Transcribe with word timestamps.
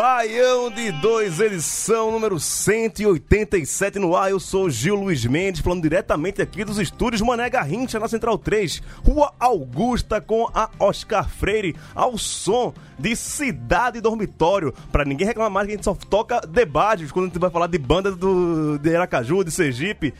Baião 0.00 0.68
de 0.70 0.92
2, 0.92 1.40
edição 1.40 2.10
número 2.10 2.38
187 2.38 3.98
no 3.98 4.14
ar. 4.14 4.30
Eu 4.30 4.38
sou 4.38 4.68
Gil 4.68 4.94
Luiz 4.94 5.24
Mendes, 5.24 5.62
falando 5.62 5.80
diretamente 5.80 6.42
aqui 6.42 6.66
dos 6.66 6.76
estúdios 6.78 7.22
Mané 7.22 7.48
Garrincha, 7.48 7.98
na 7.98 8.06
Central 8.06 8.36
3, 8.36 8.82
Rua 9.02 9.32
Augusta, 9.40 10.20
com 10.20 10.50
a 10.52 10.68
Oscar 10.78 11.26
Freire, 11.30 11.74
ao 11.94 12.18
som 12.18 12.74
de 12.98 13.16
Cidade 13.16 14.02
Dormitório. 14.02 14.74
Pra 14.92 15.02
ninguém 15.02 15.26
reclamar 15.26 15.50
mais 15.50 15.66
que 15.66 15.72
a 15.72 15.76
gente 15.76 15.84
só 15.84 15.94
toca 15.94 16.42
debates 16.42 17.10
quando 17.10 17.24
a 17.24 17.28
gente 17.28 17.38
vai 17.38 17.48
falar 17.48 17.66
de 17.66 17.78
banda 17.78 18.12
do, 18.12 18.78
de 18.78 18.94
Aracaju, 18.94 19.42
de 19.44 19.50
Sergipe. 19.50 20.12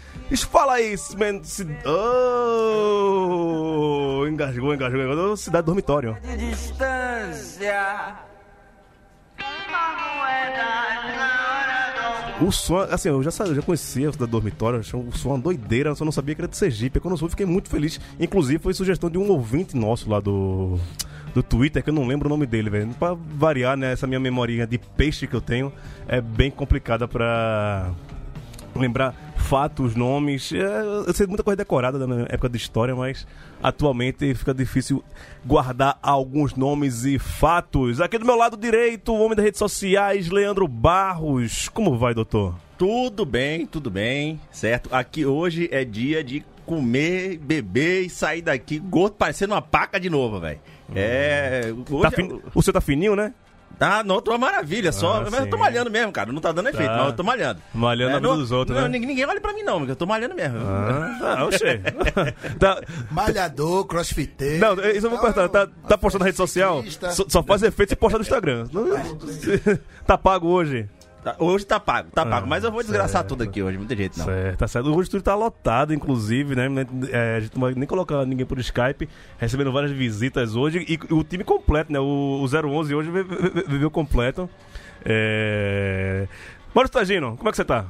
Fala 0.51 0.77
aí, 0.77 0.97
man, 1.19 1.45
ci- 1.45 1.67
oh, 1.85 3.07
engasgou, 4.27 4.73
engasgou, 4.73 5.03
engasgou. 5.03 5.37
Cidade 5.37 5.67
Dormitório. 5.67 6.17
De 6.23 6.35
distância. 6.49 8.17
O 12.41 12.53
som, 12.53 12.81
assim, 12.91 13.09
eu 13.09 13.23
já, 13.23 13.31
já 13.31 13.63
conhecia 13.63 14.11
da 14.11 14.27
dormitório, 14.27 14.81
o 14.81 14.85
som 14.85 15.31
uma 15.31 15.39
doideira, 15.39 15.95
só 15.95 16.05
não 16.05 16.13
sabia 16.13 16.35
que 16.35 16.41
era 16.43 16.49
de 16.49 16.57
Sergipe. 16.57 17.01
Quando 17.01 17.15
eu 17.15 17.19
soube, 17.19 17.31
fiquei 17.31 17.47
muito 17.47 17.71
feliz. 17.71 17.99
Inclusive, 18.21 18.59
foi 18.63 18.75
sugestão 18.75 19.09
de 19.09 19.17
um 19.17 19.31
ouvinte 19.31 19.75
nosso 19.75 20.11
lá 20.11 20.21
do, 20.21 20.79
do 21.33 21.43
Twitter, 21.43 21.83
que 21.83 21.89
eu 21.89 21.95
não 21.95 22.07
lembro 22.07 22.29
o 22.29 22.31
nome 22.31 22.45
dele, 22.45 22.69
velho. 22.69 22.91
Pra 22.99 23.15
variar, 23.15 23.75
né, 23.77 23.93
essa 23.93 24.07
minha 24.07 24.21
memorinha 24.21 24.67
de 24.67 24.77
peixe 24.77 25.27
que 25.27 25.35
eu 25.35 25.41
tenho 25.41 25.73
é 26.07 26.21
bem 26.21 26.51
complicada 26.51 27.09
pra 27.09 27.91
lembrar 28.75 29.15
fatos, 29.47 29.95
nomes. 29.95 30.53
É, 30.53 30.81
eu 31.07 31.13
sei 31.15 31.27
muita 31.27 31.43
coisa 31.43 31.57
decorada 31.57 31.99
da 31.99 32.15
época 32.29 32.49
de 32.49 32.57
história, 32.57 32.95
mas 32.95 33.27
atualmente 33.63 34.35
fica 34.35 34.53
difícil 34.53 35.03
guardar 35.45 35.99
alguns 36.03 36.55
nomes 36.55 37.05
e 37.05 37.19
fatos. 37.19 38.01
Aqui 38.01 38.19
do 38.19 38.27
meu 38.27 38.37
lado 38.37 38.57
direito, 38.57 39.13
o 39.13 39.21
homem 39.21 39.37
das 39.37 39.45
redes 39.45 39.59
sociais, 39.59 40.29
Leandro 40.29 40.67
Barros. 40.67 41.69
Como 41.69 41.97
vai, 41.97 42.13
doutor? 42.15 42.55
Tudo 42.77 43.25
bem, 43.25 43.67
tudo 43.67 43.91
bem, 43.91 44.39
certo? 44.51 44.91
Aqui 44.93 45.25
hoje 45.25 45.69
é 45.73 45.85
dia 45.85 46.23
de 46.23 46.45
comer, 46.67 47.39
beber 47.39 48.03
e 48.03 48.11
sair 48.11 48.43
daqui 48.43 48.79
gordo, 48.79 49.15
parecendo 49.15 49.55
uma 49.55 49.63
paca 49.63 49.99
de 50.01 50.11
novo, 50.11 50.41
velho. 50.41 50.59
É. 50.95 51.73
Hoje 51.91 52.03
Tá 52.03 52.11
fin- 52.11 52.41
O 52.55 52.63
seu 52.63 52.73
tá 52.73 52.81
fininho, 52.81 53.17
né? 53.17 53.33
Tá, 53.79 54.03
não, 54.03 54.23
tô 54.23 54.31
uma 54.31 54.39
maravilha, 54.39 54.91
só. 54.91 55.17
Ah, 55.19 55.29
mas 55.31 55.41
eu 55.41 55.51
tô 55.51 55.59
malhando 55.59 55.91
mesmo, 55.91 56.11
cara. 56.11 56.33
Não 56.33 56.41
tá 56.41 56.51
dando 56.51 56.69
efeito, 56.71 56.89
Tá. 56.91 56.97
mas 56.97 57.07
eu 57.09 57.13
tô 57.13 57.23
malhando. 57.23 57.61
Malhando 57.75 58.11
na 58.13 58.17
vida 58.19 58.29
não, 58.29 58.39
dos 58.39 58.51
outros, 58.51 58.75
não, 58.75 58.85
né? 58.85 58.89
Ninguém, 58.91 59.09
ninguém 59.09 59.27
olha 59.27 59.41
pra 59.41 59.53
mim, 59.53 59.63
não, 59.63 59.79
porque 59.79 59.93
eu 59.93 59.97
tô 59.97 60.07
malhando 60.07 60.35
mesmo. 60.35 60.59
Ah, 61.23 61.45
oxê. 61.45 61.79
tá, 62.59 62.81
Malhador, 63.11 63.85
crossfiteiro. 63.87 64.61
não, 64.61 64.75
isso 64.91 65.07
eu 65.07 65.11
vou 65.11 65.19
cortar. 65.19 65.49
Tá, 65.51 65.67
tá 65.89 65.99
postando 65.99 66.21
na 66.21 66.27
rede 66.27 66.37
social? 66.39 66.83
Só, 67.13 67.25
só 67.29 67.43
faz 67.43 67.63
efeito 67.63 67.91
se 67.91 67.97
postar 67.97 68.19
no 68.19 68.23
Instagram. 68.23 68.67
Não- 68.73 68.87
tá 70.07 70.17
pago 70.17 70.49
hoje. 70.49 70.89
Tá, 71.27 71.35
hoje 71.41 71.67
tá 71.67 71.81
pago, 71.81 72.09
tá 72.13 72.25
pago. 72.25 72.47
Ah, 72.47 72.49
mas 72.49 72.63
eu 72.63 72.71
vou 72.71 72.81
desgraçar 72.83 73.23
certo. 73.23 73.31
tudo 73.31 73.43
aqui 73.43 73.61
hoje, 73.61 73.77
muita 73.77 73.97
jeito 73.97 74.17
não. 74.17 74.27
Certo, 74.27 74.59
tá 74.59 74.69
certo. 74.69 74.87
Hoje 74.91 74.99
o 74.99 75.03
estúdio 75.03 75.25
tá 75.25 75.35
lotado, 75.35 75.93
inclusive, 75.93 76.55
né? 76.55 76.69
É, 77.11 77.37
a 77.39 77.41
gente 77.41 77.53
não 77.55 77.63
vai 77.63 77.75
nem 77.75 77.85
colocar 77.85 78.25
ninguém 78.25 78.47
por 78.47 78.61
Skype, 78.61 79.09
recebendo 79.37 79.73
várias 79.73 79.91
visitas 79.91 80.55
hoje. 80.55 80.87
E 80.89 81.13
o 81.13 81.25
time 81.25 81.43
completo, 81.43 81.93
né? 81.93 81.99
O, 81.99 82.41
o 82.41 82.45
011 82.47 82.95
hoje 82.95 83.11
ve- 83.11 83.25
ve- 83.25 83.51
ve- 83.51 83.65
veio 83.67 83.91
completo. 83.91 84.49
É... 85.05 86.29
Mário 86.73 86.89
Tagino, 86.89 87.37
como 87.37 87.49
é 87.49 87.51
que 87.51 87.57
você 87.57 87.65
tá? 87.65 87.87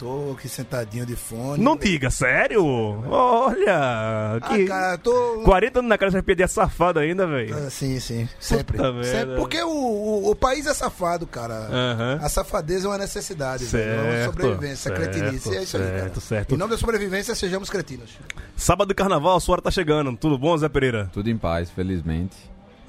Tô 0.00 0.32
aqui 0.32 0.48
sentadinho 0.48 1.04
de 1.04 1.14
fone. 1.14 1.62
Não 1.62 1.76
diga, 1.76 2.08
sério? 2.10 2.64
Olha! 3.10 3.76
Ah, 3.76 4.40
Que... 4.48 4.64
cara, 4.64 4.96
tô. 4.96 5.42
40 5.44 5.80
anos 5.80 5.88
na 5.90 5.98
cara, 5.98 6.10
já 6.10 6.22
perdi 6.22 6.42
a 6.42 6.48
safada 6.48 7.00
ainda, 7.00 7.26
velho. 7.26 7.54
Ah, 7.54 7.68
sim, 7.68 8.00
sim. 8.00 8.26
Sempre. 8.40 8.78
Sempre. 9.04 9.36
Porque 9.36 9.62
o, 9.62 9.68
o, 9.68 10.30
o 10.30 10.34
país 10.34 10.66
é 10.66 10.72
safado, 10.72 11.26
cara. 11.26 11.52
Aham. 11.70 12.18
A 12.22 12.30
safadeza 12.30 12.86
é 12.86 12.90
uma 12.90 12.96
necessidade, 12.96 13.66
velho. 13.66 13.90
É 13.90 13.94
uma 13.94 14.10
Certo, 14.10 14.24
sobrevivência, 14.30 14.76
certo, 14.96 15.00
cretinice. 15.02 15.54
É 15.54 15.62
isso 15.64 15.76
aí, 15.76 15.82
cara. 15.82 15.98
certo, 16.00 16.20
certo. 16.22 16.54
Em 16.54 16.56
nome 16.56 16.70
da 16.70 16.78
sobrevivência, 16.78 17.34
sejamos 17.34 17.68
cretinos. 17.68 18.18
Sábado 18.56 18.88
de 18.88 18.94
carnaval, 18.94 19.36
a 19.36 19.40
sua 19.40 19.56
hora 19.56 19.62
tá 19.62 19.70
chegando. 19.70 20.16
Tudo 20.16 20.38
bom, 20.38 20.56
Zé 20.56 20.70
Pereira? 20.70 21.10
Tudo 21.12 21.28
em 21.28 21.36
paz, 21.36 21.68
felizmente. 21.70 22.38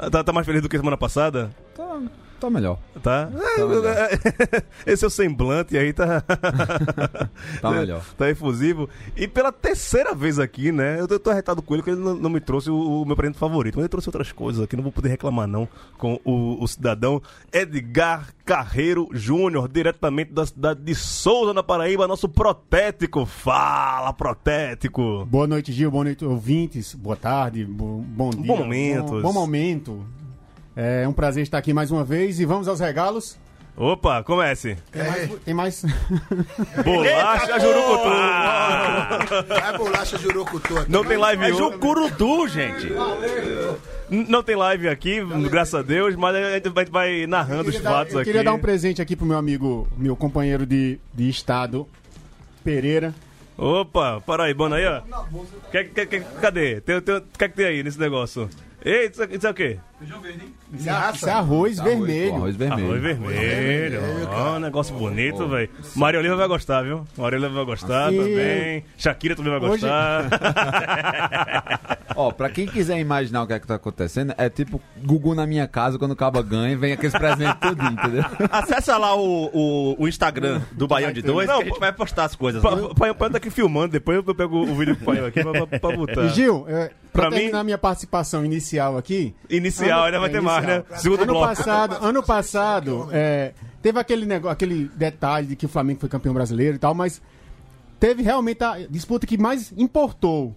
Tá, 0.10 0.24
tá 0.24 0.32
mais 0.32 0.46
feliz 0.48 0.62
do 0.62 0.70
que 0.70 0.78
semana 0.78 0.96
passada? 0.96 1.52
Tá, 1.76 2.00
tá 2.42 2.50
melhor. 2.50 2.80
Tá? 3.04 3.30
melhor. 3.58 4.10
Esse 4.86 5.06
é 5.06 5.08
o 5.08 5.12
semblante 5.12 5.78
aí, 5.78 5.94
tá. 5.94 6.24
Tá 7.62 7.72
melhor. 7.72 8.04
Tá 8.18 8.30
efusivo. 8.30 8.90
E 9.16 9.28
pela 9.28 9.52
terceira 9.52 10.16
vez 10.16 10.40
aqui, 10.40 10.72
né? 10.72 11.00
Eu 11.00 11.08
tô, 11.08 11.20
tô 11.20 11.30
arretado 11.30 11.62
com 11.62 11.74
ele, 11.74 11.84
porque 11.84 11.92
ele 11.92 12.04
não, 12.04 12.16
não 12.16 12.30
me 12.30 12.40
trouxe 12.40 12.70
o, 12.70 13.02
o 13.02 13.06
meu 13.06 13.16
presente 13.16 13.38
favorito. 13.38 13.76
Mas 13.76 13.84
ele 13.84 13.90
trouxe 13.90 14.10
outras 14.10 14.32
coisas 14.32 14.64
aqui, 14.64 14.76
não 14.76 14.84
vou 14.84 14.92
poder 14.92 15.10
reclamar, 15.10 15.48
não. 15.48 15.68
Com 15.98 16.20
o, 16.26 16.62
o 16.62 16.68
cidadão 16.68 17.22
Edgar 17.54 18.30
Carreiro 18.44 19.08
Júnior, 19.12 19.68
diretamente 19.68 20.34
da 20.34 20.46
cidade 20.46 20.82
de 20.82 20.96
Souza, 20.96 21.54
na 21.54 21.62
Paraíba, 21.64 22.08
nosso 22.08 22.28
protético. 22.28 23.26
Fala, 23.26 24.12
protético. 24.14 25.26
Boa 25.26 25.48
noite, 25.48 25.72
Gil. 25.72 25.92
Boa 25.92 26.04
noite, 26.04 26.26
ouvintes. 26.26 26.96
Boa 26.96 27.16
tarde. 27.16 27.66
Bo 27.66 28.04
bom 28.08 28.32
dia. 28.32 28.48
Bom 28.48 28.58
momento. 28.58 29.12
Bom, 29.14 29.22
bom 29.22 29.34
momento. 29.34 30.06
É 30.76 31.08
um 31.08 31.14
prazer 31.14 31.44
estar 31.44 31.58
aqui 31.58 31.74
mais 31.74 31.92
uma 31.92 32.04
vez 32.04 32.40
e 32.40 32.46
vamos 32.46 32.68
aos 32.68 32.80
regalos. 32.80 33.38
Opa, 33.76 34.22
comece. 34.24 34.78
Tem 34.92 35.04
mais. 35.04 35.30
Tem 35.46 35.54
mais... 35.54 35.86
Bolacha 36.84 37.60
Jurucutu. 37.60 38.10
É 39.54 39.78
bolacha 39.78 40.18
jurucutu 40.18 40.78
aqui. 40.80 40.92
Não 40.92 41.06
tem 41.06 41.18
live 41.18 41.44
É. 41.46 41.54
Jucurutu, 41.54 42.48
gente. 42.50 42.90
Não 44.10 44.44
tem 44.44 44.56
live 44.58 44.90
aqui, 44.90 45.24
graças 45.50 45.74
a 45.74 45.82
Deus, 45.82 46.16
mas 46.18 46.36
a 46.36 46.52
gente 46.56 46.70
vai- 46.70 46.86
vai 46.86 47.28
narrando 47.28 47.70
os 47.70 47.76
Eu 47.76 47.82
fatos 47.82 48.14
eu 48.14 48.20
aqui. 48.20 48.30
queria 48.30 48.44
dar 48.44 48.54
um 48.54 48.60
presente 48.60 49.02
aqui 49.02 49.16
pro 49.16 49.26
meu 49.26 49.38
amigo, 49.38 49.88
meu 49.98 50.16
companheiro 50.18 50.66
de, 50.66 51.00
de 51.14 51.30
estado, 51.30 51.88
Pereira. 52.64 53.14
Opa, 53.58 54.20
paraibano 54.26 54.76
aí, 54.76 54.86
ó. 54.86 55.02
Que, 55.72 55.86
que, 55.86 56.06
que, 56.08 56.20
cadê? 56.42 56.82
Tem, 56.82 57.00
tem, 57.02 57.16
o 57.16 57.22
que 57.22 57.44
é 57.46 57.48
que 57.50 57.56
tem 57.56 57.66
aí 57.68 57.84
nesse 57.84 58.00
negócio? 58.00 58.50
Ei, 58.84 59.08
isso, 59.08 59.24
isso 59.32 59.48
é 59.48 59.50
o 59.50 59.54
quê? 59.54 59.80
Isso 60.74 61.30
é 61.30 61.32
arroz 61.32 61.80
vermelho. 61.80 62.36
Arroz 62.36 62.56
vermelho. 62.56 62.88
Arroz 62.88 63.02
vermelho. 63.02 64.00
Ó, 64.32 64.56
um 64.56 64.60
negócio 64.60 64.96
bonito, 64.96 65.48
velho. 65.48 65.70
Maria 65.96 66.20
Oliva 66.20 66.36
vai 66.36 66.48
gostar, 66.48 66.82
viu? 66.84 67.06
Maria 67.18 67.38
Oliva 67.40 67.54
vai 67.54 67.66
gostar 67.66 68.10
Sim. 68.10 68.18
também. 68.18 68.84
Shakira 68.98 69.36
também 69.36 69.52
vai 69.52 69.70
Hoje- 69.70 69.82
gostar. 69.82 70.30
Ó, 72.16 72.32
pra 72.32 72.50
quem 72.50 72.68
quiser 72.68 73.00
imaginar 73.00 73.44
o 73.44 73.48
que 73.48 73.54
é 73.54 73.60
que 73.60 73.68
tá 73.68 73.76
acontecendo, 73.76 74.34
é 74.38 74.50
tipo 74.50 74.82
Gugu 75.04 75.34
na 75.34 75.46
minha 75.48 75.68
casa, 75.68 75.98
quando 75.98 76.12
o 76.12 76.16
cabo 76.16 76.42
ganha, 76.44 76.78
vem 76.78 76.92
aqueles 76.94 77.14
presentes 77.14 77.56
tudo, 77.62 77.84
entendeu? 77.86 78.24
Acessa 78.52 78.98
lá 78.98 79.16
o, 79.16 79.50
o, 79.54 79.96
o 80.04 80.08
Instagram 80.08 80.62
do 80.74 80.88
Baião 80.88 81.12
de 81.12 81.22
Dois, 81.22 81.48
Não, 81.48 81.58
que 81.60 81.64
a 81.64 81.68
gente 81.68 81.80
vai 81.80 81.92
postar 81.94 82.26
as 82.26 82.36
coisas. 82.36 82.62
Pai, 82.98 83.14
pai 83.14 83.30
tá 83.30 83.38
aqui 83.38 83.50
filmando, 83.50 83.90
depois 83.94 84.18
eu 84.26 84.36
pego 84.36 84.58
o 84.62 84.76
vídeo 84.76 84.96
do 84.96 85.06
pai 85.06 85.26
aqui 85.26 85.42
pra, 85.42 85.66
pra, 85.66 85.80
pra 85.80 85.96
botar. 85.98 86.28
Gil, 86.30 86.66
é, 86.68 86.92
Pra 87.14 87.24
pra 87.24 87.30
mim- 87.32 87.38
terminar 87.38 87.64
minha 87.64 87.78
participação 87.78 88.46
inicial 88.46 88.98
aqui, 88.98 89.34
Inicial. 89.50 89.91
Inicial, 89.92 90.06
ainda 90.06 90.20
vai 90.20 90.30
ter 90.30 90.42
mais, 90.42 90.66
né? 90.66 90.84
Segundo 90.98 91.22
Ano 91.24 91.34
bloco. 91.34 91.48
passado, 91.48 91.98
ano 92.02 92.24
passado, 92.24 93.10
é, 93.12 93.54
teve 93.82 94.00
aquele 94.00 94.26
negócio, 94.26 94.54
aquele 94.54 94.90
detalhe 94.96 95.48
de 95.48 95.56
que 95.56 95.66
o 95.66 95.70
Flamengo 95.70 96.00
foi 96.00 96.10
campeão 96.10 96.34
brasileiro 96.34 96.76
e 96.76 96.80
tal, 96.80 96.94
mas 96.94 97.22
teve 98.00 98.24
realmente 98.24 98.64
a 98.64 98.78
disputa 98.90 99.28
que 99.28 99.38
mais 99.38 99.72
importou 99.78 100.56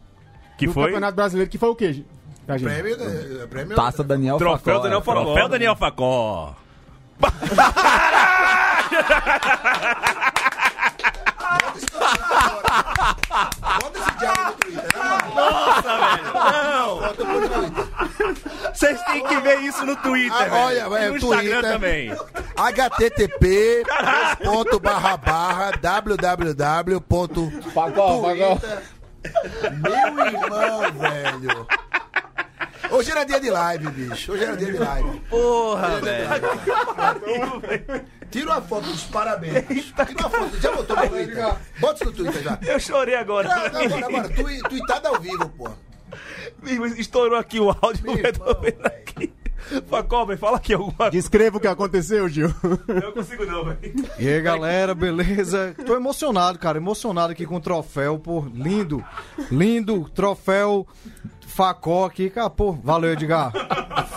Que 0.57 0.67
no 0.67 0.73
foi 0.73 0.85
Campeonato 0.85 1.17
Brasileiro, 1.17 1.51
que 1.51 1.59
foi 1.59 1.69
o 1.69 1.75
quê? 1.75 2.05
Pra 2.47 2.59
gente? 2.59 2.69
Prêmio, 2.69 2.97
eh, 3.01 3.47
prêmio 3.47 3.75
Taça 3.77 4.05
Daniel 4.05 4.37
Troféu 4.37 4.75
Facó, 4.75 4.83
Daniel 4.83 5.01
é. 5.01 5.03
Facó. 5.03 5.25
Troféu 5.25 5.49
Daniel 5.49 5.77
Facó. 5.77 6.57
Bota 12.65 13.99
esse 13.99 14.19
diabo 14.19 14.51
no 14.51 14.53
Twitter. 14.59 14.83
né, 14.83 15.19
Nossa, 15.35 15.99
velho. 15.99 16.33
Não. 16.35 17.01
Bota 17.01 17.15
Twitter. 17.25 17.94
Vocês 18.73 19.01
têm 19.03 19.27
que 19.27 19.37
ver 19.41 19.61
isso 19.61 19.85
no 19.85 19.97
Twitter, 19.97 20.33
Ah, 20.33 20.45
velho. 20.45 20.55
olha, 20.55 20.81
E 20.81 20.89
vai, 20.89 21.09
no 21.09 21.17
Instagram 21.17 21.41
Twitter. 21.41 21.63
também. 21.73 22.11
http 22.57 23.83
ponto 24.45 24.81
barra 24.81 25.17
barra 25.17 25.71
www 25.81 27.01
ponto 27.01 27.51
Facó, 27.73 28.23
Facó. 28.23 28.59
Meu 29.73 30.27
irmão, 30.27 30.81
velho. 30.93 31.67
Hoje 32.91 33.11
era 33.11 33.25
dia 33.25 33.41
de 33.41 33.51
live, 33.51 33.89
bicho. 33.91 34.33
Hoje 34.33 34.45
era 34.45 34.57
dia 34.57 34.71
de 34.73 34.79
live. 34.79 35.21
Porra, 35.31 36.01
velho. 36.01 36.29
Tira 38.31 38.51
uma 38.53 38.63
foto 38.63 38.87
dos 38.87 39.05
parabéns. 39.05 39.65
Tira 39.67 40.11
uma 40.21 40.31
foto. 40.31 40.61
Já 40.61 40.73
botou 40.73 40.97
no 40.97 41.09
Twitter? 41.09 41.55
Bota 41.81 41.95
isso 41.95 42.05
no 42.05 42.13
Twitter 42.13 42.43
já. 42.43 42.59
Eu 42.63 42.81
chorei 42.81 43.15
agora. 43.15 43.49
Não, 43.49 43.57
não, 43.89 43.97
agora, 44.07 44.27
agora. 44.29 44.69
Tuitada 44.69 45.09
ao 45.09 45.21
vivo, 45.21 45.49
pô. 45.51 45.71
Estourou 46.99 47.39
aqui 47.39 47.61
o 47.61 47.71
áudio, 47.71 48.05
Meu 48.05 48.17
irmão, 48.17 48.49
aqui. 48.85 49.33
Facó, 49.89 50.27
velho, 50.27 50.39
fala 50.39 50.59
aqui 50.59 50.75
alguma 50.75 50.93
coisa. 50.93 51.11
Descreva 51.11 51.57
o 51.57 51.61
que 51.61 51.67
aconteceu, 51.67 52.29
Gil. 52.29 52.55
Eu 52.87 53.01
não 53.01 53.13
consigo 53.13 53.47
não, 53.47 53.65
velho. 53.65 53.95
E 54.19 54.29
aí, 54.29 54.41
galera, 54.43 54.95
beleza? 54.95 55.75
Tô 55.87 55.97
emocionado, 55.97 56.59
cara, 56.59 56.77
emocionado 56.77 57.33
aqui 57.33 57.47
com 57.47 57.57
o 57.57 57.61
troféu, 57.61 58.19
pô, 58.19 58.45
lindo, 58.55 59.03
lindo, 59.51 60.09
troféu 60.11 60.87
Facó 61.55 62.07
aqui, 62.07 62.29
cara, 62.31 62.51
pô, 62.51 62.73
valeu, 62.73 63.13
Edgar. 63.13 63.53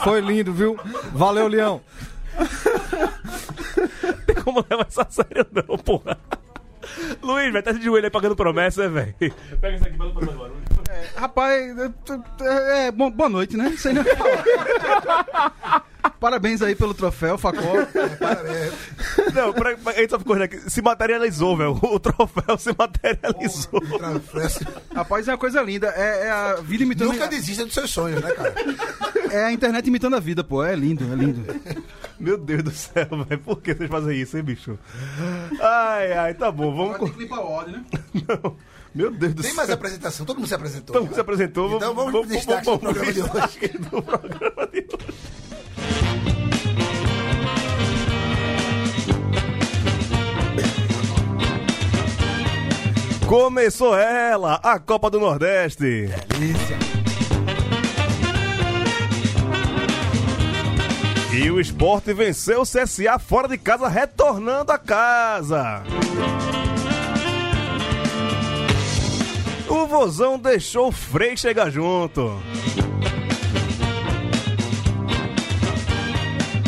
Foi 0.03 0.19
lindo, 0.21 0.51
viu? 0.51 0.75
Valeu, 1.13 1.47
Leão. 1.47 1.81
Não 4.03 4.13
tem 4.25 4.35
como 4.43 4.65
levar 4.67 4.87
essa 4.87 5.03
a 5.03 5.11
sério 5.11 5.45
não, 5.51 5.77
porra. 5.77 6.17
Luiz, 7.21 7.53
velho, 7.53 7.63
tá 7.63 7.71
de 7.71 7.83
joelho 7.83 8.05
aí 8.05 8.11
pagando 8.11 8.35
promessa, 8.35 8.89
né, 8.89 9.13
velho? 9.19 9.35
Pega 9.61 9.75
isso 9.75 9.85
aqui, 9.85 9.97
bota 9.97 10.13
pra 10.13 10.33
barulho. 10.97 11.11
Rapaz, 11.15 11.77
é, 12.41 12.87
é, 12.87 12.91
bom- 12.91 13.11
boa 13.11 13.29
noite, 13.29 13.55
né? 13.57 13.73
Sei 13.77 13.93
nem 13.93 14.03
falar. 14.03 15.85
Parabéns 16.19 16.61
aí 16.61 16.73
pelo 16.75 16.93
troféu, 16.93 17.37
Facó. 17.37 17.61
Parabéns. 18.19 18.73
Não, 19.33 19.53
pra, 19.53 19.77
pra, 19.77 19.91
a 19.93 19.95
gente 19.95 20.09
só 20.09 20.17
ficou 20.17 20.35
né, 20.35 20.47
que 20.47 20.57
se 20.69 20.81
materializou, 20.81 21.55
velho. 21.55 21.77
O 21.83 21.99
troféu 21.99 22.57
se 22.57 22.73
materializou. 22.77 23.81
Rapaz, 24.95 25.27
é 25.27 25.31
uma 25.31 25.37
coisa 25.37 25.61
linda. 25.61 25.93
É, 25.95 26.27
é 26.27 26.31
a 26.31 26.55
vida 26.55 26.83
imitando. 26.83 27.11
Nunca 27.11 27.27
desista 27.27 27.65
dos 27.65 27.73
seus 27.73 27.91
sonhos, 27.91 28.21
né, 28.21 28.31
cara? 28.31 28.53
É 29.31 29.43
a 29.45 29.51
internet 29.51 29.85
imitando 29.87 30.15
a 30.15 30.19
vida, 30.19 30.43
pô. 30.43 30.63
É 30.63 30.75
lindo, 30.75 31.03
é 31.11 31.15
lindo. 31.15 31.45
Meu 32.19 32.37
Deus 32.37 32.63
do 32.63 32.71
céu, 32.71 33.07
velho. 33.27 33.41
Por 33.41 33.61
que 33.61 33.73
vocês 33.75 33.89
fazem 33.89 34.19
isso, 34.19 34.37
hein, 34.37 34.43
bicho? 34.43 34.79
Ai, 35.61 36.13
ai, 36.13 36.33
tá 36.33 36.51
bom, 36.51 36.73
vamos. 36.75 36.97
Tem 36.97 37.09
que 37.13 37.19
limpar 37.19 37.39
o 37.41 37.51
ódio, 37.51 37.73
né? 37.73 37.85
Não. 38.27 38.55
Meu 38.97 39.11
Deus 39.11 39.35
do 39.35 39.43
Tem 39.43 39.51
céu. 39.51 39.57
mais 39.57 39.69
apresentação? 39.69 40.25
Todo 40.25 40.37
mundo 40.37 40.47
se 40.47 40.55
apresentou. 40.55 40.93
Todo 40.93 41.03
mundo 41.03 41.13
se 41.13 41.21
apresentou. 41.21 41.75
Então 41.75 41.93
vamos 41.93 42.11
pro 42.11 42.25
destaque 42.25 42.65
do 42.65 42.79
programa 42.79 43.13
de 43.13 43.21
hoje. 43.21 43.77
do 43.77 44.01
programa 44.01 44.67
de 44.73 44.79
hoje. 44.79 46.17
Começou 53.27 53.95
ela, 53.95 54.55
a 54.63 54.79
Copa 54.79 55.11
do 55.11 55.19
Nordeste. 55.19 56.09
Delícia. 56.29 56.77
E 61.39 61.51
o 61.51 61.59
esporte 61.59 62.13
venceu 62.13 62.61
o 62.61 62.63
CSA 62.63 63.19
fora 63.19 63.47
de 63.47 63.59
casa, 63.59 63.87
retornando 63.87 64.71
a 64.71 64.77
casa. 64.79 65.83
O 69.69 69.85
Vozão 69.85 70.39
deixou 70.39 70.87
o 70.87 70.91
Frei 70.91 71.35
chegar 71.35 71.69
junto. 71.69 72.41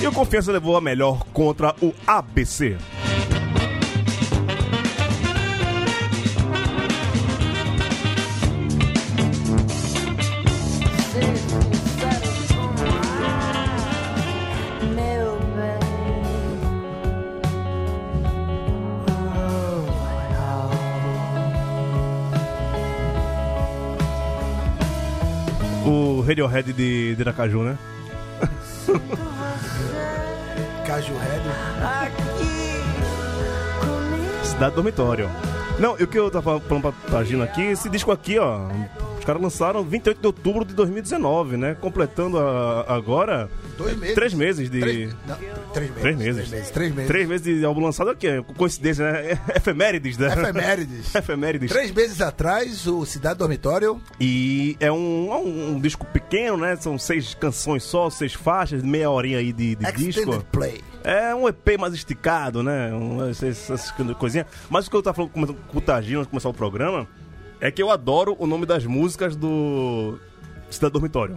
E 0.02 0.08
o 0.08 0.12
Confiança 0.12 0.52
levou 0.52 0.76
a 0.76 0.82
melhor 0.82 1.24
contra 1.34 1.76
o 1.82 1.94
ABC. 2.06 2.78
Radiohead 26.48 26.74
de, 26.74 27.16
de 27.16 27.22
Aracaju, 27.22 27.64
né? 27.64 27.78
Caju 30.86 31.14
Red. 31.14 31.42
Aqui 32.06 32.24
comigo. 33.80 34.46
Cidade 34.46 34.76
Dormitório. 34.76 35.30
Não, 35.80 35.98
e 36.00 36.04
o 36.04 36.08
que 36.08 36.18
eu 36.20 36.30
tava 36.30 36.60
falando 36.60 36.82
pra, 36.82 36.92
pra 36.92 37.24
Gina 37.24 37.44
aqui, 37.46 37.62
esse 37.62 37.90
disco 37.90 38.12
aqui, 38.12 38.38
ó. 38.40 38.60
Os 39.18 39.26
caras 39.26 39.42
lançaram 39.42 39.84
28 39.84 40.20
de 40.20 40.28
outubro 40.28 40.66
de 40.66 40.74
2019, 40.74 41.58
né? 41.58 41.76
Completando 41.80 42.38
a- 42.40 42.86
agora 42.88 43.50
Dois 43.80 43.98
meses. 43.98 44.16
três 44.16 44.34
meses 44.34 44.70
de. 44.70 44.80
Três, 44.80 45.16
não, 45.26 45.36
três 45.74 45.90
meses. 45.90 46.02
Três 46.02 46.18
meses. 46.18 46.36
Três 46.36 46.50
meses. 46.52 46.70
Três 46.72 46.94
meses. 46.94 47.08
Três 47.08 47.28
meses 47.30 47.60
de 47.60 47.66
álbum 47.66 47.82
lançado 47.82 48.10
aqui, 48.12 48.28
é 48.28 48.42
coincidência, 48.42 49.12
né? 49.12 49.32
É 49.48 49.58
Efemérides, 49.58 50.18
né? 50.18 50.28
Efemérides. 50.28 51.16
Efemérides. 51.16 51.72
Três 51.72 51.92
meses 51.92 52.22
atrás, 52.22 52.86
o 52.86 53.06
Cidade 53.06 53.40
Dormitório. 53.40 54.02
E 54.20 54.76
é 54.80 54.92
um, 54.92 55.32
é 55.34 55.36
um, 55.38 55.70
um 55.76 55.80
disco 55.80 56.06
pequeno, 56.06 56.58
né? 56.58 56.76
São 56.76 56.98
seis 57.00 57.34
canções 57.34 57.84
só, 57.84 58.10
seis 58.10 58.34
faixas, 58.34 58.84
meia 58.84 59.10
horinha 59.10 59.38
aí 59.40 59.54
de, 59.54 59.76
de 59.76 59.92
disco. 59.94 60.44
Play. 60.52 60.82
É 61.04 61.34
um 61.34 61.48
EP 61.48 61.78
mais 61.80 61.94
esticado, 61.94 62.62
né? 62.62 62.94
Um, 62.94 63.30
essas, 63.30 63.70
essas 63.72 63.92
coisinhas. 64.18 64.46
Mas 64.70 64.86
o 64.88 64.90
que 64.92 64.98
eu 64.98 65.02
tava 65.02 65.16
falando 65.16 65.32
com 65.32 65.42
o- 65.44 65.54
com 65.56 65.78
o 65.78 65.82
Tagino 65.82 66.20
antes 66.20 66.28
de 66.28 66.32
começar 66.32 66.50
o 66.50 66.54
programa 66.54 67.08
é 67.62 67.72
que 67.72 67.82
eu 67.82 67.90
adoro 67.90 68.36
o 68.38 68.46
nome 68.46 68.66
das 68.66 68.86
músicas 68.86 69.36
do 69.38 70.20
Cidade 70.70 70.92
Dormitório. 70.92 71.36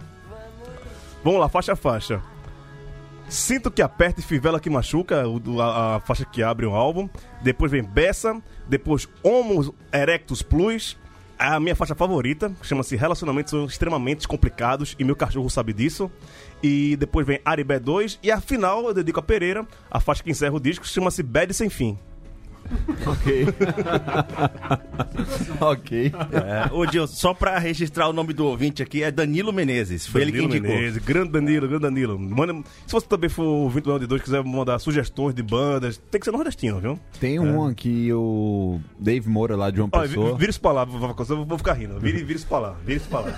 Vamos 1.23 1.39
lá, 1.39 1.47
faixa 1.47 1.71
a 1.71 1.75
faixa. 1.77 2.21
Sinto 3.29 3.71
que 3.71 3.81
aperta 3.81 4.19
e 4.19 4.23
fivela 4.23 4.59
que 4.59 4.69
machuca, 4.69 5.23
a, 5.59 5.95
a 5.95 5.99
faixa 6.01 6.25
que 6.25 6.43
abre 6.43 6.65
o 6.65 6.75
álbum. 6.75 7.09
Depois 7.41 7.71
vem 7.71 7.83
Bessa, 7.83 8.41
depois 8.67 9.07
Homo 9.23 9.73
Erectus 9.91 10.41
Plus, 10.41 10.97
a 11.37 11.59
minha 11.59 11.75
faixa 11.75 11.95
favorita, 11.95 12.53
chama-se 12.61 12.95
Relacionamentos 12.95 13.53
extremamente 13.69 14.27
complicados 14.27 14.95
e 14.99 15.03
meu 15.03 15.15
cachorro 15.15 15.49
sabe 15.49 15.73
disso. 15.73 16.11
E 16.61 16.95
depois 16.95 17.25
vem 17.25 17.41
Aribé 17.43 17.79
2 17.79 18.19
e 18.23 18.31
a 18.31 18.39
final 18.39 18.85
eu 18.85 18.93
dedico 18.93 19.19
a 19.19 19.23
Pereira, 19.23 19.67
a 19.89 19.99
faixa 19.99 20.23
que 20.23 20.31
encerra 20.31 20.55
o 20.55 20.59
disco, 20.59 20.87
chama-se 20.87 21.23
Bad 21.23 21.53
Sem 21.53 21.69
Fim. 21.69 21.97
Ok. 23.05 23.45
ok. 25.59 26.11
É, 26.31 26.73
ô, 26.73 26.85
Gil, 26.89 27.07
só 27.07 27.33
pra 27.33 27.57
registrar 27.59 28.07
o 28.07 28.13
nome 28.13 28.33
do 28.33 28.45
ouvinte 28.45 28.81
aqui, 28.81 29.03
é 29.03 29.11
Danilo 29.11 29.51
Menezes. 29.53 30.07
Foi 30.07 30.21
ele 30.21 30.31
Danilo 30.31 30.49
que 30.49 30.57
indicou. 30.57 30.75
Menezes, 30.75 31.03
grande 31.03 31.31
Danilo, 31.31 31.67
grande 31.67 31.83
Danilo. 31.83 32.19
Manda, 32.19 32.53
se 32.85 32.91
você 32.93 33.07
também 33.07 33.29
for 33.29 33.43
ouvinte 33.43 33.87
do 33.87 34.07
Dois, 34.07 34.21
quiser 34.21 34.43
mandar 34.43 34.79
sugestões 34.79 35.33
de 35.35 35.43
bandas, 35.43 35.97
tem 36.09 36.19
que 36.19 36.25
ser 36.25 36.31
nordestino, 36.31 36.79
viu? 36.79 36.99
Tem 37.19 37.39
um 37.39 37.73
que 37.73 38.11
o 38.13 38.79
Dave 38.99 39.29
Moura 39.29 39.55
lá 39.55 39.69
de 39.69 39.77
João 39.77 39.89
Olha, 39.91 40.07
Pessoa. 40.07 40.33
vi- 40.33 40.39
vira 40.39 40.49
isso 40.49 40.61
pra 40.61 40.71
lá, 40.71 40.85
vou, 40.85 41.57
ficar 41.57 41.73
rindo. 41.73 41.99
Vira, 41.99 42.17
vira 42.19 42.33
isso 42.33 42.47
pra 42.47 42.59
lá, 42.59 42.75
vira 42.85 42.97
isso 42.97 43.09
pra 43.09 43.19
lá. 43.21 43.31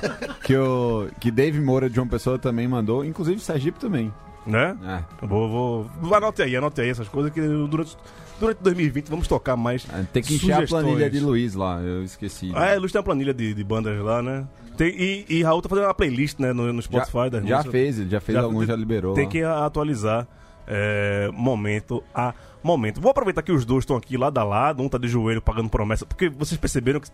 Que, 0.43 0.55
o, 0.55 1.07
que 1.19 1.31
Dave 1.31 1.59
Moura 1.59 1.89
de 1.89 1.95
João 1.95 2.07
Pessoa 2.07 2.37
também 2.39 2.67
mandou, 2.67 3.03
inclusive 3.03 3.39
Sergipe 3.39 3.79
também. 3.79 4.11
Né? 4.45 4.77
É. 4.83 5.25
Vou, 5.25 5.87
vou. 5.99 6.15
Anote 6.15 6.41
aí, 6.41 6.55
anote 6.55 6.81
aí 6.81 6.89
essas 6.89 7.07
coisas 7.07 7.31
que 7.31 7.41
durante, 7.41 7.97
durante 8.39 8.61
2020 8.61 9.09
vamos 9.09 9.27
tocar 9.27 9.55
mais. 9.55 9.85
Tem 10.13 10.21
que 10.21 10.35
encher 10.35 10.51
a 10.51 10.55
sugestões. 10.55 10.83
planilha 10.83 11.09
de 11.09 11.19
Luiz 11.19 11.55
lá, 11.55 11.81
eu 11.81 12.03
esqueci. 12.03 12.51
Ah, 12.53 12.67
é, 12.67 12.77
Luz 12.77 12.91
tem 12.91 12.99
uma 12.99 13.05
planilha 13.05 13.33
de, 13.33 13.53
de 13.53 13.63
bandas 13.63 13.99
lá, 13.99 14.21
né? 14.21 14.45
Tem, 14.77 14.89
e, 14.89 15.25
e 15.29 15.43
Raul 15.43 15.61
tá 15.61 15.69
fazendo 15.69 15.85
uma 15.85 15.93
playlist, 15.93 16.37
né, 16.39 16.51
no, 16.51 16.71
no 16.71 16.81
Spotify 16.81 17.29
das 17.31 17.47
já 17.47 17.63
fez, 17.63 17.97
já 18.09 18.19
fez 18.19 18.37
alguns, 18.37 18.67
já 18.67 18.75
liberou. 18.75 19.13
Tem 19.13 19.25
lá. 19.25 19.31
que 19.31 19.43
atualizar. 19.43 20.27
É, 20.67 21.29
momento 21.31 22.03
a 22.11 22.33
momento. 22.65 22.99
Vou 22.99 23.11
aproveitar 23.11 23.41
que 23.41 23.51
os 23.51 23.65
dois 23.65 23.83
estão 23.83 23.95
aqui 23.95 24.17
lado 24.17 24.37
a 24.37 24.43
lado, 24.43 24.81
um 24.81 24.89
tá 24.89 24.97
de 24.97 25.07
joelho 25.07 25.41
pagando 25.41 25.69
promessa, 25.69 26.05
porque 26.05 26.29
vocês 26.29 26.59
perceberam 26.59 26.99
que 26.99 27.09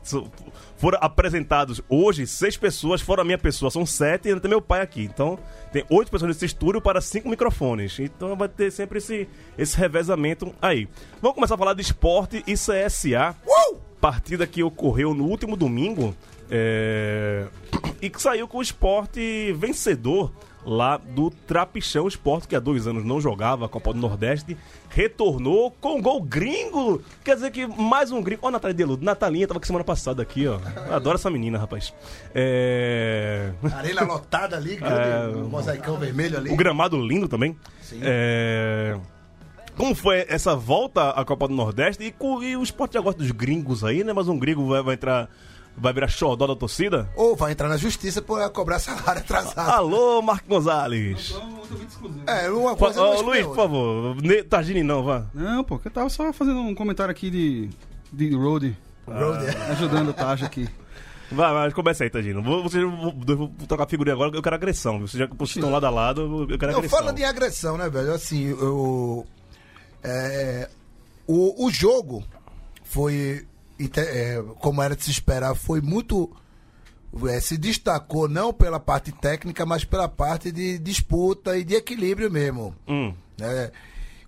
foram 0.78 0.98
apresentados 1.02 1.82
hoje 1.90 2.26
seis 2.26 2.58
pessoas, 2.58 3.02
fora 3.02 3.22
a 3.22 3.26
minha 3.26 3.38
pessoa, 3.38 3.70
são 3.70 3.86
sete 3.86 4.26
e 4.26 4.30
ainda 4.30 4.42
tem 4.42 4.50
meu 4.50 4.62
pai 4.62 4.82
aqui. 4.82 5.04
Então, 5.04 5.38
tem 5.72 5.86
oito 5.90 6.12
pessoas 6.12 6.30
nesse 6.30 6.46
estúdio 6.46 6.82
para 6.82 7.02
cinco 7.02 7.30
microfones. 7.30 8.00
Então 8.00 8.36
vai 8.36 8.50
ter 8.50 8.72
sempre 8.72 8.98
esse, 8.98 9.28
esse 9.58 9.78
revezamento 9.78 10.54
aí. 10.62 10.88
Vamos 11.22 11.36
começar 11.36 11.56
a 11.56 11.58
falar 11.58 11.74
de 11.74 11.82
esporte 11.82 12.44
e 12.48 12.54
CSA. 12.54 13.36
Partida 14.00 14.48
que 14.48 14.64
ocorreu 14.64 15.14
no 15.14 15.26
último 15.26 15.56
domingo 15.56 16.16
é, 16.50 17.48
e 18.02 18.10
que 18.10 18.22
saiu 18.22 18.48
com 18.48 18.58
o 18.58 18.62
esporte 18.62 19.54
vencedor 19.54 20.32
lá 20.66 20.98
do 20.98 21.30
Trapichão 21.30 22.08
Esporte, 22.08 22.48
que 22.48 22.56
há 22.56 22.60
dois 22.60 22.88
anos 22.88 23.04
não 23.04 23.20
jogava 23.20 23.66
a 23.66 23.70
Copa 23.70 23.94
do 23.94 24.00
Nordeste, 24.00 24.56
retornou 24.90 25.72
com 25.72 26.02
gol 26.02 26.22
gringo. 26.22 27.02
Quer 27.24 27.36
dizer 27.36 27.52
que 27.52 27.66
mais 27.66 28.12
um 28.12 28.22
gringo. 28.22 28.42
Ó, 28.44 28.48
a 28.50 28.52
Natália 28.52 28.74
Deludo. 28.74 29.04
Natalinha 29.04 29.48
tava 29.48 29.58
aqui 29.58 29.68
semana 29.68 29.84
passada 29.84 30.22
aqui, 30.22 30.48
ó. 30.48 30.60
Eu 30.88 30.96
adoro 30.96 31.16
essa 31.16 31.30
menina, 31.30 31.58
rapaz. 31.58 31.94
É. 32.36 33.52
Arena 33.74 34.04
lotada 34.04 34.56
ali, 34.58 34.76
grande, 34.76 35.38
um 35.38 35.50
mosaicão 35.50 35.98
vermelho 35.98 36.38
ali. 36.38 36.52
O 36.52 36.56
gramado 36.56 36.98
lindo 36.98 37.28
também. 37.28 37.56
É, 38.02 38.98
Como 39.76 39.96
foi 39.96 40.26
essa 40.30 40.56
volta 40.56 41.10
à 41.10 41.26
Copa 41.26 41.48
do 41.48 41.54
Nordeste? 41.54 42.04
E, 42.04 42.14
e 42.46 42.56
o 42.56 42.64
esporte 42.64 42.94
já 42.94 43.02
gosta 43.02 43.22
dos 43.22 43.32
gringos 43.32 43.84
aí, 43.84 44.04
né? 44.04 44.14
Mas 44.14 44.28
um 44.28 44.38
gringo 44.38 44.68
vai, 44.68 44.82
vai 44.84 44.94
entrar. 44.96 45.30
Vai 45.78 45.94
virar 45.94 46.08
xodó 46.08 46.46
da 46.46 46.56
torcida? 46.56 47.10
Ou 47.16 47.36
vai 47.36 47.54
entrar 47.54 47.68
na 47.68 47.78
justiça 47.78 48.22
por 48.22 48.48
cobrar 48.52 48.78
salário 48.80 49.22
atrasado. 49.22 49.70
Alô, 49.72 50.22
Marco 50.22 50.48
Gonzalez. 50.48 51.34
É, 52.28 52.50
uma 52.50 52.76
coisa 52.76 53.02
Ô, 53.02 53.22
Luiz, 53.22 53.46
por 53.46 53.56
favor. 53.56 54.16
Ne- 54.22 54.44
Targine 54.44 54.84
não, 54.84 55.04
vá. 55.04 55.26
Não, 55.34 55.64
pô, 55.64 55.80
que 55.80 55.88
eu 55.88 55.92
tava 55.92 56.10
só 56.10 56.32
fazendo 56.34 56.60
um 56.60 56.76
comentário 56.76 57.12
aqui 57.12 57.30
de, 57.30 57.70
de 58.12 58.36
road, 58.36 58.78
Road, 59.08 59.46
é. 59.46 59.72
ajudando 59.72 60.10
o 60.10 60.14
Taja 60.14 60.46
aqui. 60.46 60.70
Vai, 61.32 61.54
vai, 61.54 61.72
começa 61.72 62.04
aí, 62.04 62.10
Tadino. 62.10 62.44
Vou, 62.44 62.62
vocês 62.62 62.84
vou, 62.84 63.50
tocar 63.68 63.86
a 63.86 63.88
figurinha 63.88 64.14
agora, 64.14 64.36
eu 64.36 64.42
quero 64.42 64.56
agressão. 64.56 64.98
viu? 64.98 65.08
Vocês 65.08 65.20
já 65.20 65.28
vocês 65.28 65.56
estão 65.56 65.72
lado 65.72 65.86
a 65.86 65.90
lado, 65.90 66.46
eu 66.50 66.60
quero 66.60 66.74
Não, 66.74 66.80
agressão. 66.80 67.00
falando 67.00 67.18
em 67.18 67.24
agressão, 67.24 67.78
né, 67.78 67.90
velho? 67.90 68.14
Assim, 68.14 68.50
eu, 68.50 69.26
é, 70.04 70.70
o, 71.26 71.66
o 71.66 71.72
jogo 71.72 72.24
foi, 72.84 73.46
é, 73.96 74.44
como 74.60 74.82
era 74.82 74.96
de 74.96 75.04
se 75.04 75.12
esperar, 75.12 75.56
foi 75.56 75.82
muito. 75.82 76.30
é, 77.30 77.40
se 77.40 77.58
destacou 77.58 78.28
não 78.28 78.54
pela 78.54 78.80
parte 78.80 79.12
técnica, 79.12 79.66
mas 79.66 79.84
pela 79.84 80.08
parte 80.08 80.52
de 80.52 80.78
disputa 80.80 81.58
e 81.58 81.64
de 81.64 81.76
equilíbrio 81.76 82.30
mesmo. 82.30 82.76
Hum, 82.88 83.14
né? 83.38 83.72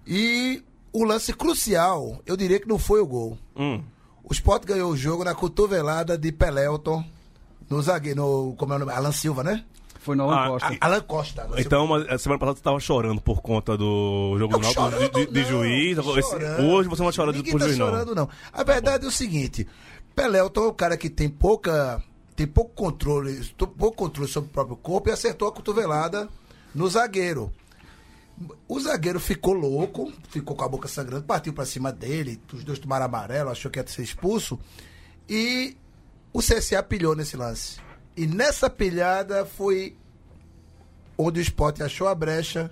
E 0.05 0.63
o 0.91 1.03
lance 1.03 1.33
crucial, 1.33 2.21
eu 2.25 2.37
diria 2.37 2.59
que 2.59 2.67
não 2.67 2.77
foi 2.77 3.01
o 3.01 3.07
gol. 3.07 3.37
hum. 3.55 3.81
O 4.25 4.31
Sport 4.31 4.63
ganhou 4.65 4.89
o 4.89 4.95
jogo 4.95 5.23
na 5.25 5.35
cotovelada 5.35 6.17
de 6.17 6.31
Pelelton, 6.31 7.03
no 7.69 7.81
zagueiro, 7.81 8.21
no, 8.21 8.55
como 8.55 8.71
é 8.71 8.77
o 8.77 8.79
nome? 8.79 8.91
Alan 8.93 9.11
Silva, 9.11 9.43
né? 9.43 9.65
Foi 10.03 10.15
no 10.17 10.23
Alan 10.29 10.35
Ah, 10.35 10.47
Costa. 10.49 10.77
Alan 10.81 11.01
Costa. 11.01 11.41
Alan 11.41 11.47
Silva. 11.55 11.61
Então, 11.61 11.87
mas 11.87 12.07
a 12.09 12.17
semana 12.17 12.39
passada 12.39 12.57
você 12.57 12.63
tava 12.63 12.79
chorando 12.79 13.21
por 13.21 13.41
conta 13.41 13.77
do 13.77 14.35
jogo 14.37 14.57
do 14.57 14.61
Náutico, 14.61 14.89
de, 14.99 15.25
de, 15.27 15.31
de 15.31 15.41
não, 15.41 15.47
juiz. 15.49 15.97
Hoje 15.97 16.89
você 16.89 17.01
não 17.01 17.05
vai 17.05 17.13
chorar 17.13 17.31
Ninguém 17.31 17.51
por 17.53 17.59
tá 17.59 17.65
juiz, 17.67 17.77
não. 17.77 17.85
chorando, 17.87 18.13
não. 18.13 18.29
A 18.51 18.63
verdade 18.63 19.05
é 19.05 19.07
o 19.07 19.11
seguinte: 19.11 19.65
Pelelton 20.13 20.65
é 20.65 20.67
um 20.67 20.73
cara 20.73 20.97
que 20.97 21.09
tem 21.09 21.29
pouca. 21.29 22.03
Tem 22.35 22.45
pouco 22.47 22.71
controle, 22.73 23.39
pouco 23.77 23.91
controle 23.95 24.27
sobre 24.29 24.49
o 24.49 24.53
próprio 24.53 24.75
corpo 24.75 25.07
e 25.07 25.11
acertou 25.11 25.47
a 25.47 25.51
cotovelada 25.51 26.27
no 26.75 26.89
zagueiro. 26.89 27.53
O 28.67 28.79
zagueiro 28.79 29.19
ficou 29.19 29.53
louco, 29.53 30.11
ficou 30.29 30.55
com 30.55 30.63
a 30.65 30.67
boca 30.67 30.87
sangrando, 30.87 31.23
partiu 31.23 31.53
pra 31.53 31.63
cima 31.65 31.91
dele, 31.91 32.41
os 32.51 32.63
dois 32.63 32.79
tomaram 32.79 33.05
amarelo, 33.05 33.51
achou 33.51 33.69
que 33.69 33.79
ia 33.79 33.85
ser 33.87 34.01
expulso. 34.01 34.59
E 35.29 35.77
o 36.33 36.39
CSA 36.39 36.81
pilhou 36.81 37.15
nesse 37.15 37.37
lance. 37.37 37.77
E 38.15 38.27
nessa 38.27 38.69
pilhada 38.69 39.45
foi 39.45 39.95
onde 41.17 41.39
o 41.39 41.41
Sport 41.41 41.81
achou 41.81 42.07
a 42.07 42.15
brecha 42.15 42.71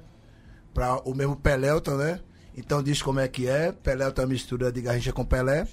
para 0.74 0.98
o 1.08 1.14
mesmo 1.16 1.36
Pelelton, 1.36 1.96
né? 1.96 2.20
Então 2.56 2.84
diz 2.84 3.02
como 3.02 3.20
é 3.20 3.28
que 3.28 3.48
é. 3.48 3.72
Pelelton 3.72 4.22
é 4.22 4.26
uma 4.26 4.32
mistura 4.32 4.72
de 4.72 4.82
Garrincha 4.82 5.12
com 5.14 5.26
Pelé. 5.26 5.68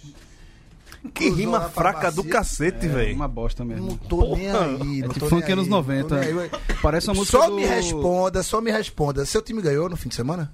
Que 1.15 1.27
Cruzou 1.27 1.37
rima 1.37 1.61
fraca 1.69 2.11
do 2.11 2.25
cacete, 2.25 2.87
É 2.87 2.89
velho. 2.89 3.15
uma 3.15 3.29
bosta 3.29 3.65
mesmo. 3.65 3.89
Não 3.89 3.97
tô 3.97 4.35
nem 4.35 4.51
aí. 4.51 5.03
É 5.03 5.09
tipo 5.09 5.29
funk 5.29 5.53
anos 5.53 5.65
aí, 5.67 5.71
90. 5.71 6.01
não 6.03 6.09
tô 6.09 6.17
nem 6.17 6.41
aí. 6.45 6.51
Parece 6.83 7.09
uma 7.09 7.15
música 7.15 7.39
Só 7.39 7.49
do- 7.51 7.55
me 7.57 7.65
responda, 7.65 8.43
só 8.43 8.61
me 8.61 8.71
responda. 8.73 9.25
Seu 9.25 9.41
time 9.43 9.61
ganhou 9.63 9.89
no 9.89 9.97
fim 9.97 10.09
de 10.09 10.15
semana? 10.17 10.51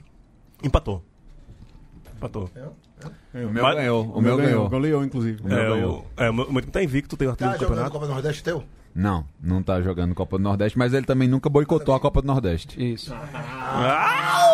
Empatou. 0.62 1.02
Empatou. 2.16 2.50
O 3.33 3.38
meu 3.50 3.62
Mas- 3.62 3.75
ganhou. 3.76 4.04
O 4.12 4.21
meu 4.21 4.37
ganhou. 4.37 4.68
Goleou, 4.68 5.04
inclusive. 5.04 5.40
O 5.42 5.47
meu 5.49 5.59
É, 5.59 5.68
ganhou. 5.68 6.06
o, 6.16 6.23
é, 6.23 6.30
o 6.30 6.35
meu 6.35 6.44
o 6.47 6.52
meu 6.52 6.61
time 6.62 6.73
tá 6.73 6.83
invicto, 6.83 7.16
tem 7.16 7.28
artilheiro 7.28 7.59
Tá 7.59 7.59
do 7.59 7.62
jogando 7.68 7.76
campeonato. 7.85 7.92
Copa 7.92 8.06
do 8.06 8.12
Nordeste 8.12 8.42
teu? 8.42 8.64
Não, 8.94 9.26
não 9.42 9.62
tá 9.62 9.82
jogando 9.82 10.14
Copa 10.14 10.38
do 10.38 10.44
Nordeste, 10.44 10.78
mas 10.78 10.94
ele 10.94 11.04
também 11.04 11.26
nunca 11.26 11.50
boicotou 11.50 11.94
a 11.94 12.00
Copa 12.00 12.22
do 12.22 12.28
Nordeste. 12.28 12.80
Isso. 12.92 13.12
Ah, 13.12 14.50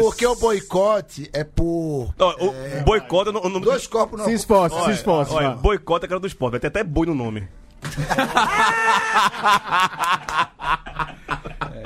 porque 0.00 0.26
o 0.26 0.34
boicote 0.34 1.28
é 1.32 1.44
por 1.44 2.12
Ó, 2.18 2.34
o 2.40 2.80
o 2.80 2.84
boicote... 2.84 3.30
No, 3.30 3.48
no, 3.48 3.60
dois 3.60 3.86
corpos 3.86 4.18
não. 4.18 4.26
Se 4.26 4.32
esforce, 4.32 4.74
se 4.74 4.82
Olha, 4.82 4.92
esforce. 4.92 5.34
olha, 5.34 5.50
boicote 5.50 6.06
é 6.06 6.08
cara 6.08 6.20
do 6.20 6.26
esporte, 6.26 6.52
vai 6.52 6.60
ter 6.60 6.68
até 6.68 6.82
boi 6.82 7.06
no 7.06 7.14
nome. 7.14 7.46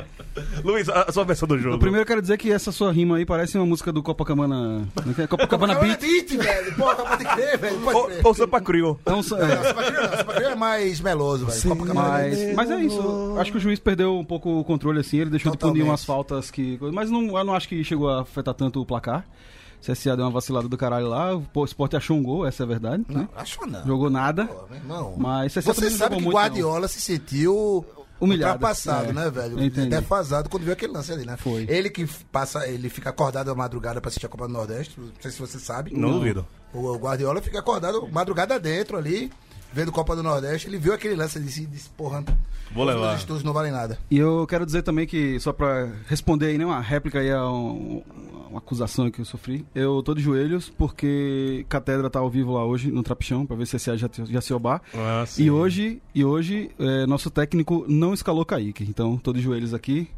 Luiz, 0.65 0.89
a, 0.89 1.03
a 1.03 1.13
sua 1.13 1.25
versão 1.25 1.47
do 1.47 1.59
jogo. 1.59 1.75
Eu 1.77 1.79
primeiro 1.79 2.07
quero 2.07 2.21
dizer 2.21 2.39
que 2.39 2.51
essa 2.51 2.73
sua 2.73 2.93
rima 2.93 3.17
aí 3.17 3.27
parece 3.27 3.57
uma 3.57 3.67
música 3.67 3.93
do 3.93 4.03
Copacabana. 4.03 4.89
é 5.19 5.23
é? 5.23 5.27
Copacabana 5.27 5.75
Copacabana 5.75 5.75
Beat. 5.75 6.01
Beat, 6.01 6.43
velho. 6.43 6.75
Porra, 6.75 6.95
pode 6.95 7.25
crer, 7.25 7.59
velho. 7.59 7.81
Pode 7.81 8.07
crer. 8.07 8.27
Ou, 8.27 8.35
Sampa 8.35 8.61
Crio. 8.61 9.01
É 9.05 9.11
um, 9.11 9.17
Não, 9.17 9.23
Sampa 9.23 9.45
Crio 9.47 10.03
não. 10.03 10.17
Sampa 10.17 10.35
Crio 10.35 10.49
é 10.49 10.55
mais 10.55 11.01
meloso, 11.01 11.47
velho. 11.47 11.63
Copacabana 11.63 12.09
mas, 12.09 12.55
mas 12.55 12.71
é 12.71 12.81
isso. 12.81 13.37
Acho 13.39 13.53
que 13.53 13.59
o 13.59 13.61
juiz 13.61 13.79
perdeu 13.79 14.19
um 14.19 14.25
pouco 14.25 14.61
o 14.61 14.65
controle 14.65 15.01
assim. 15.01 15.19
Ele 15.19 15.31
deixou 15.31 15.53
de 15.53 15.59
punir 15.59 15.73
Totalmente. 15.73 15.91
umas 15.91 16.05
faltas 16.05 16.51
que. 16.51 16.79
Mas 16.93 17.11
não, 17.11 17.37
eu 17.37 17.45
não 17.45 17.55
acho 17.55 17.69
que 17.69 17.83
chegou 17.85 18.09
a 18.09 18.23
afetar 18.23 18.55
tanto 18.55 18.81
o 18.81 18.87
placar. 18.87 19.27
CSA 19.83 20.17
deu 20.17 20.25
uma 20.25 20.31
vacilada 20.31 20.69
do 20.69 20.79
caralho 20.79 21.09
lá. 21.09 21.35
O 21.35 21.65
Sport 21.65 21.95
achou 21.95 22.17
um 22.17 22.23
gol, 22.23 22.47
essa 22.47 22.63
é 22.63 22.65
a 22.65 22.69
verdade. 22.69 23.05
né? 23.09 23.29
Não, 23.35 23.41
acho 23.41 23.67
não. 23.67 23.85
Jogou 23.85 24.09
nada. 24.09 24.47
Pô, 24.47 24.67
meu 24.71 24.77
irmão. 24.79 25.15
Mas 25.19 25.53
CSA 25.55 25.75
Você 25.75 25.91
sabe 25.91 26.17
que 26.17 26.23
muito. 26.23 26.37
Guardiola 26.37 26.87
se 26.87 27.01
sentiu 27.01 27.85
Humilhado, 28.23 28.55
ultrapassado, 28.55 29.11
é. 29.11 29.13
né, 29.13 29.31
velho? 29.31 29.63
Entendi. 29.63 29.89
Defasado 29.89 30.49
quando 30.49 30.63
viu 30.63 30.73
aquele 30.73 30.93
lance 30.93 31.13
ali, 31.13 31.27
né? 31.27 31.37
Foi. 31.37 31.67
Ele 31.69 31.91
que 31.91 32.07
passa, 32.31 32.67
ele 32.69 32.89
fica 32.89 33.11
acordado 33.11 33.51
à 33.51 33.55
madrugada 33.55 34.01
pra 34.01 34.09
assistir 34.09 34.27
a 34.27 34.29
Copa 34.29 34.47
do 34.47 34.53
Nordeste, 34.53 34.99
não 34.99 35.11
sei 35.21 35.31
se 35.31 35.41
você 35.41 35.59
sabe. 35.59 35.93
Não, 35.93 36.13
duvido. 36.13 36.47
O 36.73 36.97
Guardiola 36.97 37.43
fica 37.43 37.59
acordado 37.59 38.09
madrugada 38.11 38.59
dentro 38.59 38.97
ali, 38.97 39.31
vendo 39.73 39.93
Copa 39.93 40.15
do 40.17 40.23
Nordeste, 40.23 40.69
ele 40.69 40.79
viu 40.79 40.93
aquele 40.93 41.15
lance 41.15 41.39
e 41.39 41.43
disse, 41.43 41.67
disse 41.67 41.89
porra, 41.91 42.25
Vou 42.75 42.85
levar. 42.85 43.15
os 43.15 43.21
estudos 43.21 43.43
não 43.43 43.53
valem 43.53 43.73
nada. 43.73 43.99
E 44.11 44.19
eu 44.19 44.47
quero 44.47 44.65
dizer 44.67 44.83
também 44.83 45.07
que, 45.07 45.39
só 45.41 45.53
pra 45.53 45.91
responder 46.09 46.47
aí, 46.47 46.59
né, 46.59 46.65
uma 46.67 46.81
réplica 46.81 47.19
aí 47.21 47.31
a 47.31 47.47
um- 47.51 48.03
uma 48.51 48.59
acusação 48.59 49.11
que 49.11 49.19
eu 49.21 49.25
sofri, 49.25 49.65
eu 49.75 50.03
tô 50.03 50.15
de 50.15 50.21
joelhos 50.21 50.69
porque 50.69 51.65
Catedra 51.71 52.11
tá 52.11 52.19
ao 52.19 52.29
vivo 52.29 52.53
lá 52.53 52.65
hoje 52.67 52.91
no 52.93 53.03
Trapichão, 53.03 53.47
pra 53.47 53.57
ver 53.57 53.67
se 53.67 53.77
esse 53.77 53.97
já, 53.97 54.09
já 54.13 54.41
se 54.43 54.53
obar. 54.53 54.83
Ah. 54.95 55.25
E 55.39 55.51
hoje, 55.51 56.03
e 56.15 56.23
hoje 56.25 56.71
é, 56.79 57.07
nosso 57.07 57.31
técnico 57.31 57.87
não 57.89 58.13
escalou 58.13 58.45
Kaique, 58.45 58.85
então 58.85 59.17
tô 59.17 59.33
de 59.33 59.41
joelhos 59.41 59.73
aqui. 59.73 60.09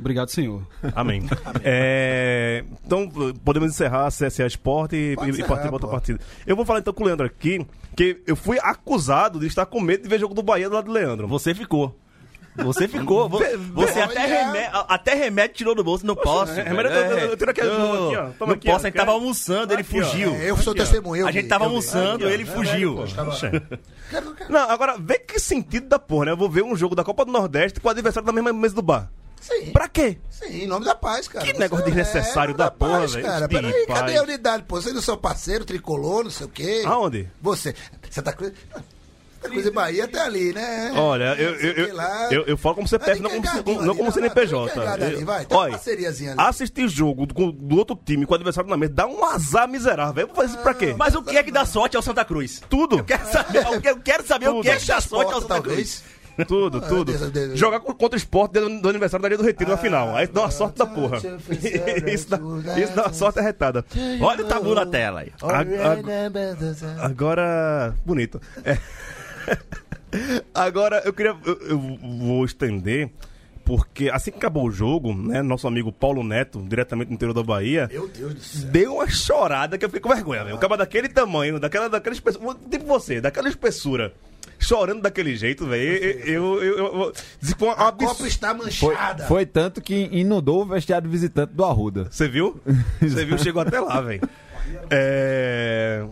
Obrigado, 0.00 0.28
senhor. 0.30 0.66
Amém. 0.96 1.22
É, 1.62 2.64
então, 2.84 3.08
podemos 3.44 3.70
encerrar 3.70 4.06
a 4.06 4.10
CSA 4.10 4.46
Esporte 4.46 4.96
e, 4.96 5.14
Pode 5.14 5.28
e 5.28 5.32
encerrar, 5.32 5.48
partir 5.48 5.62
para 5.64 5.72
outra 5.74 5.88
partida. 5.88 6.18
Eu 6.46 6.56
vou 6.56 6.64
falar 6.64 6.80
então 6.80 6.92
com 6.92 7.02
o 7.02 7.06
Leandro 7.06 7.26
aqui, 7.26 7.64
que 7.96 8.20
eu 8.26 8.34
fui 8.34 8.58
acusado 8.62 9.38
de 9.38 9.46
estar 9.46 9.66
com 9.66 9.80
medo 9.80 10.02
de 10.02 10.08
ver 10.08 10.18
jogo 10.18 10.34
do 10.34 10.42
Bahia 10.42 10.68
do 10.68 10.74
lado 10.74 10.86
do 10.86 10.92
Leandro. 10.92 11.28
Você 11.28 11.54
ficou. 11.54 11.96
Você 12.56 12.88
ficou. 12.88 13.28
Vo- 13.28 13.38
Você 13.74 14.00
até, 14.00 14.24
Olha. 14.24 14.44
remé- 14.46 14.70
até 14.72 15.14
remédio 15.14 15.54
tirou 15.56 15.74
do 15.74 15.84
bolso. 15.84 16.04
Não 16.04 16.16
posso. 16.16 16.52
é, 16.58 16.64
remédio 16.64 16.90
eu- 16.90 17.04
eu- 17.04 17.18
eu 17.30 17.36
tiro 17.36 17.50
aqui, 17.52 17.60
ó. 17.62 18.30
Toma 18.32 18.34
Não 18.40 18.54
aqui, 18.54 18.68
ó. 18.68 18.72
posso. 18.72 18.86
A 18.86 18.88
gente 18.90 18.96
tava 18.98 19.12
almoçando, 19.12 19.72
ele 19.72 19.82
ó. 19.82 19.84
fugiu. 19.84 20.34
Eu 20.34 20.56
sou 20.56 20.74
ó. 20.74 21.16
eu 21.16 21.26
A 21.28 21.30
gente 21.30 21.46
tava 21.48 21.64
almoçando, 21.64 22.26
ó. 22.26 22.28
ele 22.28 22.44
fugiu. 22.44 22.96
Não, 24.48 24.68
agora, 24.68 24.96
vê 24.98 25.18
que 25.18 25.38
sentido 25.38 25.88
da 25.88 25.98
porra, 25.98 26.26
né? 26.26 26.32
Eu 26.32 26.36
vou 26.36 26.50
ver 26.50 26.62
um 26.64 26.74
jogo 26.74 26.94
da 26.96 27.04
Copa 27.04 27.24
do 27.24 27.30
Nordeste 27.32 27.80
com 27.80 27.86
o 27.86 27.90
adversário 27.90 28.26
da 28.26 28.32
mesma 28.32 28.52
mesa 28.52 28.74
do 28.74 28.82
bar. 28.82 29.08
Sim. 29.40 29.70
Pra 29.72 29.88
quê? 29.88 30.18
Sim, 30.30 30.62
em 30.64 30.66
nome 30.66 30.84
da 30.84 30.94
paz, 30.94 31.26
cara. 31.28 31.44
Que 31.44 31.52
Você- 31.52 31.58
negócio 31.58 31.84
desnecessário 31.86 32.54
é, 32.54 32.56
da 32.56 32.64
nome 32.66 32.76
porra, 32.78 32.98
paz, 33.00 33.12
velho. 33.14 33.26
Cara, 33.26 33.48
peraí, 33.48 33.86
paz. 33.86 34.00
cadê 34.00 34.16
a 34.18 34.22
unidade, 34.22 34.62
pô? 34.64 34.80
Você 34.80 34.92
não 34.92 35.00
seu 35.02 35.16
parceiro, 35.16 35.64
tricolor, 35.64 36.24
não 36.24 36.30
sei 36.30 36.46
o 36.46 36.48
quê. 36.50 36.82
Aonde? 36.86 37.28
Você. 37.40 37.74
Santa 38.10 38.32
Cruz. 38.32 38.52
Santa 39.42 39.48
Cruz 39.54 39.64
e 39.66 39.70
Bahia 39.70 40.04
até 40.04 40.20
ali, 40.20 40.52
né? 40.52 40.92
Olha, 40.94 41.34
eu, 41.38 41.54
eu, 41.54 41.72
eu, 41.72 41.96
eu, 42.30 42.44
eu 42.44 42.56
falo 42.58 42.74
como 42.74 42.86
CPF, 42.86 43.22
não 43.22 43.30
como, 43.30 43.42
cagadinho 43.42 43.80
não 43.80 43.90
ali, 43.92 43.98
como 43.98 44.12
CNPJ. 44.12 44.80
ali, 44.80 45.24
vai, 45.24 45.46
Olha, 45.50 45.70
parceriazinha 45.72 46.32
ali. 46.32 46.40
assistir 46.42 46.86
jogo 46.88 47.24
do, 47.24 47.50
do 47.50 47.76
outro 47.78 47.96
time 48.04 48.26
com 48.26 48.32
o 48.32 48.34
adversário 48.34 48.68
na 48.68 48.76
mesa 48.76 48.92
dá 48.92 49.06
um 49.06 49.24
azar 49.24 49.66
miserável. 49.66 50.24
Eu 50.24 50.26
vou 50.26 50.36
fazer 50.36 50.48
isso 50.52 50.58
pra 50.62 50.74
quê? 50.74 50.94
Mas 50.98 51.14
o 51.14 51.22
que 51.22 51.38
é 51.38 51.42
que 51.42 51.50
dá 51.50 51.64
sorte 51.64 51.96
ao 51.96 52.02
Santa 52.02 52.22
Cruz? 52.22 52.60
Tudo. 52.68 52.98
Eu 52.98 53.04
quero 53.04 53.26
saber, 53.32 53.66
eu 53.66 53.80
quero- 54.02 54.26
saber 54.26 54.48
o 54.50 54.60
que 54.60 54.68
é 54.68 54.76
que 54.76 54.86
dá 54.86 55.00
sorte 55.00 55.32
ao 55.32 55.40
Santa 55.40 55.62
Cruz. 55.62 56.02
Tudo, 56.46 56.78
Ah, 56.78 56.88
tudo. 56.88 57.12
Jogar 57.56 57.80
co- 57.80 57.94
contra 57.94 58.16
o 58.16 58.18
esporte 58.18 58.52
do, 58.52 58.80
do 58.80 58.88
aniversário 58.88 59.22
da 59.22 59.28
Dia 59.28 59.36
do 59.38 59.44
Retiro 59.44 59.70
na 59.70 59.76
final. 59.76 60.14
Aí 60.16 60.26
dá 60.26 60.40
uma 60.42 60.50
sorte 60.50 60.78
da 60.78 60.86
porra. 60.86 61.18
isso, 62.12 62.28
dá, 62.30 62.38
isso 62.78 62.94
dá 62.94 63.02
uma 63.04 63.12
sorte 63.12 63.38
arretada. 63.38 63.84
Olha 64.20 64.44
o 64.44 64.48
tabu 64.48 64.74
na 64.74 64.86
tela 64.86 65.20
aí. 65.20 65.32
A- 65.42 65.60
a- 67.02 67.06
Agora. 67.06 67.94
Bonito. 68.04 68.40
É. 68.64 68.78
Agora, 70.54 71.02
eu 71.04 71.12
queria. 71.12 71.36
Eu, 71.44 71.58
eu 71.68 71.78
vou 71.78 72.44
estender. 72.44 73.10
Porque 73.64 74.10
assim 74.10 74.32
que 74.32 74.38
acabou 74.38 74.66
o 74.66 74.70
jogo, 74.72 75.14
né? 75.14 75.42
Nosso 75.42 75.68
amigo 75.68 75.92
Paulo 75.92 76.24
Neto, 76.24 76.60
diretamente 76.66 77.08
do 77.08 77.14
interior 77.14 77.32
da 77.34 77.42
Bahia, 77.42 77.88
Meu 77.92 78.08
Deus 78.08 78.34
do 78.34 78.40
céu. 78.40 78.70
deu 78.70 78.94
uma 78.96 79.08
chorada 79.08 79.78
que 79.78 79.84
eu 79.84 79.88
fiquei 79.88 80.00
com 80.00 80.08
vergonha, 80.08 80.42
velho. 80.42 80.56
O 80.56 80.58
cara 80.58 80.76
daquele 80.78 81.08
tamanho, 81.08 81.60
daquela, 81.60 81.88
daquela 81.88 82.12
espessura. 82.14 82.56
Tipo 82.68 82.84
você, 82.86 83.20
daquela 83.20 83.48
espessura. 83.48 84.12
Chorando 84.60 85.00
daquele 85.00 85.34
jeito, 85.34 85.66
velho. 85.66 85.82
Eu, 85.82 86.62
eu, 86.62 86.62
eu, 86.62 86.76
eu, 86.76 87.12
uma 87.60 87.72
A 87.72 87.88
abs- 87.88 88.06
Copa 88.08 88.26
está 88.28 88.54
manchada. 88.54 89.24
foi 89.26 89.44
tanto 89.46 89.80
que 89.80 90.08
inundou 90.12 90.62
o 90.62 90.66
vestiário 90.66 91.08
visitante 91.10 91.52
do 91.54 91.64
Arruda. 91.64 92.06
Você 92.10 92.28
viu? 92.28 92.60
Você 93.00 93.24
viu? 93.24 93.38
Chegou 93.38 93.62
até 93.62 93.80
lá, 93.80 94.00
velho. 94.00 94.20
É... 94.90 96.04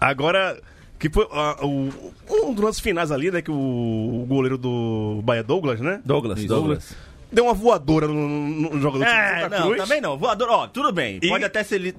Agora, 0.00 0.58
que 0.98 1.10
foi 1.10 1.26
ah, 1.32 1.58
o, 1.66 1.90
um 2.30 2.54
dos 2.54 2.64
lances 2.64 2.80
finais 2.80 3.10
ali, 3.10 3.30
né? 3.30 3.42
Que 3.42 3.50
o, 3.50 3.54
o 3.54 4.24
goleiro 4.26 4.56
do 4.56 5.20
Bahia 5.22 5.42
Douglas, 5.42 5.80
né? 5.80 6.00
Douglas, 6.04 6.38
Isso. 6.38 6.48
Douglas. 6.48 6.96
Deu 7.34 7.44
uma 7.44 7.52
voadora 7.54 8.06
no, 8.06 8.14
no, 8.14 8.70
no 8.70 8.80
jogador 8.80 9.04
do 9.04 9.10
É, 9.10 9.40
Santa 9.42 9.58
não, 9.58 9.66
Cruz. 9.66 9.82
também 9.82 10.00
não. 10.00 10.16
Voador, 10.16 10.48
ó, 10.50 10.66
tudo 10.68 10.92
bem. 10.92 11.18
E- 11.22 11.28
Pode 11.28 11.44
até 11.44 11.62
ser. 11.64 11.94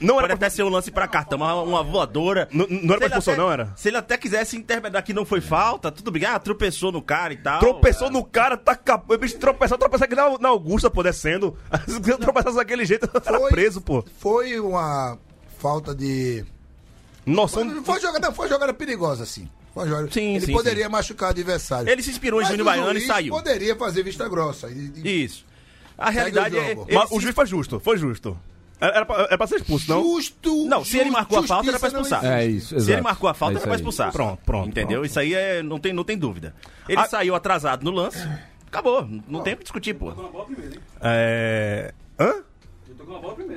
Não 0.00 0.14
pode 0.14 0.24
era 0.24 0.34
até 0.34 0.48
ser 0.50 0.62
um 0.62 0.68
lance 0.68 0.90
pra 0.90 1.06
cartão, 1.06 1.38
mas 1.38 1.52
uma 1.68 1.82
voadora. 1.82 2.48
N- 2.52 2.66
não 2.82 2.94
era 2.94 2.98
pra 2.98 3.06
expulsão, 3.08 3.36
não 3.36 3.52
era? 3.52 3.72
Se 3.76 3.88
ele 3.88 3.96
até 3.98 4.16
quisesse 4.16 4.56
interpretar 4.56 5.02
que 5.02 5.12
não 5.12 5.24
foi 5.24 5.40
falta, 5.40 5.92
tudo 5.92 6.10
bem. 6.10 6.24
Ah, 6.24 6.38
tropeçou 6.38 6.90
no 6.90 7.02
cara 7.02 7.32
e 7.34 7.36
tal. 7.36 7.60
Tropeçou 7.60 8.10
no 8.10 8.24
cara, 8.24 8.56
tá 8.56 8.74
cap... 8.74 9.04
o 9.12 9.18
bicho 9.18 9.38
tropeçou, 9.38 9.76
tropeçou 9.78 10.04
aqui 10.06 10.14
na, 10.14 10.38
na 10.38 10.48
Augusta, 10.48 10.90
pô, 10.90 11.02
descendo. 11.02 11.56
Se 11.86 12.10
eu 12.10 12.18
tropeçasse 12.18 12.56
daquele 12.56 12.84
jeito, 12.84 13.08
eu 13.12 13.22
era 13.24 13.38
Foi- 13.38 13.50
preso, 13.50 13.80
pô. 13.80 14.04
Foi 14.18 14.58
uma 14.58 15.18
falta 15.58 15.94
de. 15.94 16.44
Noção. 17.26 17.68
Foi, 17.70 17.82
foi 17.84 18.00
jogada, 18.00 18.32
foi 18.32 18.48
jogada 18.48 18.74
perigosa, 18.74 19.22
assim. 19.22 19.48
Jogada- 19.74 20.10
Sim, 20.10 20.36
Ele 20.36 20.46
sim, 20.46 20.52
poderia 20.52 20.88
machucar 20.88 21.28
o 21.28 21.30
adversário. 21.30 21.88
Ele 21.90 22.02
se 22.02 22.10
inspirou 22.10 22.42
em 22.42 22.44
Júnior 22.44 22.64
Baiano 22.66 22.98
e 22.98 23.06
saiu. 23.06 23.32
Poderia 23.34 23.74
fazer 23.76 24.02
vista 24.02 24.28
grossa. 24.28 24.68
E- 24.70 24.92
e- 25.02 25.24
Isso. 25.24 25.44
A 25.96 26.10
realidade 26.10 26.56
o 26.56 26.60
é. 26.60 26.74
Mas 26.94 27.08
se- 27.08 27.14
o 27.14 27.20
juiz 27.20 27.34
foi 27.34 27.46
justo, 27.46 27.80
foi 27.80 27.96
justo. 27.96 28.38
Era, 28.80 29.06
pra, 29.06 29.14
era 29.22 29.38
pra 29.38 29.46
ser 29.46 29.56
expulso, 29.56 29.88
não? 29.88 30.02
Justo. 30.02 30.66
Não, 30.66 30.84
se 30.84 30.98
ele 30.98 31.08
marcou 31.10 31.38
a 31.38 31.42
falta, 31.46 31.68
era 31.70 31.78
pra 31.78 31.88
expulsar. 31.88 32.24
É 32.24 32.44
isso, 32.44 32.68
Se 32.70 32.74
exato. 32.74 32.90
ele 32.92 33.00
marcou 33.02 33.28
a 33.30 33.34
falta, 33.34 33.54
É 33.54 33.56
era 33.58 33.62
pra 33.62 33.72
aí. 33.72 33.76
expulsar. 33.76 34.10
Pronto, 34.12 34.40
pronto, 34.44 34.68
Entendeu? 34.68 34.98
pronto. 35.00 35.06
Isso 35.06 35.20
aí 35.20 35.32
é, 35.34 35.62
não, 35.62 35.78
tem, 35.78 35.92
não 35.92 36.02
tem 36.02 36.18
dúvida. 36.18 36.52
Ele 36.88 36.98
Ah. 36.98 37.06
saiu 37.06 37.34
atrasado 37.36 37.84
no 37.84 37.92
lance. 37.92 38.18
Acabou. 38.66 39.06
Não 39.28 39.40
tem 39.42 39.54
o 39.54 39.56
que 39.58 39.62
discutir, 39.62 39.94
pô. 39.94 40.12
É. 41.00 41.92
Hã? 42.18 42.34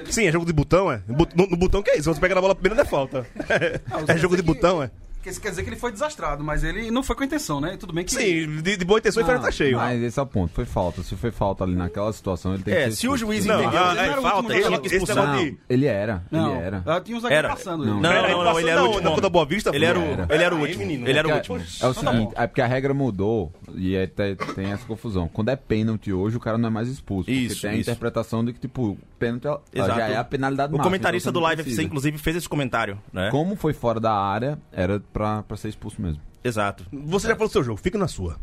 Sim, 0.10 0.27
é 0.27 0.31
jogo 0.31 0.45
de 0.45 0.53
botão, 0.53 0.91
é? 0.91 1.01
Bu- 1.07 1.27
No, 1.36 1.48
no 1.48 1.57
botão 1.57 1.81
que 1.81 1.89
é 1.91 1.98
isso? 1.98 2.13
Você 2.13 2.19
pega 2.19 2.36
na 2.36 2.41
bola 2.41 2.53
primeiro 2.53 2.75
não 2.75 2.84
é 2.84 2.86
falta. 2.86 3.25
é 4.07 4.17
jogo 4.17 4.36
de 4.36 4.41
botão, 4.43 4.81
é? 4.84 4.91
Porque 5.25 5.32
isso 5.32 5.41
quer 5.41 5.50
dizer 5.50 5.63
que 5.63 5.70
ele 5.70 5.75
foi 5.75 5.91
desastrado, 5.91 6.44
mas 6.44 6.63
ele 6.63 6.91
não 6.91 7.01
foi 7.01 7.15
com 7.15 7.24
a 7.24 7.25
intenção, 7.25 7.60
né? 7.60 7.75
Tudo 7.77 7.91
bem 7.91 8.05
que. 8.05 8.12
Sim, 8.12 8.62
de, 8.62 8.77
de 8.77 8.86
boa 8.86 9.00
intenção 9.00 9.24
e 9.24 9.25
Não, 9.25 9.41
tá 9.41 9.50
cheio. 9.50 9.75
Mas 9.75 10.00
esse 10.03 10.20
é 10.20 10.22
o 10.22 10.25
ponto, 10.27 10.53
foi 10.53 10.65
falta. 10.65 11.01
Se 11.01 11.15
foi 11.15 11.32
falta 11.32 11.63
ali 11.63 11.74
naquela 11.74 12.13
situação, 12.13 12.53
ele 12.53 12.62
tem 12.62 12.75
que 12.75 12.79
É, 12.79 12.91
se 12.91 13.08
o 13.08 13.17
juiz 13.17 13.44
Não, 13.44 13.60
entendeu 13.60 13.79
ah, 13.79 13.94
que 13.94 13.98
é, 13.98 14.03
foi 14.03 14.12
era 14.12 14.20
o 14.20 14.22
falta, 14.22 14.53
ele 14.53 14.63
tinha 14.67 14.79
que 14.79 14.88
expulsar. 14.88 15.36
Não, 15.36 15.58
ele 15.67 15.88
era, 15.88 16.24
Não, 16.29 16.51
ele 16.51 16.63
era. 16.63 16.84
ah, 16.86 17.01
tinha 17.01 17.17
um 17.17 17.22
zagueiro 17.22 17.48
Era. 17.48 17.55
passando. 17.55 17.86
Não. 17.86 17.94
ele. 17.96 18.01
Não, 18.03 18.12
não, 18.38 18.44
não, 18.44 18.60
ele 18.60 18.70
era 18.70 18.84
o 18.84 18.88
último. 18.88 19.20
da 19.22 19.29
Boa 19.29 19.46
Vista? 19.48 19.72
Ele 19.75 19.84
era, 19.84 20.00
o, 20.00 20.03
ele 20.03 20.44
o 20.55 20.60
último. 20.60 20.79
menino, 20.86 21.08
ele 21.08 21.17
era 21.17 21.27
o 21.27 21.34
último. 21.34 21.58
É 21.58 21.88
o 21.88 21.94
seguinte, 21.96 22.34
é 22.36 22.46
porque 22.46 22.62
a 22.62 22.67
regra 22.67 22.94
mudou 22.94 23.51
e 23.74 23.98
aí 23.98 24.05
tem, 24.05 24.72
essa 24.72 24.86
confusão. 24.86 25.27
Quando 25.27 25.50
é 25.50 25.55
pênalti 25.55 26.13
hoje, 26.13 26.38
o 26.38 26.39
cara 26.39 26.55
não 26.60 26.67
é 26.67 26.72
mais 26.72 26.88
expulso. 26.88 27.32
Isso, 27.32 27.63
tem 27.63 27.72
a 27.72 27.77
interpretação 27.77 28.46
de 28.46 28.53
que, 28.53 28.60
tipo, 28.60 28.96
pênalti 29.17 29.48
é- 29.48 29.79
Exato. 29.79 30.00
já 30.00 30.08
é 30.08 30.17
a 30.17 30.24
penalidade 30.24 30.72
O 30.72 30.77
máxima, 30.77 30.84
comentarista 30.84 31.29
então 31.29 31.41
do 31.41 31.44
Live 31.44 31.63
não 31.63 31.67
FC, 31.67 31.84
inclusive, 31.84 32.17
fez 32.20 32.36
esse 32.36 32.48
comentário, 32.48 33.00
né? 33.12 33.29
Como 33.32 33.55
foi 33.55 33.74
fora 33.74 34.00
da 34.00 34.13
área, 34.13 34.60
era 34.72 35.00
pra, 35.15 35.43
pra 35.43 35.55
ser 35.55 35.69
expulso 35.69 36.01
mesmo. 36.01 36.22
Exato. 36.43 36.86
Você 36.91 37.29
já 37.29 37.36
falou 37.36 37.48
do 37.48 37.51
seu 37.53 37.63
jogo, 37.63 37.79
fica 37.81 37.98
na 37.98 38.10
sua. 38.10 38.36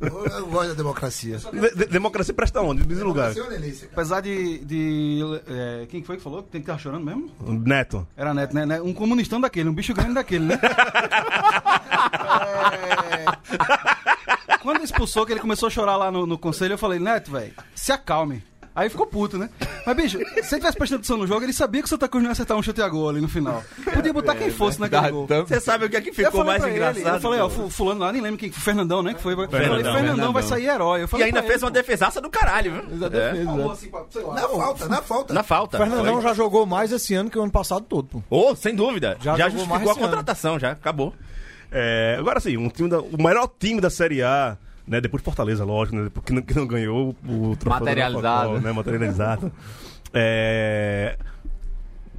Eu, 0.00 0.26
eu 0.26 0.46
gosto 0.48 0.70
da 0.70 0.74
democracia. 0.74 1.38
De- 1.38 1.74
de- 1.76 1.86
democracia 1.86 2.34
presta 2.34 2.60
onde? 2.60 2.84
Diz 2.84 2.98
o 3.00 3.04
lugar. 3.04 3.30
É 3.30 3.34
delícia. 3.34 3.88
Apesar 3.92 4.20
de. 4.20 4.58
de 4.64 5.20
é, 5.46 5.86
quem 5.88 6.02
foi 6.02 6.16
que 6.16 6.22
falou 6.22 6.42
que 6.42 6.48
tem 6.50 6.60
que 6.60 6.68
estar 6.68 6.76
chorando 6.82 7.04
mesmo? 7.04 7.30
Neto. 7.40 8.04
Era 8.16 8.34
Neto, 8.34 8.52
né? 8.56 8.66
né? 8.66 8.80
Um 8.82 8.92
comunistão 8.92 9.40
daquele, 9.40 9.68
um 9.68 9.72
bicho 9.74 9.94
grande 9.94 10.14
daquele, 10.14 10.46
né? 10.46 10.58
É... 14.50 14.58
Quando 14.58 14.82
expulsou, 14.82 15.24
que 15.24 15.32
ele 15.32 15.40
começou 15.40 15.68
a 15.68 15.70
chorar 15.70 15.96
lá 15.96 16.10
no, 16.10 16.26
no 16.26 16.36
conselho, 16.36 16.74
eu 16.74 16.78
falei, 16.78 16.98
Neto, 16.98 17.30
velho, 17.30 17.52
se 17.74 17.92
acalme. 17.92 18.42
Aí 18.78 18.88
ficou 18.88 19.06
puto, 19.06 19.36
né? 19.38 19.50
Mas, 19.84 19.96
bicho, 19.96 20.18
se 20.18 20.24
ele 20.24 20.42
tivesse 20.42 20.76
prestando 20.76 21.00
atenção 21.00 21.16
no 21.16 21.26
jogo, 21.26 21.42
ele 21.44 21.52
sabia 21.52 21.80
que 21.82 21.86
o 21.86 21.88
Santa 21.88 22.06
Cruz 22.06 22.22
não 22.22 22.30
ia 22.30 22.32
acertar 22.32 22.56
um 22.56 22.62
chute 22.62 22.80
a 22.80 22.88
gol 22.88 23.08
ali 23.08 23.20
no 23.20 23.28
final. 23.28 23.62
Podia 23.92 24.12
botar 24.12 24.34
quem 24.36 24.50
fosse 24.50 24.78
naquele 24.80 25.10
gol. 25.10 25.26
Você 25.26 25.58
sabe 25.60 25.86
o 25.86 25.90
que 25.90 25.96
é 25.96 26.00
que 26.00 26.12
ficou 26.12 26.44
mais 26.44 26.62
ele, 26.62 26.72
engraçado? 26.76 27.14
Eu 27.16 27.20
falei, 27.20 27.40
ó, 27.40 27.48
fu- 27.48 27.68
fulano 27.68 28.00
lá, 28.00 28.12
nem 28.12 28.22
lembro 28.22 28.38
quem, 28.38 28.52
Fernandão, 28.52 29.02
né? 29.02 29.14
Que 29.14 29.20
foi. 29.20 29.32
Eu 29.32 29.48
falei, 29.48 29.66
Fernandão. 29.66 29.94
Fernandão 29.94 30.32
vai 30.32 30.42
sair 30.42 30.66
herói. 30.66 31.02
Eu 31.02 31.18
E 31.18 31.22
ainda 31.24 31.42
fez 31.42 31.54
ele, 31.56 31.64
uma 31.64 31.70
pô. 31.70 31.74
defesaça 31.74 32.20
do 32.20 32.30
caralho, 32.30 32.72
viu? 32.72 33.06
É. 33.06 33.44
Falou 33.44 33.72
assim, 33.72 33.90
sei 34.10 34.22
lá. 34.22 34.34
Na 34.34 34.48
falta, 34.48 34.88
na 34.88 35.02
falta. 35.02 35.34
Na 35.34 35.42
falta. 35.42 35.78
Fernandão 35.78 36.14
Foi. 36.14 36.22
já 36.22 36.34
jogou 36.34 36.64
mais 36.66 36.92
esse 36.92 37.14
ano 37.14 37.28
que 37.30 37.38
o 37.38 37.42
ano 37.42 37.50
passado 37.50 37.84
todo, 37.88 38.06
pô. 38.08 38.22
Oh, 38.30 38.54
sem 38.54 38.74
dúvida. 38.74 39.16
Já, 39.20 39.36
Já 39.36 39.48
jogou 39.48 39.64
justificou 39.66 39.68
mais 39.78 39.88
a 39.88 39.90
esse 39.92 39.98
ano. 40.00 40.08
contratação, 40.08 40.58
já. 40.58 40.70
Acabou. 40.72 41.12
É, 41.70 42.16
agora 42.18 42.40
sim, 42.40 42.56
um 42.56 42.68
time 42.68 42.88
da- 42.88 43.00
o 43.00 43.20
melhor 43.22 43.50
time 43.58 43.80
da 43.80 43.90
Série 43.90 44.22
A, 44.22 44.56
né? 44.88 45.00
Depois 45.00 45.20
de 45.20 45.24
Fortaleza, 45.24 45.64
lógico, 45.64 45.96
né? 45.96 46.04
Depois 46.04 46.24
que 46.24 46.32
não, 46.32 46.42
que 46.42 46.54
não 46.54 46.66
ganhou 46.66 47.14
o 47.24 47.56
troféu. 47.56 47.80
do 47.80 47.84
Materializado. 47.84 48.22
Rafacol, 48.22 48.60
né? 48.60 48.72
Materializado. 48.72 49.52
é. 50.14 51.18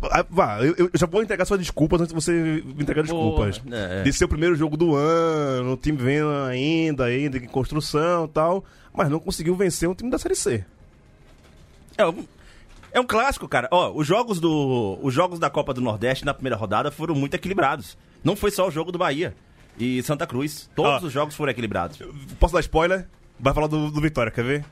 ah, 0.03 0.25
Vá, 0.29 0.63
eu, 0.63 0.75
eu 0.77 0.91
já 0.93 1.07
vou 1.07 1.23
entregar 1.23 1.45
suas 1.45 1.59
desculpas 1.59 2.01
antes 2.01 2.13
de 2.13 2.21
você 2.21 2.31
me 2.31 2.83
entregar 2.83 3.01
desculpas. 3.01 3.57
Porra, 3.57 3.75
é. 3.75 4.03
De 4.03 4.13
ser 4.13 4.25
o 4.25 4.29
primeiro 4.29 4.55
jogo 4.55 4.77
do 4.77 4.95
ano, 4.95 5.73
o 5.73 5.77
time 5.77 5.97
vem 5.97 6.19
ainda, 6.47 7.05
ainda 7.05 7.37
em 7.37 7.47
construção 7.47 8.25
e 8.25 8.29
tal, 8.29 8.63
mas 8.93 9.09
não 9.09 9.19
conseguiu 9.19 9.55
vencer 9.55 9.89
um 9.89 9.95
time 9.95 10.09
da 10.09 10.17
Série 10.17 10.35
C. 10.35 10.63
É 11.97 12.05
um, 12.05 12.23
é 12.93 12.99
um 12.99 13.05
clássico, 13.05 13.47
cara. 13.47 13.67
Ó, 13.71 13.91
os 13.93 14.07
jogos 14.07 14.39
do 14.39 14.99
os 15.01 15.13
jogos 15.13 15.39
da 15.39 15.49
Copa 15.49 15.73
do 15.73 15.81
Nordeste 15.81 16.23
na 16.23 16.33
primeira 16.33 16.55
rodada 16.55 16.91
foram 16.91 17.15
muito 17.15 17.33
equilibrados. 17.33 17.97
Não 18.23 18.35
foi 18.35 18.51
só 18.51 18.67
o 18.67 18.71
jogo 18.71 18.91
do 18.91 18.97
Bahia 18.97 19.33
e 19.79 20.03
Santa 20.03 20.27
Cruz. 20.27 20.69
Todos 20.75 21.03
Ah. 21.03 21.07
os 21.07 21.13
jogos 21.13 21.35
foram 21.35 21.51
equilibrados. 21.51 21.99
Posso 22.39 22.53
dar 22.53 22.59
spoiler? 22.59 23.07
Vai 23.39 23.53
falar 23.53 23.67
do, 23.67 23.89
do 23.89 24.01
Vitória, 24.01 24.31
quer 24.31 24.43
ver? 24.43 24.65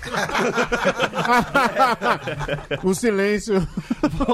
O 2.82 2.94
silêncio. 2.94 3.66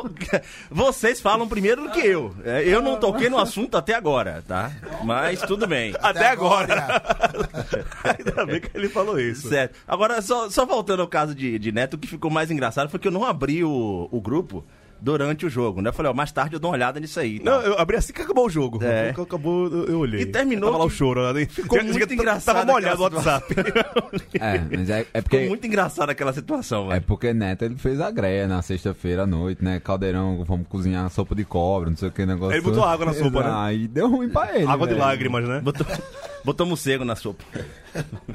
Vocês 0.71 1.21
falam 1.21 1.49
primeiro 1.49 1.83
do 1.83 1.91
que 1.91 2.01
eu. 2.01 2.35
É, 2.45 2.63
Eu 2.67 2.81
não 2.81 2.99
toquei 2.99 3.29
no 3.29 3.39
assunto 3.39 3.77
até 3.77 3.95
agora, 3.95 4.43
tá? 4.47 4.71
Mas 5.05 5.41
tudo 5.43 5.67
bem. 5.67 5.95
Até, 6.01 6.29
agora. 6.29 7.03
Ainda 8.05 8.47
bem 8.47 8.61
que 8.61 8.71
ele 8.75 8.89
falou 8.89 9.19
isso. 9.19 9.49
Certo. 9.49 9.77
Agora, 9.87 10.21
só, 10.23 10.49
só 10.51 10.65
voltando 10.65 11.03
ao 11.03 11.09
caso 11.09 11.35
de, 11.35 11.59
de 11.59 11.73
Neto, 11.73 11.95
o 11.95 11.99
que 11.99 12.07
ficou 12.07 12.31
mais 12.31 12.51
engraçado 12.51 12.89
foi 12.89 13.01
que 13.01 13.09
eu 13.09 13.13
não 13.13 13.25
abri 13.25 13.65
o, 13.65 14.09
o 14.11 14.21
grupo 14.21 14.65
durante 15.07 15.47
o 15.47 15.49
jogo, 15.49 15.81
né? 15.81 15.91
Eu 15.91 15.93
falei, 15.93 16.11
ó, 16.11 16.15
mais 16.15 16.33
tarde 16.33 16.57
eu 16.57 16.59
dou 16.59 16.69
uma 16.73 16.77
olhada 16.77 16.99
nisso 16.99 17.21
aí. 17.21 17.41
Não, 17.41 17.61
eu 17.63 17.79
abri 17.79 17.97
assim 17.97 18.13
que 18.13 18.21
acabou 18.23 18.47
o 18.47 18.51
jogo. 18.51 18.83
É. 18.83 19.11
Acabou, 19.11 19.69
eu 19.69 19.85
eu 19.87 19.99
olhei. 20.01 20.23
E 20.23 20.27
terminou 20.27 20.69
Tava 20.73 20.83
lá 20.83 20.85
o 20.85 20.91
choro. 20.91 21.33
né? 21.33 21.47
ficou 21.47 21.79
muito 21.85 22.13
engraçado 22.13 22.57
Tava 22.57 22.73
molhado 22.73 23.01
o 23.01 23.05
WhatsApp. 23.05 23.55
É, 24.35 24.77
mas 24.77 24.91
é, 24.91 25.01
é 25.01 25.05
Ficou 25.05 25.23
porque. 25.23 25.49
muito 25.49 25.65
engraçado 25.65 26.11
aquela 26.11 26.33
situação, 26.33 26.87
É 26.87 26.95
velho. 26.95 27.05
porque 27.07 27.33
Neto 27.33 27.65
ele 27.65 27.77
fez 27.77 28.01
a 28.01 28.11
greia 28.11 28.49
na 28.49 28.61
sexta-feira 28.63 29.23
à 29.23 29.27
noite, 29.27 29.63
né? 29.63 29.79
Caldeirão, 29.79 30.43
vamos 30.45 30.67
cozinhar 30.67 31.09
sopa 31.11 31.37
de 31.37 31.45
cobre, 31.45 31.91
não 31.91 31.97
sei 31.97 32.09
o 32.09 32.13
que 32.13 32.27
negócio. 32.27 32.55
Ele 32.57 32.63
botou 32.63 32.83
água 32.83 33.07
na 33.07 33.15
sopa, 33.15 33.43
né? 33.45 33.51
Aí 33.55 33.87
deu 33.87 34.11
ruim 34.11 34.29
pra 34.29 34.57
ele. 34.59 34.67
Água 34.67 34.89
de 34.89 34.95
velho. 34.95 35.07
lágrimas, 35.07 35.49
né? 35.49 35.61
Botou, 35.61 35.87
botou 36.45 36.67
morcego 36.67 37.05
na 37.05 37.15
sopa. 37.15 37.45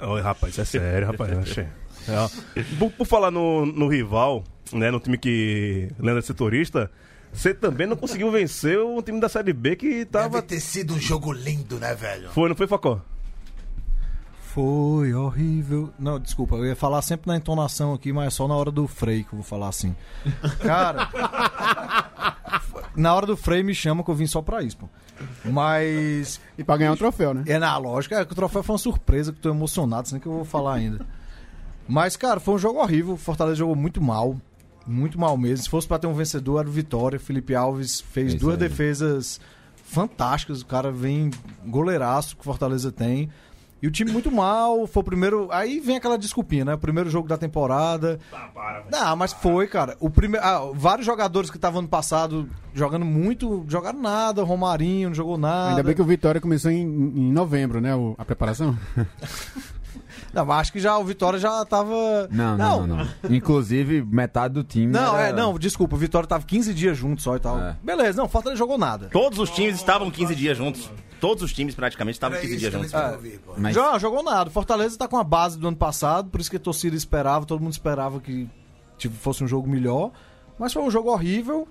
Oi, 0.01 0.21
rapaz, 0.21 0.53
isso 0.53 0.61
é 0.61 0.65
sério, 0.65 1.07
rapaz. 1.07 1.37
Achei. 1.37 1.65
É, 2.07 2.63
por, 2.79 2.91
por 2.91 3.05
falar 3.07 3.31
no, 3.31 3.65
no 3.65 3.87
rival, 3.87 4.43
né, 4.73 4.89
no 4.91 4.99
time 4.99 5.17
que 5.17 5.89
Leandro 5.99 6.19
é 6.19 6.21
setorista, 6.21 6.91
você 7.31 7.53
também 7.53 7.87
não 7.87 7.95
conseguiu 7.95 8.29
vencer 8.31 8.79
um 8.79 9.01
time 9.01 9.19
da 9.19 9.29
Série 9.29 9.53
B 9.53 9.75
que 9.75 10.05
tava... 10.05 10.41
Deve 10.41 10.47
ter 10.47 10.59
sido 10.59 10.93
um 10.95 10.99
jogo 10.99 11.31
lindo, 11.31 11.79
né, 11.79 11.93
velho? 11.95 12.29
Foi, 12.31 12.49
não 12.49 12.55
foi, 12.55 12.67
Facó? 12.67 13.01
Foi 14.53 15.13
horrível. 15.13 15.93
Não, 15.97 16.19
desculpa, 16.19 16.55
eu 16.55 16.65
ia 16.65 16.75
falar 16.75 17.01
sempre 17.01 17.29
na 17.29 17.37
entonação 17.37 17.93
aqui, 17.93 18.11
mas 18.11 18.33
só 18.33 18.49
na 18.49 18.53
hora 18.55 18.69
do 18.69 18.85
freio 18.85 19.23
que 19.23 19.31
eu 19.31 19.37
vou 19.37 19.43
falar 19.43 19.69
assim. 19.69 19.95
Cara, 20.59 21.09
na 22.93 23.13
hora 23.13 23.25
do 23.25 23.37
freio 23.37 23.63
me 23.63 23.73
chama 23.73 24.03
que 24.03 24.11
eu 24.11 24.15
vim 24.15 24.27
só 24.27 24.41
pra 24.41 24.61
isso, 24.61 24.75
pô. 24.77 24.89
Mas 25.45 26.41
E 26.57 26.63
pra 26.63 26.75
ganhar 26.75 26.91
um 26.91 26.97
troféu, 26.97 27.33
né? 27.33 27.43
é 27.47 27.57
na 27.57 27.77
lógica, 27.77 28.19
é 28.19 28.25
que 28.25 28.33
o 28.33 28.35
troféu 28.35 28.61
foi 28.61 28.73
uma 28.73 28.79
surpresa, 28.79 29.31
que 29.31 29.37
eu 29.37 29.41
tô 29.43 29.49
emocionado, 29.51 30.01
assim 30.01 30.19
que 30.19 30.25
eu 30.27 30.33
vou 30.33 30.43
falar 30.45 30.73
ainda. 30.73 31.05
Mas, 31.91 32.15
cara, 32.15 32.39
foi 32.39 32.55
um 32.55 32.57
jogo 32.57 32.79
horrível. 32.79 33.15
O 33.15 33.17
Fortaleza 33.17 33.57
jogou 33.57 33.75
muito 33.75 34.01
mal. 34.01 34.37
Muito 34.87 35.19
mal 35.19 35.35
mesmo. 35.37 35.63
Se 35.63 35.69
fosse 35.69 35.87
pra 35.87 35.99
ter 35.99 36.07
um 36.07 36.13
vencedor, 36.13 36.59
era 36.61 36.69
o 36.69 36.71
Vitória. 36.71 37.19
Felipe 37.19 37.53
Alves 37.53 37.99
fez 37.99 38.29
Isso 38.33 38.37
duas 38.39 38.53
aí. 38.53 38.59
defesas 38.69 39.39
fantásticas. 39.75 40.61
O 40.61 40.65
cara 40.65 40.91
vem 40.91 41.29
goleiraço 41.65 42.35
que 42.35 42.41
o 42.41 42.45
Fortaleza 42.45 42.91
tem. 42.91 43.29
E 43.81 43.87
o 43.87 43.91
time 43.91 44.11
muito 44.11 44.31
mal, 44.31 44.85
foi 44.85 45.01
o 45.01 45.03
primeiro. 45.03 45.47
Aí 45.51 45.79
vem 45.79 45.97
aquela 45.97 46.15
desculpinha, 46.17 46.63
né? 46.63 46.75
O 46.75 46.77
primeiro 46.77 47.09
jogo 47.09 47.27
da 47.27 47.35
temporada. 47.37 48.19
Não, 48.91 49.15
mas 49.15 49.33
foi, 49.33 49.65
cara. 49.67 49.97
O 49.99 50.07
primeiro, 50.09 50.45
ah, 50.45 50.71
vários 50.73 51.05
jogadores 51.05 51.49
que 51.49 51.57
estavam 51.57 51.79
ano 51.79 51.87
passado 51.89 52.47
jogando 52.75 53.03
muito, 53.05 53.65
jogaram 53.67 53.99
nada. 53.99 54.43
Romarinho 54.43 55.09
não 55.09 55.15
jogou 55.15 55.35
nada. 55.37 55.71
Ainda 55.71 55.83
bem 55.83 55.95
que 55.95 56.01
o 56.01 56.05
Vitória 56.05 56.39
começou 56.39 56.69
em, 56.71 56.81
em 56.83 57.31
novembro, 57.31 57.81
né? 57.81 57.95
o- 57.95 58.13
a 58.19 58.23
preparação. 58.23 58.77
Não, 60.33 60.45
mas 60.45 60.59
acho 60.61 60.73
que 60.73 60.79
já 60.79 60.97
o 60.97 61.03
Vitória 61.03 61.37
já 61.39 61.63
tava. 61.65 62.27
Não, 62.31 62.57
não, 62.57 62.87
não, 62.87 62.97
não. 62.97 63.07
Inclusive, 63.29 64.01
metade 64.03 64.53
do 64.53 64.63
time. 64.63 64.87
Não, 64.91 65.15
era- 65.17 65.29
é, 65.29 65.33
não, 65.33 65.57
desculpa, 65.57 65.95
o 65.95 65.99
Vitória 65.99 66.27
tava 66.27 66.45
15 66.45 66.73
dias 66.73 66.97
junto 66.97 67.21
só 67.21 67.35
e 67.35 67.39
tal. 67.39 67.59
É. 67.59 67.75
Beleza, 67.83 68.17
não, 68.17 68.25
o 68.25 68.29
Fortaleza 68.29 68.57
jogou 68.59 68.77
nada. 68.77 69.07
Todos 69.11 69.39
os 69.39 69.49
times 69.49 69.75
estavam 69.75 70.09
15 70.11 70.35
dias 70.35 70.57
juntos. 70.57 70.89
Todos 71.19 71.43
os 71.43 71.53
times 71.53 71.75
praticamente 71.75 72.15
estavam 72.15 72.37
Era 72.37 72.41
15 72.47 72.55
isso 72.55 72.69
dias 72.71 72.73
juntos. 72.73 73.39
pô. 73.45 73.53
Mas 73.57 73.75
Jogou, 73.75 73.99
jogou 73.99 74.23
nada. 74.23 74.49
O 74.49 74.53
Fortaleza 74.53 74.97
tá 74.97 75.07
com 75.07 75.17
a 75.17 75.23
base 75.23 75.57
do 75.59 75.67
ano 75.67 75.77
passado, 75.77 76.29
por 76.29 76.41
isso 76.41 76.49
que 76.49 76.57
a 76.57 76.59
torcida 76.59 76.95
esperava, 76.95 77.45
todo 77.45 77.61
mundo 77.61 77.73
esperava 77.73 78.19
que 78.19 78.49
tipo, 78.97 79.15
fosse 79.15 79.43
um 79.43 79.47
jogo 79.47 79.69
melhor. 79.69 80.11
Mas 80.57 80.73
foi 80.73 80.81
um 80.81 80.89
jogo 80.91 81.09
horrível. 81.11 81.67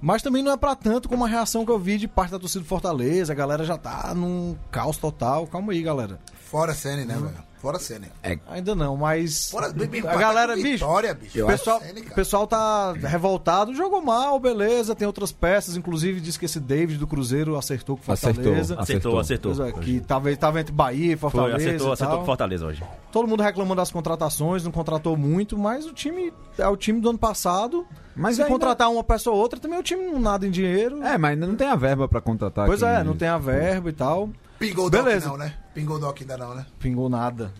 Mas 0.00 0.22
também 0.22 0.42
não 0.42 0.52
é 0.52 0.56
pra 0.56 0.74
tanto 0.74 1.08
como 1.08 1.24
a 1.24 1.28
reação 1.28 1.64
que 1.64 1.70
eu 1.70 1.78
vi 1.78 1.98
de 1.98 2.08
parte 2.08 2.30
da 2.30 2.38
torcida 2.38 2.62
do 2.62 2.66
Fortaleza. 2.66 3.32
A 3.32 3.36
galera 3.36 3.64
já 3.64 3.76
tá 3.76 4.14
num 4.14 4.56
caos 4.70 4.96
total. 4.96 5.46
Calma 5.46 5.72
aí, 5.72 5.82
galera. 5.82 6.18
Fora 6.50 6.72
a 6.72 6.74
Sene, 6.74 7.04
né, 7.04 7.14
velho? 7.14 7.34
Fora 7.64 7.78
a 7.78 7.80
Sene. 7.80 8.08
Ainda 8.50 8.74
não, 8.74 8.94
mas. 8.94 9.50
Fora 9.50 9.68
a 9.68 10.16
galera, 10.18 10.54
bicho. 10.54 10.72
Vitória, 10.84 11.14
bicho. 11.14 11.42
O 11.42 11.46
pessoal, 11.46 11.80
pessoal 12.14 12.46
tá 12.46 12.92
revoltado, 12.92 13.74
jogou 13.74 14.02
mal, 14.02 14.38
beleza, 14.38 14.94
tem 14.94 15.06
outras 15.06 15.32
peças, 15.32 15.74
inclusive 15.74 16.20
diz 16.20 16.36
que 16.36 16.44
esse 16.44 16.60
David 16.60 16.98
do 16.98 17.06
Cruzeiro 17.06 17.56
acertou 17.56 17.96
com 17.96 18.02
Fortaleza. 18.02 18.78
Acertou, 18.78 19.18
acertou. 19.18 19.54
Pois 19.54 19.66
é, 19.66 19.72
que 19.80 20.00
tava, 20.00 20.36
tava 20.36 20.60
entre 20.60 20.74
Bahia 20.74 21.14
e 21.14 21.16
Foi, 21.16 21.30
Fortaleza. 21.30 21.56
acertou, 21.68 21.88
e 21.88 21.92
acertou 21.94 22.18
com 22.18 22.24
Fortaleza 22.26 22.66
hoje. 22.66 22.82
Todo 23.10 23.26
mundo 23.26 23.42
reclamando 23.42 23.76
das 23.76 23.90
contratações, 23.90 24.62
não 24.62 24.70
contratou 24.70 25.16
muito, 25.16 25.56
mas 25.56 25.86
o 25.86 25.92
time 25.94 26.34
é 26.58 26.68
o 26.68 26.76
time 26.76 27.00
do 27.00 27.08
ano 27.08 27.18
passado. 27.18 27.86
Mas 28.14 28.36
Se 28.36 28.42
ainda- 28.42 28.52
contratar 28.52 28.90
uma 28.90 29.02
pessoa 29.02 29.34
ou 29.34 29.40
outra, 29.40 29.58
também 29.58 29.78
o 29.78 29.82
time 29.82 30.04
não 30.04 30.20
nada 30.20 30.46
em 30.46 30.50
dinheiro. 30.50 31.02
É, 31.02 31.16
mas 31.16 31.30
ainda 31.32 31.46
não 31.46 31.56
tem 31.56 31.66
a 31.66 31.74
verba 31.76 32.06
pra 32.06 32.20
contratar. 32.20 32.66
pois 32.66 32.80
quem- 32.80 32.88
é, 32.90 33.02
não 33.02 33.16
tem 33.16 33.26
a 33.26 33.38
verba 33.38 33.88
e 33.88 33.92
tal. 33.92 34.28
Pingou 34.58 34.86
o 34.86 34.90
Doc 34.90 35.06
não, 35.24 35.36
né? 35.36 35.54
Pingou 35.74 35.96
o 35.96 35.98
Doc 35.98 36.20
ainda 36.20 36.36
não, 36.36 36.54
né? 36.54 36.66
Pingou 36.78 37.08
nada. 37.08 37.52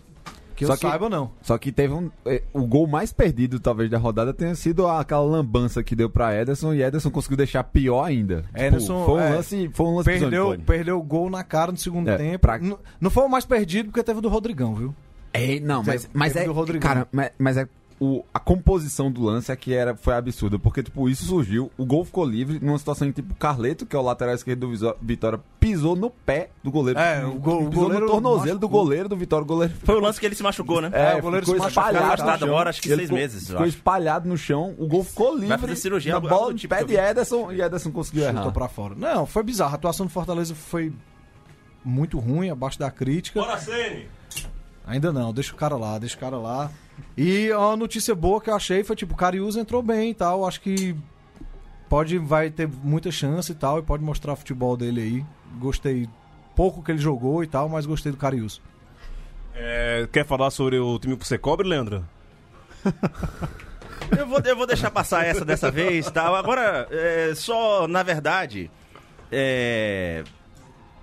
Que 0.55 0.65
Só 0.65 0.73
eu 0.73 0.77
que- 0.77 0.87
saiba, 0.87 1.09
não. 1.09 1.31
Só 1.41 1.57
que 1.57 1.69
teve 1.69 1.93
um. 1.93 2.09
eh, 2.25 2.41
O 2.53 2.65
gol 2.65 2.87
mais 2.87 3.11
perdido, 3.11 3.59
talvez, 3.59 3.89
da 3.91 3.97
rodada 3.97 4.33
tenha 4.33 4.55
sido 4.55 4.87
aquela 4.87 5.21
lambança 5.23 5.83
que 5.83 5.93
deu 5.97 6.09
pra 6.09 6.33
Ederson 6.33 6.73
e 6.73 6.81
Ederson 6.81 7.11
conseguiu 7.11 7.35
deixar 7.35 7.61
pior 7.65 8.05
ainda. 8.05 8.43
Tipo, 8.43 8.59
Ederson, 8.59 9.05
foi 9.05 9.15
um 9.15 9.19
é, 9.19 9.29
lance. 9.35 9.69
Foi 9.73 9.85
um 9.85 9.95
lance 9.97 10.05
Perdeu, 10.09 10.57
perdeu 10.65 10.97
o 10.97 11.03
gol 11.03 11.29
na 11.29 11.43
cara 11.43 11.73
no 11.73 11.77
segundo 11.77 12.07
É, 12.07 12.15
tempo. 12.17 12.39
pra- 12.39 12.57
Não, 12.57 12.79
não 13.01 13.09
foi 13.09 13.25
o 13.25 13.29
mais 13.29 13.43
perdido 13.45 13.87
porque 13.89 14.01
teve 14.01 14.19
o 14.19 14.21
do 14.21 14.29
Rodrigão, 14.29 14.73
viu? 14.73 14.95
É, 15.33 15.59
não, 15.59 15.83
mas, 15.83 16.09
mas 16.13 16.31
teve 16.31 16.49
é. 16.49 16.79
Cara, 16.79 17.05
mas, 17.11 17.31
mas 17.37 17.57
é. 17.57 17.67
O, 17.97 18.25
a 18.33 18.39
composição 18.39 19.09
do 19.09 19.23
lance 19.23 19.49
é 19.49 19.55
que 19.55 19.73
era, 19.73 19.95
foi 19.95 20.15
absurda, 20.15 20.59
porque, 20.59 20.83
tipo, 20.83 21.07
isso 21.07 21.23
surgiu, 21.23 21.71
o 21.77 21.85
gol 21.85 22.03
ficou 22.03 22.25
livre, 22.25 22.59
numa 22.61 22.77
situação 22.77 23.07
em 23.07 23.11
tipo 23.13 23.33
Carleto, 23.35 23.85
que 23.85 23.95
é 23.95 23.99
o 23.99 24.01
lateral 24.01 24.35
esquerdo 24.35 24.67
do 24.67 24.95
Vitória, 25.01 25.39
pisou 25.61 25.95
no 25.95 26.09
pé 26.09 26.49
do 26.61 26.69
goleiro. 26.69 26.99
É, 26.99 27.25
o 27.25 27.35
go- 27.35 27.53
o 27.63 27.69
pisou 27.69 27.83
goleiro 27.85 28.05
no 28.05 28.11
tornozelo 28.11 28.59
do 28.59 28.67
machucou. 28.67 28.83
goleiro 28.83 29.07
do 29.07 29.15
Vitória, 29.15 29.43
o 29.43 29.47
goleiro 29.47 29.73
Foi 29.81 29.95
o 29.95 30.01
lance 30.01 30.19
que 30.19 30.25
ele 30.25 30.35
se 30.35 30.43
machucou, 30.43 30.81
né? 30.81 30.89
É, 30.91 31.15
o 31.15 31.21
goleiro 31.21 31.45
ficou 31.45 31.57
se 31.69 31.73
machucou, 31.75 31.89
espalhado 32.01 32.23
no 32.23 32.45
agora, 32.45 32.69
acho 32.69 32.81
que 32.81 32.89
Ele 32.89 32.95
seis 32.97 33.07
ficou- 33.07 33.17
meses, 33.17 33.47
Ficou 33.47 33.65
espalhado 33.65 34.27
no 34.27 34.37
chão, 34.37 34.75
o 34.77 34.87
gol 34.87 35.03
ficou 35.05 35.33
livre. 35.37 35.57
fazer 35.57 35.75
cirurgia, 35.77 36.11
na 36.11 36.17
algo- 36.17 36.27
bola 36.27 36.51
do 36.51 36.59
tipo 36.59 36.75
pé 36.75 36.81
que 36.81 36.87
de. 36.87 36.95
Ederson 36.97 37.49
e 37.53 37.61
Ederson 37.61 37.91
conseguiu 37.91 38.23
errar. 38.23 38.39
Chutou 38.39 38.51
pra 38.51 38.67
fora. 38.67 38.93
Não, 38.97 39.25
foi 39.25 39.41
bizarro. 39.41 39.71
A 39.71 39.75
atuação 39.75 40.05
do 40.05 40.11
Fortaleza 40.11 40.53
foi 40.53 40.91
muito 41.83 42.19
ruim, 42.19 42.49
abaixo 42.49 42.77
da 42.77 42.91
crítica. 42.91 43.39
Ainda 44.85 45.11
não, 45.11 45.33
deixa 45.33 45.53
o 45.53 45.57
cara 45.57 45.75
lá, 45.75 45.97
deixa 45.97 46.15
o 46.15 46.19
cara 46.19 46.37
lá. 46.37 46.71
E 47.17 47.51
a 47.51 47.75
notícia 47.75 48.13
boa 48.13 48.39
que 48.39 48.49
eu 48.49 48.55
achei 48.55 48.83
foi, 48.83 48.95
tipo, 48.95 49.13
o 49.13 49.17
Cariús 49.17 49.55
entrou 49.55 49.81
bem 49.81 50.11
e 50.11 50.13
tal. 50.13 50.45
Acho 50.45 50.61
que 50.61 50.95
pode, 51.89 52.17
vai 52.17 52.49
ter 52.49 52.67
muita 52.67 53.11
chance 53.11 53.51
e 53.51 53.55
tal, 53.55 53.79
e 53.79 53.83
pode 53.83 54.03
mostrar 54.03 54.33
o 54.33 54.35
futebol 54.35 54.77
dele 54.77 55.01
aí. 55.01 55.25
Gostei 55.59 56.07
pouco 56.55 56.83
que 56.83 56.91
ele 56.91 56.99
jogou 56.99 57.43
e 57.43 57.47
tal, 57.47 57.67
mas 57.67 57.85
gostei 57.85 58.11
do 58.11 58.17
Cariús. 58.17 58.61
É, 59.53 60.07
quer 60.11 60.25
falar 60.25 60.51
sobre 60.51 60.77
o 60.77 60.99
time 60.99 61.17
que 61.17 61.27
você 61.27 61.37
cobre, 61.37 61.67
Leandro? 61.67 62.05
Eu 64.15 64.27
vou, 64.27 64.39
eu 64.39 64.55
vou 64.55 64.67
deixar 64.67 64.91
passar 64.91 65.25
essa 65.25 65.43
dessa 65.43 65.71
vez, 65.71 66.11
tá? 66.11 66.27
Agora, 66.37 66.87
é, 66.91 67.33
só, 67.33 67.87
na 67.87 68.03
verdade, 68.03 68.69
é... 69.31 70.23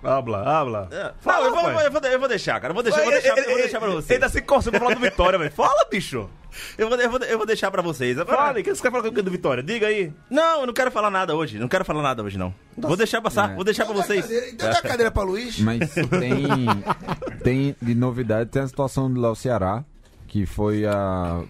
Habla, 0.03 0.43
habla. 0.43 0.89
é, 0.91 1.11
Fala, 1.21 1.49
não, 1.49 1.55
eu 1.55 1.61
vou, 1.73 1.81
eu, 1.81 1.91
vou, 1.91 2.01
eu 2.01 2.19
vou 2.19 2.27
deixar, 2.27 2.59
cara. 2.59 2.71
Eu 2.71 2.75
vou 2.75 2.83
deixar, 2.83 2.99
eu 2.99 3.03
vou 3.05 3.13
deixar, 3.13 3.37
eu 3.37 3.43
vou 3.49 3.55
deixar 3.57 3.79
pra 3.79 3.89
vocês. 3.89 4.09
Ele 4.11 4.19
tá 4.19 4.29
se 4.29 4.41
coçando 4.41 4.71
pra 4.71 4.79
falar 4.81 4.95
do 4.95 5.01
Vitória, 5.01 5.39
velho. 5.39 5.51
Fala, 5.51 5.85
bicho. 5.89 6.29
Eu 6.77 6.87
vou, 6.89 6.97
eu, 6.99 7.09
vou, 7.09 7.19
eu 7.21 7.37
vou 7.37 7.47
deixar 7.47 7.71
pra 7.71 7.81
vocês. 7.81 8.17
Agora, 8.19 8.37
Fala, 8.37 8.59
o 8.59 8.63
que 8.63 8.75
você 8.75 8.81
quer 8.81 8.91
falar 8.91 9.03
com 9.03 9.09
o 9.19 9.23
do 9.23 9.31
Vitória? 9.31 9.63
Diga 9.63 9.87
aí. 9.87 10.13
Não, 10.29 10.61
eu 10.61 10.67
não 10.67 10.73
quero 10.73 10.91
falar 10.91 11.09
nada 11.09 11.35
hoje. 11.35 11.57
Não 11.57 11.67
quero 11.67 11.83
falar 11.83 12.03
nada 12.03 12.21
hoje, 12.21 12.37
não. 12.37 12.53
Vou 12.77 12.95
deixar 12.95 13.21
passar, 13.21 13.51
É. 13.51 13.55
vou 13.55 13.63
deixar 13.63 13.85
pra 13.85 13.93
vocês. 13.95 14.29
Então 14.53 14.69
dá 14.69 14.77
a 14.77 14.81
cadeira 14.81 15.09
pra 15.11 15.23
Luiz. 15.23 15.57
Mas 15.59 15.79
tem, 15.93 16.67
tem 17.43 17.75
de 17.81 17.95
novidade, 17.95 18.49
tem 18.49 18.61
a 18.61 18.67
situação 18.67 19.11
do 19.11 19.19
Léo 19.19 19.35
Ceará, 19.35 19.83
que 20.27 20.45
foi 20.45 20.85
a. 20.85 21.41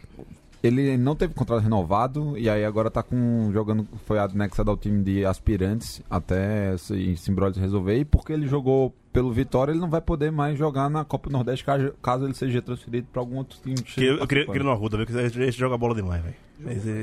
Ele 0.64 0.96
não 0.98 1.14
teve 1.14 1.34
contrato 1.34 1.62
renovado 1.62 2.38
e 2.38 2.50
aí 2.50 2.64
agora 2.64 2.90
tá 2.90 3.04
com. 3.04 3.52
jogando. 3.52 3.86
Foi 4.06 4.18
anexado 4.18 4.72
ao 4.72 4.78
time 4.78 5.04
de 5.04 5.26
aspirantes 5.26 6.02
até 6.10 6.78
se 6.78 7.14
resolver. 7.60 7.98
E 7.98 8.06
porque 8.06 8.32
ele 8.32 8.48
jogou 8.48 8.96
pelo 9.12 9.32
Vitória, 9.32 9.74
ele 9.74 9.80
não 9.82 9.90
vai 9.90 10.00
poder 10.00 10.32
mais 10.32 10.58
jogar 10.58 10.90
na 10.90 11.04
Copa 11.04 11.30
do 11.30 11.34
Nordeste 11.34 11.66
caso, 11.66 11.94
caso 12.02 12.26
ele 12.26 12.34
seja 12.34 12.62
transferido 12.62 13.08
pra 13.12 13.22
algum 13.22 13.38
outro 13.38 13.60
time. 13.62 13.76
Que 13.76 14.06
eu, 14.06 14.26
queria, 14.26 14.46
queria 14.46 14.62
ir 14.62 14.64
no 14.64 14.72
Arruda, 14.72 14.98
ver 14.98 15.06
que 15.06 15.14
esse 15.14 15.52
joga 15.52 15.78
bola 15.78 15.94
demais, 15.94 16.24
velho. 16.24 16.36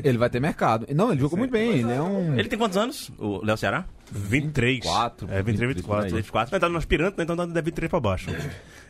Ele 0.05 0.17
vai 0.17 0.31
ter 0.31 0.41
mercado. 0.41 0.87
Não, 0.95 1.13
ele 1.13 1.21
jogou 1.21 1.39
muito 1.39 1.51
bem. 1.51 1.81
Ele 1.81 1.93
é 1.93 2.01
um. 2.01 2.39
Ele 2.39 2.49
tem 2.49 2.59
quantos 2.59 2.79
anos, 2.79 3.13
o 3.19 3.45
Léo 3.45 3.57
Ceará? 3.59 3.85
23. 4.11 4.77
24, 4.77 5.29
É, 5.31 5.43
23, 5.43 5.75
24. 5.75 6.03
23. 6.05 6.13
24. 6.25 6.55
Ele 6.55 6.61
tá 6.61 6.69
no 6.69 6.79
aspirante, 6.79 7.19
né? 7.19 7.25
Então 7.25 7.37
tá 7.37 7.47
de 7.47 7.63
23 7.63 7.91
pra 7.91 8.01
baixo. 8.01 8.31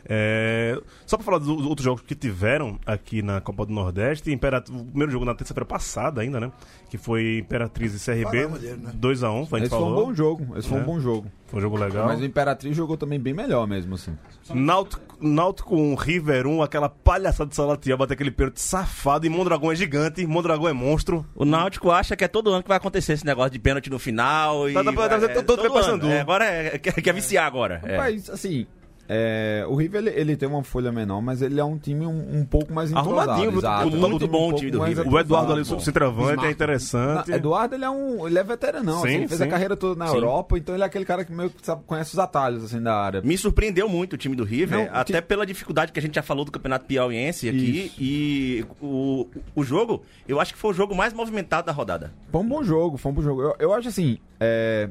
É, 0.05 0.79
só 1.05 1.15
pra 1.17 1.25
falar 1.25 1.37
dos 1.37 1.47
outros 1.65 1.83
jogos 1.85 2.01
que 2.01 2.15
tiveram 2.15 2.79
aqui 2.85 3.21
na 3.21 3.39
Copa 3.41 3.65
do 3.65 3.73
Nordeste, 3.73 4.31
Impera- 4.31 4.63
o 4.69 4.85
primeiro 4.85 5.11
jogo 5.11 5.25
na 5.25 5.35
terça-feira 5.35 5.65
passada 5.65 6.21
ainda, 6.21 6.39
né? 6.39 6.51
Que 6.89 6.97
foi 6.97 7.37
Imperatriz 7.39 7.93
e 7.93 8.03
CRB. 8.03 8.23
Falamos 8.43 8.59
dele, 8.59 8.81
né? 8.81 8.91
2x1, 8.99 9.45
foi, 9.47 9.59
a 9.59 9.63
gente 9.63 9.67
Esse 9.67 9.69
foi 9.69 9.79
um 9.79 9.89
falou. 9.91 10.05
bom 10.07 10.13
jogo. 10.13 10.57
Esse 10.57 10.67
foi 10.67 10.77
É. 10.77 10.81
um 10.81 10.85
bom 10.85 10.99
jogo. 10.99 11.31
Foi 11.47 11.59
um 11.59 11.61
jogo 11.61 11.77
legal. 11.77 12.05
Mas 12.07 12.19
o 12.21 12.25
Imperatriz 12.25 12.75
jogou 12.75 12.95
também 12.97 13.19
bem 13.19 13.33
melhor 13.33 13.67
mesmo, 13.67 13.95
assim. 13.95 14.17
Náutico, 14.53 15.01
Náutico 15.19 15.75
1, 15.75 15.95
River 15.95 16.47
1, 16.47 16.61
aquela 16.61 16.89
palhaçada 16.89 17.49
de 17.49 17.55
Salatiel, 17.55 17.97
bater 17.97 18.13
aquele 18.13 18.31
pênalti 18.31 18.59
safado 18.61 19.25
e 19.25 19.29
Mondragão 19.29 19.71
é 19.71 19.75
gigante, 19.75 20.25
Mondragão 20.25 20.67
é 20.67 20.73
monstro. 20.73 21.25
O 21.35 21.45
Náutico 21.45 21.91
acha 21.91 22.15
que 22.15 22.23
é 22.23 22.27
todo 22.27 22.51
ano 22.51 22.63
que 22.63 22.69
vai 22.69 22.77
acontecer 22.77 23.13
esse 23.13 23.25
negócio 23.25 23.51
de 23.51 23.59
pênalti 23.59 23.89
no 23.89 23.99
final 23.99 24.69
e... 24.69 24.73
Tá, 24.73 24.83
tá, 24.83 24.91
tá, 24.93 25.09
tá, 25.09 25.15
é, 25.25 25.27
todo- 25.41 25.45
todo 25.45 25.59
ano. 25.65 25.73
Paysandu. 25.73 26.07
É, 26.07 26.19
agora 26.21 26.45
é, 26.45 26.77
quer, 26.77 26.93
quer 27.01 27.13
viciar 27.13 27.45
agora. 27.45 27.81
É. 27.83 27.97
Mas, 27.97 28.29
assim, 28.29 28.65
é, 29.09 29.65
o 29.67 29.75
River 29.75 30.01
ele, 30.05 30.09
ele 30.19 30.35
tem 30.37 30.47
uma 30.47 30.63
folha 30.63 30.91
menor, 30.91 31.21
mas 31.21 31.41
ele 31.41 31.59
é 31.59 31.63
um 31.63 31.77
time 31.77 32.05
um, 32.05 32.39
um 32.39 32.45
pouco 32.45 32.73
mais. 32.73 32.93
Arrumadinho, 32.93 33.57
exato. 33.57 33.89
muito- 33.89 34.09
muito 34.09 34.27
bom 34.27 34.49
um 34.49 34.53
o 34.53 34.55
time 34.55 34.71
do 34.71 34.81
River. 34.81 35.07
O 35.07 35.19
Eduardo 35.19 35.51
ali, 35.53 35.61
o 35.61 35.79
centroavante, 35.79 36.45
é 36.45 36.51
interessante. 36.51 37.29
Não, 37.29 37.35
Eduardo, 37.37 37.75
ele 37.75 37.85
é 37.85 37.89
um. 37.89 38.27
Ele 38.27 38.39
é 38.39 38.43
veteranão, 38.43 39.01
Sim, 39.01 39.07
assim, 39.07 39.15
ele 39.17 39.27
fez 39.27 39.37
sim. 39.39 39.43
a 39.45 39.47
carreira 39.49 39.75
toda 39.75 39.95
na 39.97 40.07
Sim. 40.07 40.15
Europa, 40.15 40.57
então 40.57 40.75
ele 40.75 40.83
é 40.83 40.85
aquele 40.85 41.05
cara 41.05 41.25
que 41.25 41.31
meio 41.31 41.49
que 41.49 41.65
sabe, 41.65 41.81
conhece 41.85 42.13
os 42.13 42.19
atalhos 42.19 42.63
assim 42.63 42.81
da 42.81 42.95
área. 42.95 43.21
Me 43.21 43.37
surpreendeu 43.37 43.89
muito 43.89 44.13
o 44.13 44.17
time 44.17 44.35
do 44.35 44.43
River, 44.43 44.77
Não, 44.89 44.95
até 44.95 45.13
time- 45.13 45.21
pela 45.21 45.45
dificuldade 45.45 45.91
que 45.91 45.99
a 45.99 46.01
gente 46.01 46.15
já 46.15 46.23
falou 46.23 46.45
do 46.45 46.51
Campeonato 46.51 46.85
Piauiense 46.85 47.49
aqui. 47.49 47.85
Isso. 47.87 47.95
E 47.99 48.65
o, 48.81 49.27
o 49.55 49.63
jogo, 49.63 50.01
eu 50.27 50.39
acho 50.39 50.53
que 50.53 50.59
foi 50.59 50.71
o 50.71 50.73
jogo 50.73 50.95
mais 50.95 51.13
movimentado 51.13 51.65
da 51.67 51.71
rodada. 51.73 52.13
Foi 52.31 52.41
um 52.41 52.47
bom 52.47 52.63
jogo, 52.63 52.97
foi 52.97 53.11
um 53.11 53.15
bom 53.15 53.21
jogo. 53.21 53.41
Eu, 53.41 53.55
eu 53.59 53.73
acho 53.73 53.87
assim. 53.89 54.17
é, 54.39 54.89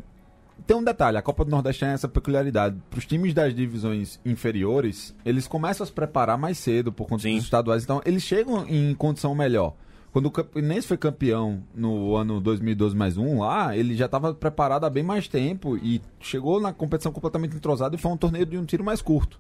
Tem 0.67 0.77
um 0.77 0.85
detalhe, 0.85 1.17
a 1.17 1.23
Copa 1.23 1.45
do 1.45 1.51
Nordeste 1.51 1.81
tem 1.81 1.91
essa 1.91 2.09
peculiaridade. 2.09 2.77
Para 2.89 2.99
os 2.99 3.07
times 3.07 3.35
das 3.35 3.55
divisões 3.55 4.21
inferiores, 4.25 5.15
eles 5.25 5.47
começam 5.47 5.85
a 5.85 5.87
se 5.87 5.93
preparar 5.93 6.39
mais 6.39 6.59
cedo 6.59 6.93
por 6.93 7.07
conta 7.07 7.23
Sim. 7.23 7.37
dos 7.37 7.45
estaduais, 7.45 7.83
então 7.83 8.01
eles 8.05 8.23
chegam 8.23 8.67
em 8.69 8.95
condição 8.95 9.35
melhor. 9.35 9.75
Quando 10.13 10.27
o 10.27 10.31
Campinense 10.31 10.89
foi 10.89 10.97
campeão 10.97 11.63
no 11.73 12.17
ano 12.17 12.41
2012 12.41 12.97
mais 12.97 13.17
um 13.17 13.41
lá, 13.41 13.77
ele 13.77 13.95
já 13.95 14.07
estava 14.07 14.35
preparado 14.35 14.85
há 14.85 14.91
bem 14.91 15.05
mais 15.05 15.29
tempo 15.29 15.77
e 15.77 16.03
chegou 16.19 16.61
na 16.61 16.73
competição 16.73 17.13
completamente 17.13 17.55
entrosado 17.55 17.95
e 17.95 17.99
foi 17.99 18.11
um 18.11 18.17
torneio 18.17 18.45
de 18.45 18.59
um 18.59 18.65
tiro 18.65 18.83
mais 18.83 19.01
curto. 19.01 19.39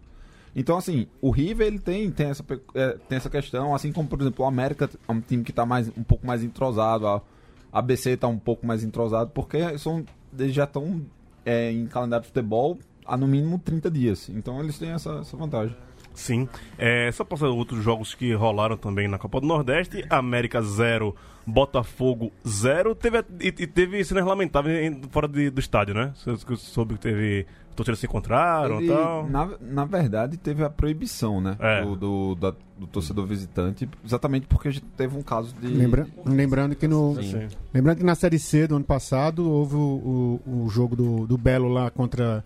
Então, 0.55 0.77
assim, 0.77 1.07
o 1.21 1.31
River 1.31 1.67
ele 1.67 1.79
tem, 1.79 2.11
tem, 2.11 2.29
essa, 2.29 2.45
é, 2.75 2.97
tem 3.09 3.17
essa 3.17 3.31
questão, 3.31 3.75
assim 3.75 3.93
como, 3.93 4.09
por 4.09 4.21
exemplo, 4.21 4.45
o 4.45 4.49
América 4.49 4.89
é 5.09 5.13
um 5.13 5.21
time 5.21 5.43
que 5.43 5.51
está 5.51 5.67
mais, 5.67 5.89
um 5.89 6.05
pouco 6.05 6.25
mais 6.27 6.43
entrosado, 6.45 7.07
a 7.07 7.23
a 7.73 7.79
ABC 7.79 8.11
está 8.11 8.27
um 8.27 8.39
pouco 8.39 8.67
mais 8.67 8.83
entrosado, 8.83 9.31
porque 9.31 9.79
são, 9.79 10.05
eles 10.39 10.55
já 10.55 10.65
estão 10.65 11.03
é, 11.45 11.71
em 11.71 11.87
calendário 11.87 12.23
de 12.23 12.29
futebol 12.29 12.79
há 13.05 13.17
no 13.17 13.27
mínimo 13.27 13.59
30 13.59 13.91
dias. 13.91 14.29
Então 14.29 14.61
eles 14.61 14.79
têm 14.79 14.91
essa, 14.91 15.21
essa 15.21 15.37
vantagem. 15.37 15.77
Sim. 16.21 16.49
É, 16.79 17.11
só 17.13 17.25
passar 17.25 17.49
outros 17.49 17.83
jogos 17.83 18.15
que 18.15 18.33
rolaram 18.35 18.77
também 18.77 19.09
na 19.09 19.19
Copa 19.19 19.41
do 19.41 19.47
Nordeste. 19.47 20.05
América 20.11 20.61
0, 20.61 21.15
Botafogo 21.47 22.31
0. 22.47 22.95
Teve, 22.95 23.19
e, 23.41 23.49
e 23.49 23.67
teve 23.67 24.05
cenas 24.05 24.25
lamentáveis 24.25 24.97
fora 25.11 25.27
de- 25.29 25.51
do 25.51 25.61
estádio, 25.61 25.95
né? 25.95 26.13
Você 26.15 26.57
soube 26.57 26.95
que 26.95 27.01
teve. 27.01 27.47
Torcedores 27.77 28.01
se 28.01 28.07
encontraram 28.07 28.83
e 28.83 28.89
tal. 28.89 29.29
na, 29.31 29.49
na 29.61 29.85
verdade, 29.87 30.37
teve 30.37 30.63
a 30.63 30.69
proibição, 30.69 31.41
né? 31.41 31.57
É. 31.61 31.83
Do, 31.83 31.97
do, 31.97 32.35
da- 32.35 32.55
do 32.77 32.87
torcedor 32.87 33.25
visitante, 33.27 33.89
exatamente 34.05 34.47
porque 34.47 34.69
a 34.69 34.71
gente 34.71 34.85
teve 34.97 35.17
um 35.17 35.23
caso 35.23 35.55
de. 35.55 35.67
Lembra- 35.69 36.07
lembrando 36.27 36.75
que 36.75 36.87
no. 36.89 37.15
Sim. 37.23 37.49
Lembrando 37.73 37.99
que 37.99 38.05
na 38.05 38.15
Série 38.15 38.39
C 38.39 38.67
do 38.67 38.77
ano 38.77 38.85
passado 38.85 39.49
houve 39.49 39.77
o, 39.77 40.41
o, 40.45 40.65
o 40.65 40.69
jogo 40.69 40.95
do, 40.97 41.27
do 41.27 41.39
Belo 41.39 41.69
lá 41.69 41.91
contra 41.91 42.45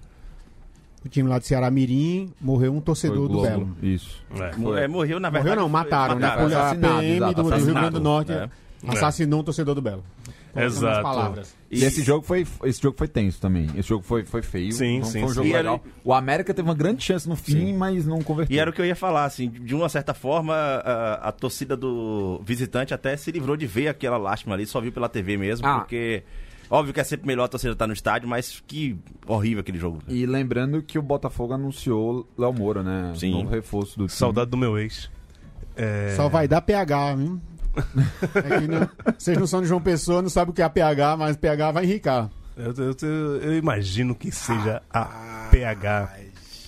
o 1.04 1.08
time 1.08 1.28
lá 1.28 1.38
de 1.38 1.46
Ceará 1.46 1.70
Mirim, 1.70 2.32
morreu 2.40 2.74
um 2.74 2.80
torcedor 2.80 3.28
do. 3.28 3.42
Belo. 3.42 3.76
Isso. 3.82 4.22
É. 4.38 4.56
Mo- 4.56 4.74
é, 4.76 4.88
morreu, 4.88 5.20
na 5.20 5.28
verdade. 5.30 5.56
Morreu 5.56 5.68
não, 5.68 5.70
foi- 5.70 5.80
mataram, 5.90 6.14
né? 6.18 6.26
mataram. 6.28 6.48
Foi 6.48 6.54
a 6.56 6.74
PM 6.74 7.16
exato, 7.16 7.34
do, 7.34 7.42
do 7.50 7.56
Rio. 7.56 7.74
Grande 7.74 7.90
do 7.90 8.00
Norte 8.00 8.32
É. 8.32 8.48
assassinou 8.88 9.40
um 9.40 9.44
torcedor 9.44 9.74
do 9.74 9.82
Belo. 9.82 10.04
Colocando 10.52 10.72
Exato. 10.76 11.02
palavras. 11.02 11.54
E 11.68 11.82
esse 11.84 12.00
jogo 12.04 12.24
foi 12.24 12.46
esse 12.62 12.80
jogo 12.80 12.96
foi 12.96 13.08
tenso 13.08 13.40
também. 13.40 13.66
Esse 13.76 13.88
jogo 13.88 14.04
foi, 14.04 14.24
foi 14.24 14.40
feio. 14.40 14.70
Sim, 14.70 15.00
não 15.00 15.06
sim, 15.06 15.12
foi 15.18 15.22
um 15.24 15.28
sim. 15.28 15.34
jogo 15.34 15.46
E 15.48 15.52
era- 15.52 15.72
legal. 15.72 15.84
O 16.04 16.14
América 16.14 16.54
teve 16.54 16.68
uma 16.68 16.76
grande 16.76 17.02
chance 17.02 17.28
no 17.28 17.34
fim, 17.34 17.72
mas 17.74 18.06
não 18.06 18.22
converteu. 18.22 18.54
E 18.54 18.58
era 18.60 18.70
o 18.70 18.72
que 18.72 18.80
eu 18.80 18.86
ia 18.86 18.94
falar, 18.94 19.24
assim, 19.24 19.48
de 19.48 19.74
uma 19.74 19.88
certa 19.88 20.14
forma, 20.14 20.54
a, 20.54 21.28
a 21.28 21.32
torcida 21.32 21.76
do 21.76 22.40
visitante 22.46 22.94
até 22.94 23.16
se 23.16 23.32
livrou 23.32 23.56
de 23.56 23.66
ver 23.66 23.88
aquela 23.88 24.16
lástima 24.16 24.54
ali, 24.54 24.64
só 24.64 24.80
viu 24.80 24.92
pela 24.92 25.08
TV 25.08 25.36
mesmo, 25.36 25.66
Ah. 25.66 25.80
porque 25.80 26.22
óbvio 26.70 26.92
que 26.94 27.00
é 27.00 27.05
sempre 27.05 27.27
melhor 27.27 27.44
a 27.44 27.48
torcida 27.48 27.72
estar 27.72 27.87
no 27.87 27.92
estádio, 27.92 28.29
mas 28.29 28.62
que 28.66 28.98
horrível 29.27 29.61
aquele 29.61 29.79
jogo. 29.79 30.03
E 30.09 30.27
lembrando 30.27 30.83
que 30.83 30.98
o 30.98 31.03
Botafogo 31.03 31.53
anunciou 31.55 32.29
Léo 32.37 32.53
Moura, 32.53 32.83
né? 32.83 33.12
Sim. 33.16 33.33
Novo 33.33 33.50
reforço 33.50 33.98
do 33.98 34.07
time. 34.07 34.18
Saudade 34.18 34.50
do 34.50 34.57
meu 34.57 34.79
ex. 34.79 35.11
É, 35.77 36.12
Só 36.16 36.29
vai 36.29 36.46
dar 36.46 36.61
PH, 36.61 37.14
viu? 37.16 37.40
É 38.35 38.61
que 38.61 38.68
não- 38.68 38.88
vocês 39.18 39.37
não 39.38 39.46
são 39.46 39.61
de 39.61 39.66
João 39.68 39.81
Pessoa, 39.81 40.22
não 40.22 40.29
sabem 40.29 40.53
o 40.53 40.55
que 40.55 40.62
é 40.62 40.68
PH, 40.68 41.16
mas 41.16 41.37
PH 41.37 41.72
vai 41.72 41.85
enricar. 41.85 42.31
Eu, 42.57 42.72
eu- 42.77 42.96
eu- 43.03 43.37
eu 43.42 43.55
imagino 43.59 44.14
que 44.14 44.31
seja 44.31 44.81
a 44.92 45.48
PH. 45.50 46.09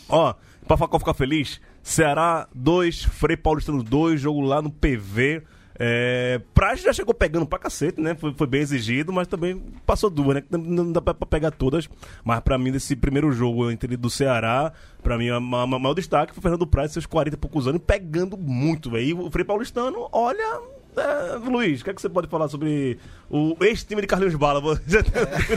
Ó, 0.09 0.35
pra 0.67 0.77
Facol 0.77 0.99
ficar 0.99 1.15
feliz, 1.15 1.61
Ceará 1.83 2.49
2, 2.53 3.05
Frei 3.05 3.37
Paulistano 3.37 3.85
2, 3.85 4.21
jogo 4.21 4.41
lá 4.41 4.61
no 4.61 4.71
PV. 4.71 5.43
É, 5.79 6.41
Praxe 6.55 6.83
já 6.85 6.93
chegou 6.93 7.13
pegando 7.15 7.47
pra 7.47 7.59
cacete, 7.59 8.01
né? 8.01 8.15
Foi, 8.15 8.33
foi 8.35 8.47
bem 8.47 8.61
exigido, 8.61 9.13
mas 9.13 9.27
também 9.29 9.63
passou 9.85 10.09
duas, 10.11 10.37
né? 10.37 10.43
Não, 10.51 10.91
dá 10.93 11.01
pra, 11.01 11.13
pra 11.15 11.27
pegar 11.27 11.51
todas. 11.51 11.89
Mas 12.25 12.41
pra 12.41 12.57
mim, 12.59 12.73
desse 12.73 12.97
primeiro 12.97 13.31
jogo 13.33 13.71
entre 13.71 13.97
do 13.97 14.09
Ceará, 14.11 14.73
pra 15.03 15.19
mim, 15.19 15.31
o 15.31 15.41
ma- 15.41 15.67
ma- 15.67 15.79
maior 15.79 15.95
destaque 15.95 16.33
foi 16.33 16.39
o 16.39 16.43
Fernando 16.43 16.67
Praxe, 16.67 16.95
seus 16.95 17.07
40 17.07 17.37
e 17.37 17.39
poucos 17.39 17.67
anos, 17.69 17.81
pegando 17.87 18.37
muito, 18.37 18.91
velho. 18.91 19.05
E 19.07 19.13
o 19.15 19.31
Frei 19.31 19.45
Paulistano, 19.45 20.09
olha. 20.13 20.76
É, 20.97 21.37
Luiz, 21.51 21.81
o 21.81 21.85
que, 21.85 21.91
é 21.91 21.95
que 21.95 22.01
você 22.01 22.09
pode 22.09 22.27
falar 22.29 22.49
sobre 22.49 22.99
o 23.31 23.57
ex-time 23.61 24.01
de 24.01 24.07
Carlinhos 24.07 24.35
Bala? 24.35 24.61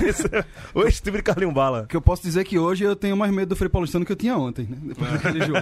Esse- 0.06 0.30
o 0.74 0.84
ex-time 0.84 1.18
de 1.18 1.24
Carlinhos 1.24 1.54
Bala. 1.54 1.86
Que 1.88 1.96
eu 1.96 2.02
posso 2.02 2.22
dizer 2.24 2.44
que 2.44 2.58
hoje 2.60 2.84
eu 2.84 2.96
tenho 2.96 3.16
mais 3.18 3.32
medo 3.34 3.50
do 3.50 3.56
Frei 3.56 3.70
Paulistano 3.70 4.06
que 4.06 4.12
eu 4.12 4.16
tinha 4.16 4.38
ontem, 4.38 4.68
né? 4.70 4.78
Depois 4.82 5.12
daquele 5.12 5.42
jogo. 5.46 5.60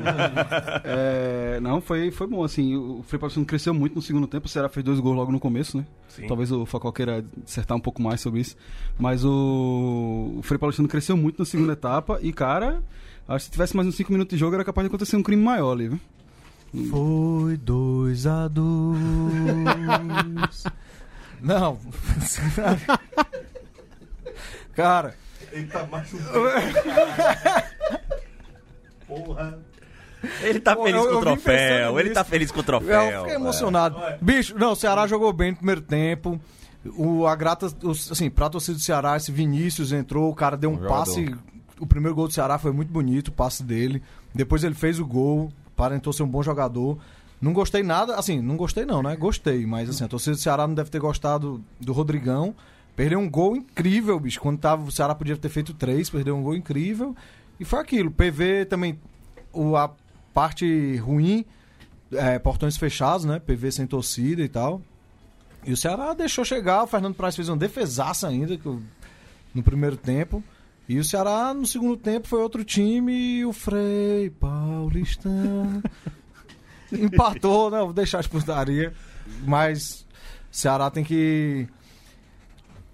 É, 0.84 1.60
não, 1.62 1.82
foi, 1.82 2.12
foi 2.12 2.28
bom, 2.28 2.44
assim. 2.44 2.76
O 2.76 3.04
Frei 3.08 3.20
Paulistano 3.20 3.46
cresceu 3.46 3.74
muito 3.74 3.96
no 3.96 4.02
segundo 4.02 4.28
tempo. 4.28 4.46
O 4.46 4.50
Ceará 4.50 4.70
fez 4.70 4.84
dois 4.84 5.00
gols 5.00 5.16
logo 5.16 5.32
no 5.32 5.40
começo, 5.40 5.78
né? 5.78 5.86
Sim. 6.10 6.28
Talvez 6.28 6.52
o 6.52 6.66
Facol 6.66 6.92
queira 6.92 7.24
dissertar 7.44 7.78
um 7.78 7.82
pouco 7.82 8.02
mais 8.02 8.22
sobre 8.22 8.40
isso. 8.42 8.56
Mas 8.98 9.24
o, 9.24 10.36
o 10.38 10.42
Frei 10.44 10.58
Paulistano 10.58 10.88
cresceu 10.88 11.16
muito 11.18 11.40
na 11.40 11.46
segunda 11.46 11.74
etapa. 11.74 12.20
E, 12.22 12.32
cara, 12.34 12.82
acho 13.28 13.38
que 13.40 13.44
se 13.46 13.52
tivesse 13.52 13.76
mais 13.76 13.88
uns 13.88 13.96
5 13.96 14.12
minutos 14.12 14.34
de 14.36 14.40
jogo, 14.40 14.56
era 14.56 14.64
capaz 14.64 14.84
de 14.86 14.88
acontecer 14.88 15.16
um 15.16 15.24
crime 15.24 15.44
maior 15.44 15.72
ali, 15.74 15.90
viu? 15.90 16.00
Foi 16.90 17.58
2 17.58 18.26
a 18.28 18.48
2 18.48 18.98
Não. 21.42 21.78
Cara, 24.76 25.16
Ele 30.42 30.60
tá 30.60 30.76
Pô, 30.76 30.84
feliz 30.84 30.98
eu- 31.02 31.08
com 31.08 31.14
o 31.14 31.18
eu 31.18 31.22
troféu, 31.22 32.00
ele 32.00 32.10
tá 32.10 32.22
nisso. 32.22 32.30
feliz 32.32 32.52
com 32.52 32.58
o 32.58 32.62
eu 32.62 32.66
troféu. 32.66 33.20
fiquei 33.22 33.36
emocionado. 33.36 33.98
Bicho, 34.22 34.58
não, 34.58 34.72
o 34.72 34.76
Ceará 34.76 35.06
jogou 35.08 35.32
bem 35.32 35.52
no 35.52 35.58
primeiro 35.58 35.82
tempo. 35.82 36.40
O, 36.98 37.26
a 37.28 37.36
grata, 37.36 37.68
os- 37.84 38.12
assim, 38.12 38.30
pra 38.30 38.50
torcida 38.50 38.78
do 38.78 38.84
Ceará, 38.84 39.16
esse 39.16 39.32
Vinícius 39.32 39.92
entrou, 39.92 40.30
o 40.32 40.36
cara 40.36 40.58
deu 40.58 40.72
um 40.72 40.74
Um 40.84 40.88
passe. 40.88 41.34
O 41.80 41.86
primeiro 41.86 42.16
gol 42.16 42.28
do 42.28 42.34
Ceará 42.34 42.58
foi 42.58 42.72
muito 42.72 42.92
bonito, 42.92 43.28
o 43.28 43.32
passe 43.32 43.64
dele. 43.64 44.02
Depois 44.34 44.64
ele 44.64 44.74
fez 44.76 45.00
o 45.00 45.06
gol, 45.06 45.52
aparentou 45.78 46.12
ser 46.12 46.24
um 46.24 46.28
bom 46.28 46.42
jogador. 46.42 46.98
Não 47.40 47.54
gostei 47.54 47.84
nada, 47.84 48.16
assim, 48.16 48.42
não 48.42 48.58
gostei 48.58 48.84
não, 48.84 49.04
né? 49.04 49.16
Gostei, 49.16 49.64
mas 49.68 49.88
assim, 49.88 50.04
a 50.04 50.08
torcida 50.08 50.36
do 50.36 50.42
Ceará 50.42 50.68
não 50.68 50.74
deve 50.74 50.90
ter 50.90 51.00
gostado 51.00 51.64
do 51.80 51.94
Rodrigão. 51.94 52.56
Perdeu 52.96 53.20
um 53.20 53.30
gol 53.30 53.56
incrível, 53.56 54.20
bicho. 54.20 54.42
Quando 54.42 54.58
tava, 54.58 54.84
o 54.84 54.92
Ceará 54.92 55.14
podia 55.14 55.38
ter 55.38 55.50
feito 55.50 55.72
três, 55.76 56.10
perdeu 56.10 56.36
um 56.36 56.42
gol 56.42 56.56
incrível. 56.56 57.16
E 57.60 57.64
foi 57.64 57.80
aquilo. 57.80 58.10
PV 58.10 58.66
também, 58.66 59.00
o, 59.54 59.78
a 59.78 59.92
parte 60.34 60.98
ruim, 60.98 61.46
é, 62.12 62.40
portões 62.40 62.76
fechados, 62.76 63.24
né? 63.24 63.40
PV 63.40 63.72
sem 63.72 63.86
torcida 63.86 64.42
e 64.42 64.50
tal. 64.50 64.82
E 65.64 65.72
o 65.72 65.78
Ceará 65.78 66.16
deixou 66.16 66.44
chegar, 66.44 66.84
o 66.84 66.88
Fernando 66.88 67.14
Praz 67.14 67.36
fez 67.36 67.50
uma 67.50 67.58
defesaça 67.58 68.28
ainda 68.28 68.58
que 68.58 68.80
no 69.54 69.62
primeiro 69.62 69.96
tempo. 69.96 70.44
E 70.90 70.98
o 71.00 71.04
Ceará, 71.04 71.54
no 71.54 71.66
segundo 71.66 71.98
tempo, 71.98 72.28
foi 72.28 72.42
outro 72.42 72.64
time 72.64 73.12
e 73.40 73.46
o 73.46 73.52
Frei 73.52 74.30
Paulistano 74.30 75.84
empatou, 76.92 77.70
né? 77.70 77.80
Vou 77.80 77.94
deixar 77.94 78.22
de 78.22 78.30
putaria. 78.30 78.94
Mas 79.46 80.06
o 80.52 80.56
Ceará 80.56 80.90
tem 80.90 81.04
que 81.04 81.68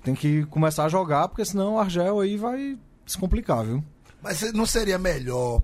tem 0.03 0.15
que 0.15 0.43
começar 0.47 0.85
a 0.85 0.89
jogar, 0.89 1.27
porque 1.29 1.45
senão 1.45 1.75
o 1.75 1.79
Argel 1.79 2.19
aí 2.19 2.35
vai 2.35 2.77
se 3.05 3.17
complicar, 3.17 3.63
viu? 3.63 3.83
Mas 4.21 4.51
não 4.53 4.65
seria 4.65 4.97
melhor 4.97 5.61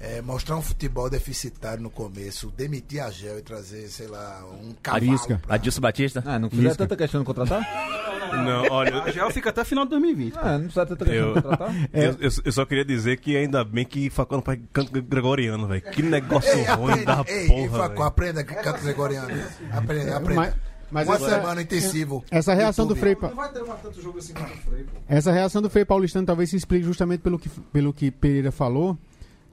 é, 0.00 0.20
mostrar 0.22 0.56
um 0.56 0.62
futebol 0.62 1.08
deficitário 1.10 1.82
no 1.82 1.90
começo, 1.90 2.52
demitir 2.56 3.00
a 3.02 3.10
Gel 3.10 3.38
e 3.38 3.42
trazer, 3.42 3.86
sei 3.88 4.06
lá, 4.08 4.44
um 4.62 4.72
cavalo? 4.82 5.04
Arisca. 5.10 5.40
pra- 5.44 5.54
Adilson 5.56 5.80
Batista? 5.80 6.22
Ah, 6.26 6.38
não 6.38 6.48
fizer 6.50 6.74
tanta 6.74 6.96
questão 6.96 7.20
de 7.20 7.26
contratar? 7.26 7.62
Não, 8.32 8.64
olha, 8.72 9.02
A 9.02 9.10
Gel 9.10 9.30
fica 9.30 9.50
até 9.50 9.64
final 9.64 9.84
de 9.84 9.90
2020. 9.90 10.34
Ah, 10.36 10.52
não 10.58 10.64
precisa 10.68 10.86
questão 10.86 11.06
Eu- 11.14 11.34
contratar? 11.34 11.74
eu, 11.92 12.02
eu- 12.20 12.30
eu 12.44 12.52
só 12.52 12.64
queria 12.64 12.84
dizer 12.84 13.18
que 13.18 13.36
ainda 13.36 13.64
bem 13.64 13.84
que 13.84 14.08
Facão 14.10 14.38
não 14.38 14.44
faz 14.44 14.58
canto 14.72 14.90
gregoriano, 15.02 15.66
velho. 15.66 15.82
Que 15.82 16.02
negócio 16.02 16.52
Ei, 16.52 16.64
ruim 16.64 17.04
da 17.04 17.20
aprende, 17.20 17.52
ei, 17.52 17.68
porra, 17.68 17.88
velho. 17.88 18.02
aprenda 18.02 18.44
canto 18.44 18.82
gregoriano. 18.82 19.28
Aprenda, 19.72 20.16
aprenda. 20.16 20.34
Mas, 20.40 20.54
mas 20.90 21.08
Uma 21.08 21.16
essa, 21.16 21.30
semana 21.30 21.62
intensivo. 21.62 22.24
essa 22.30 22.54
reação 22.54 22.86
do 22.86 22.94
YouTube. 22.94 23.00
Frei. 23.00 23.30
Pa- 23.30 23.34
vai 23.34 23.52
ter 23.52 23.64
tanto 23.82 24.00
jogo 24.02 24.18
assim 24.18 24.32
contra 24.34 24.54
o 24.54 24.56
Frei, 24.58 24.84
pô. 24.84 24.98
Essa 25.08 25.32
reação 25.32 25.60
do 25.62 25.68
Frei 25.70 25.84
Paulistano 25.84 26.26
talvez 26.26 26.50
se 26.50 26.56
explique 26.56 26.84
justamente 26.84 27.20
pelo 27.20 27.38
que, 27.38 27.48
pelo 27.48 27.92
que 27.92 28.10
Pereira 28.10 28.52
falou, 28.52 28.96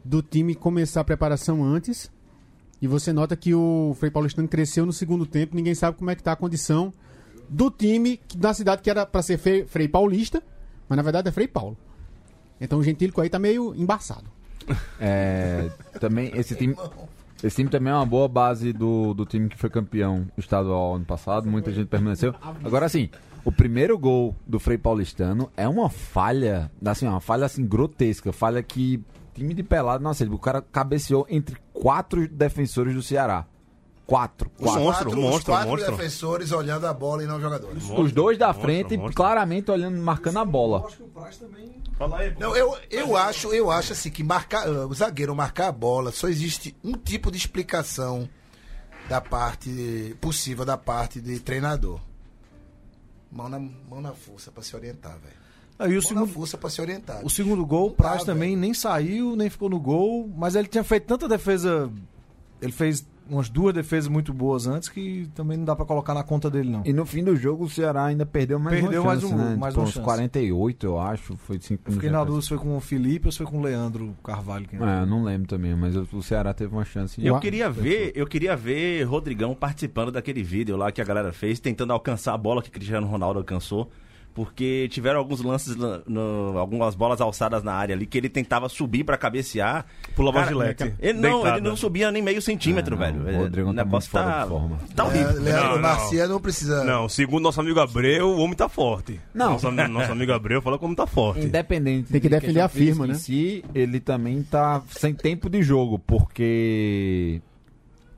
do 0.05 0.21
time 0.21 0.53
começar 0.55 1.01
a 1.01 1.03
preparação 1.03 1.63
antes. 1.63 2.11
E 2.81 2.87
você 2.87 3.13
nota 3.13 3.35
que 3.37 3.53
o 3.55 3.95
Frei 3.97 4.11
Paulistano 4.11 4.47
cresceu 4.47 4.85
no 4.85 4.91
segundo 4.91 5.25
tempo, 5.25 5.55
ninguém 5.55 5.73
sabe 5.73 5.97
como 5.97 6.11
é 6.11 6.15
que 6.15 6.21
tá 6.21 6.33
a 6.33 6.35
condição 6.35 6.93
do 7.53 7.69
time 7.69 8.19
da 8.35 8.53
cidade 8.53 8.81
que 8.81 8.89
era 8.89 9.05
para 9.05 9.21
ser 9.21 9.37
Frei, 9.37 9.65
Frei 9.65 9.87
Paulista, 9.87 10.41
mas 10.89 10.97
na 10.97 11.03
verdade 11.03 11.29
é 11.29 11.31
Frei 11.31 11.47
Paulo. 11.47 11.77
Então 12.59 12.79
o 12.79 12.83
gentílico 12.83 13.21
aí 13.21 13.29
tá 13.29 13.37
meio 13.37 13.75
embaçado. 13.75 14.25
É, 14.99 15.69
também 15.99 16.31
esse 16.33 16.55
time, 16.55 16.75
esse 17.43 17.57
time 17.57 17.69
também 17.69 17.91
é 17.91 17.95
uma 17.95 18.05
boa 18.05 18.27
base 18.27 18.73
do, 18.73 19.13
do 19.13 19.25
time 19.25 19.49
que 19.49 19.57
foi 19.57 19.69
campeão 19.69 20.27
estadual 20.37 20.95
ano 20.95 21.05
passado. 21.05 21.47
Muita 21.47 21.71
gente 21.71 21.87
permaneceu. 21.87 22.33
Agora 22.63 22.89
sim, 22.89 23.09
o 23.45 23.51
primeiro 23.51 23.99
gol 23.99 24.35
do 24.47 24.59
Frei 24.59 24.77
Paulistano 24.77 25.51
é 25.55 25.67
uma 25.67 25.89
falha, 25.89 26.71
assim, 26.83 27.07
uma 27.07 27.21
falha 27.21 27.45
assim 27.45 27.65
grotesca, 27.65 28.33
falha 28.33 28.63
que 28.63 29.03
time 29.35 29.53
de 29.53 29.63
pelado, 29.63 30.03
nossa, 30.03 30.25
o 30.25 30.39
cara 30.39 30.61
cabeceou 30.61 31.25
entre 31.29 31.57
quatro 31.71 32.27
defensores 32.27 32.95
do 32.95 33.03
Ceará. 33.03 33.45
Quatro. 34.13 34.51
Os 34.59 34.63
quatro. 34.63 34.79
monstro, 34.83 35.05
quatro, 35.05 35.21
monstro, 35.21 35.37
os 35.39 35.43
quatro 35.57 35.69
monstro. 35.71 35.97
defensores 35.97 36.51
olhando 36.51 36.85
a 36.85 36.93
bola 36.93 37.23
e 37.23 37.25
não 37.25 37.41
jogadores. 37.41 37.83
Os 37.89 38.11
dois 38.11 38.37
da 38.37 38.45
Monstro, 38.49 38.61
frente, 38.63 38.95
monstro. 38.95 39.15
claramente 39.15 39.71
olhando, 39.71 39.97
marcando 39.97 40.37
a 40.37 40.45
bola. 40.45 40.87
Fala 41.97 42.19
aí, 42.19 42.35
Não, 42.39 42.55
eu, 42.55 42.77
eu 42.91 43.17
acho, 43.17 43.51
eu 43.51 43.71
acho 43.71 43.93
assim 43.93 44.11
que 44.11 44.23
marcar, 44.23 44.67
ah, 44.67 44.85
o 44.85 44.93
zagueiro 44.93 45.35
marcar 45.35 45.69
a 45.69 45.71
bola 45.71 46.11
só 46.11 46.27
existe 46.27 46.75
um 46.83 46.93
tipo 46.93 47.31
de 47.31 47.37
explicação 47.39 48.29
da 49.09 49.19
parte 49.19 50.15
possível 50.21 50.63
da 50.63 50.77
parte 50.77 51.19
de 51.19 51.39
treinador. 51.39 51.99
Mão 53.31 53.49
na, 53.49 53.59
mão 53.59 53.99
na 53.99 54.11
força 54.11 54.51
pra 54.51 54.61
se 54.61 54.75
orientar, 54.75 55.17
velho. 55.17 55.41
Aí 55.79 55.89
o 55.89 55.93
Mão 55.93 56.01
segundo, 56.03 56.27
na 56.27 56.33
força 56.33 56.55
pra 56.55 56.69
se 56.69 56.79
orientar. 56.79 57.25
o 57.25 57.31
segundo 57.31 57.65
gol, 57.65 57.87
o 57.87 57.91
Praz 57.91 58.23
também 58.23 58.55
nem 58.55 58.75
saiu, 58.75 59.35
nem 59.35 59.49
ficou 59.49 59.71
no 59.71 59.79
gol, 59.79 60.31
mas 60.37 60.53
ele 60.53 60.67
tinha 60.67 60.83
feito 60.83 61.07
tanta 61.07 61.27
defesa. 61.27 61.91
Ele 62.61 62.71
fez 62.71 63.03
umas 63.29 63.49
duas 63.49 63.73
defesas 63.73 64.07
muito 64.09 64.33
boas 64.33 64.67
antes 64.67 64.89
que 64.89 65.29
também 65.33 65.57
não 65.57 65.65
dá 65.65 65.75
pra 65.75 65.85
colocar 65.85 66.13
na 66.13 66.23
conta 66.23 66.49
dele, 66.49 66.69
não. 66.69 66.81
E 66.85 66.91
no 66.93 67.05
fim 67.05 67.23
do 67.23 67.35
jogo 67.35 67.63
o 67.65 67.69
Ceará 67.69 68.05
ainda 68.05 68.25
perdeu 68.25 68.59
mais 68.59 68.79
Perdeu 68.79 69.01
uma 69.01 69.07
mais 69.11 69.21
chance, 69.21 69.33
um- 69.33 69.37
né? 69.37 69.55
mais 69.55 69.73
Tipo, 69.73 69.85
uns 69.85 69.91
chance. 69.93 70.05
48, 70.05 70.85
eu 70.85 70.99
acho. 70.99 71.35
Foi 71.37 71.59
5 71.59 71.91
Fiquei 71.91 72.09
na 72.09 72.23
dúvida 72.23 72.41
se 72.41 72.49
foi 72.49 72.57
com 72.57 72.75
o 72.75 72.79
Felipe 72.81 73.27
ou 73.27 73.31
se 73.31 73.37
foi 73.37 73.47
com 73.47 73.59
o 73.59 73.61
Leandro 73.61 74.15
Carvalho. 74.23 74.67
Quem 74.67 74.79
É, 74.79 75.01
eu 75.01 75.05
não 75.05 75.23
lembro 75.23 75.47
também, 75.47 75.75
mas 75.75 75.95
o 75.95 76.21
Ceará 76.21 76.53
teve 76.53 76.73
uma 76.73 76.85
chance. 76.85 77.23
Eu 77.25 77.39
queria 77.39 77.69
ver, 77.69 78.11
eu 78.15 78.25
queria 78.27 78.55
ver 78.55 79.03
Rodrigão 79.03 79.55
participando 79.55 80.11
daquele 80.11 80.43
vídeo 80.43 80.75
lá 80.77 80.91
que 80.91 81.01
a 81.01 81.05
galera 81.05 81.31
fez, 81.33 81.59
tentando 81.59 81.93
alcançar 81.93 82.33
a 82.33 82.37
bola 82.37 82.61
que 82.61 82.69
Cristiano 82.71 83.07
Ronaldo 83.07 83.39
alcançou. 83.39 83.89
Porque 84.33 84.87
tiveram 84.89 85.19
alguns 85.19 85.41
lances, 85.41 85.75
no- 85.75 86.01
no- 86.07 86.57
algumas 86.57 86.95
bolas 86.95 87.21
alçadas 87.21 87.61
na 87.61 87.71
área 87.73 87.93
ali 87.95 88.05
que 88.07 88.17
ele 88.17 88.29
tentava 88.29 88.67
subir 88.67 89.03
pra 89.03 89.15
cabecear. 89.15 89.85
Pulava 90.15 90.39
Cara, 90.39 90.49
gilete. 90.51 90.93
Ele 90.99 91.19
não, 91.19 91.45
ele 91.47 91.61
não 91.61 91.75
subia 91.75 92.11
nem 92.11 92.21
meio 92.21 92.41
centímetro, 92.41 92.95
É, 92.95 93.11
não, 93.11 93.23
velho. 93.23 93.37
o 93.37 93.41
Rodrigão 93.43 93.71
o 93.71 93.75
tá 93.75 93.85
muito 93.85 94.09
fora 94.09 94.25
tá, 94.25 94.41
de 94.43 94.49
forma. 94.49 94.79
tá 94.95 95.05
horrível. 95.05 95.29
É, 95.29 95.33
Leandro 95.39 95.63
Não, 95.67 95.75
não. 95.75 95.81
Garcia 95.81 96.27
não 96.27 96.41
precisa. 96.41 96.83
Não, 96.83 97.07
segundo 97.07 97.43
nosso 97.43 97.61
amigo 97.61 97.79
Abreu, 97.79 98.27
o 98.29 98.39
homem 98.39 98.55
tá 98.55 98.67
forte. 98.67 99.19
Não. 99.33 99.51
Nosso, 99.51 99.69
nosso 99.71 100.11
amigo 100.11 100.31
Abreu 100.33 100.61
fala 100.63 100.79
como 100.79 100.95
tá 100.95 101.05
forte. 101.05 101.41
Independente 101.45 102.11
Tem 102.11 102.19
que 102.19 102.27
de 102.27 102.35
defender 102.35 102.61
a 102.61 102.67
firma, 102.67 103.05
né? 103.05 103.13
si, 103.13 103.63
ele 103.75 103.99
também 103.99 104.41
tá 104.41 104.81
sem 104.89 105.13
tempo 105.13 105.47
de 105.49 105.61
jogo, 105.61 105.99
porque 105.99 107.39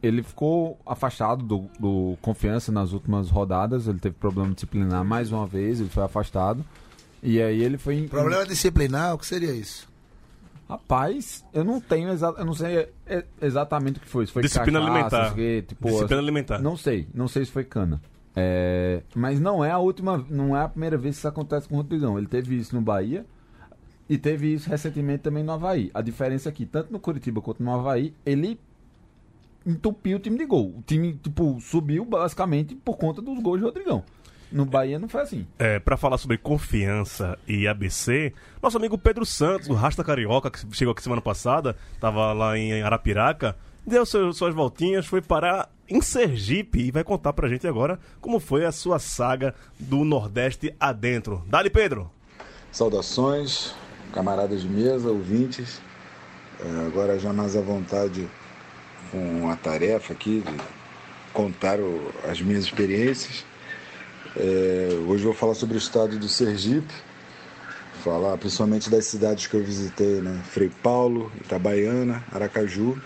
ele 0.05 0.21
ficou 0.23 0.77
afastado 0.85 1.43
do, 1.43 1.65
do 1.79 2.17
confiança 2.21 2.71
nas 2.71 2.91
últimas 2.93 3.29
rodadas, 3.29 3.87
ele 3.87 3.99
teve 3.99 4.15
problema 4.15 4.53
disciplinar 4.53 5.03
mais 5.03 5.31
uma 5.31 5.45
vez, 5.47 5.79
ele 5.79 5.89
foi 5.89 6.03
afastado. 6.03 6.63
E 7.23 7.41
aí 7.41 7.63
ele 7.63 7.77
foi. 7.77 7.95
em- 7.95 8.07
Problema 8.07 8.45
disciplinar, 8.45 9.13
o 9.15 9.17
que 9.17 9.25
seria 9.25 9.51
isso? 9.53 9.87
Rapaz, 10.67 11.45
eu 11.53 11.63
não 11.63 11.79
tenho 11.79 12.09
exa... 12.09 12.33
eu 12.37 12.43
não 12.45 12.53
sei 12.53 12.87
exatamente 13.41 13.97
o 13.97 14.01
que 14.01 14.07
foi. 14.07 14.25
Se 14.25 14.31
foi 14.31 14.41
Disciplina 14.41 14.79
cachaça, 14.79 15.17
alimentar. 15.17 15.35
se- 15.35 15.61
tipo, 15.67 15.87
Disciplina 15.89 16.21
alimentar. 16.21 16.59
Não 16.59 16.75
sei, 16.75 17.07
não 17.13 17.27
sei 17.27 17.45
se 17.45 17.51
foi 17.51 17.63
cana. 17.63 18.01
É, 18.35 19.01
mas 19.15 19.39
não 19.39 19.63
é 19.63 19.71
a 19.71 19.77
última, 19.77 20.25
não 20.29 20.57
é 20.57 20.63
a 20.63 20.67
primeira 20.67 20.97
vez 20.97 21.15
que 21.15 21.19
isso 21.19 21.27
acontece 21.27 21.67
com 21.69 21.75
o 21.75 21.77
Rodrigão. 21.77 22.17
Ele 22.17 22.27
teve 22.27 22.55
isso 22.55 22.75
no 22.75 22.81
Bahia 22.81 23.25
e 24.09 24.17
teve 24.17 24.53
isso 24.53 24.69
recentemente 24.69 25.23
também 25.23 25.43
no 25.43 25.51
Havaí. 25.51 25.89
A 25.93 26.01
diferença 26.01 26.49
é 26.49 26.51
que, 26.51 26.65
tanto 26.65 26.91
no 26.91 26.99
Curitiba 26.99 27.41
quanto 27.41 27.63
no 27.63 27.71
Havaí, 27.73 28.13
ele 28.25 28.59
entupiu 29.65 30.17
o 30.17 30.19
time 30.19 30.37
de 30.37 30.45
gol. 30.45 30.75
O 30.77 30.83
time, 30.85 31.13
tipo, 31.13 31.59
subiu 31.61 32.05
basicamente 32.05 32.75
por 32.75 32.97
conta 32.97 33.21
dos 33.21 33.39
gols 33.41 33.59
de 33.59 33.65
Rodrigão. 33.65 34.03
No 34.51 34.63
Bahia 34.65 34.99
não 34.99 35.09
foi 35.09 35.21
assim. 35.21 35.45
É, 35.57 35.79
para 35.79 35.97
falar 35.97 36.17
sobre 36.17 36.37
confiança 36.37 37.37
e 37.47 37.67
ABC, 37.67 38.31
nosso 38.61 38.77
amigo 38.77 38.97
Pedro 38.97 39.25
Santos, 39.25 39.67
o 39.67 39.73
Rasta 39.73 40.03
Carioca, 40.03 40.51
que 40.51 40.59
chegou 40.75 40.91
aqui 40.91 41.01
semana 41.01 41.21
passada, 41.21 41.75
tava 41.99 42.31
lá 42.31 42.57
em 42.57 42.81
Arapiraca, 42.81 43.55
deu 43.85 44.05
seu- 44.05 44.31
suas 44.33 44.53
voltinhas, 44.53 45.05
foi 45.07 45.21
parar 45.21 45.69
em 45.89 45.99
Sergipe 45.99 46.79
e 46.79 46.91
vai 46.91 47.03
contar 47.03 47.33
pra 47.33 47.49
gente 47.49 47.67
agora 47.67 47.99
como 48.21 48.39
foi 48.39 48.65
a 48.65 48.71
sua 48.71 48.97
saga 48.99 49.53
do 49.79 50.05
Nordeste 50.05 50.73
adentro. 50.79 51.43
Dali, 51.47 51.69
Pedro! 51.69 52.09
Saudações, 52.71 53.73
camaradas 54.13 54.61
de 54.61 54.69
mesa, 54.69 55.09
ouvintes. 55.09 55.81
É, 56.59 56.85
agora 56.87 57.17
já 57.19 57.33
mais 57.33 57.55
à 57.55 57.61
vontade 57.61 58.27
com 59.15 59.49
a 59.49 59.55
tarefa 59.55 60.11
aqui 60.11 60.43
de 60.45 60.57
contar 61.31 61.79
o- 61.79 62.11
as 62.29 62.41
minhas 62.41 62.65
experiências. 62.65 63.45
É, 64.35 64.89
hoje 65.07 65.23
vou 65.23 65.33
falar 65.33 65.53
sobre 65.55 65.77
o 65.77 65.77
estado 65.77 66.17
do 66.19 66.27
Sergipe, 66.27 66.93
falar 68.03 68.37
principalmente 68.37 68.89
das 68.89 69.05
cidades 69.05 69.47
que 69.47 69.53
eu 69.53 69.63
visitei, 69.63 70.19
né? 70.19 70.41
Frei 70.51 70.69
Paulo, 70.83 71.31
Itabaiana, 71.39 72.23
Aracaju, 72.31 72.97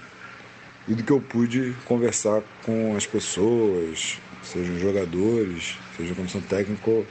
e 0.88 0.96
do 0.96 1.04
que 1.04 1.12
eu 1.12 1.22
pude 1.22 1.76
conversar 1.86 2.42
com 2.64 2.96
as 2.96 3.06
pessoas, 3.06 4.18
sejam 4.44 4.80
jogadores, 4.80 5.78
seja 5.96 6.16
comissão 6.16 6.42
técnica 6.42 6.90
ou 6.90 7.06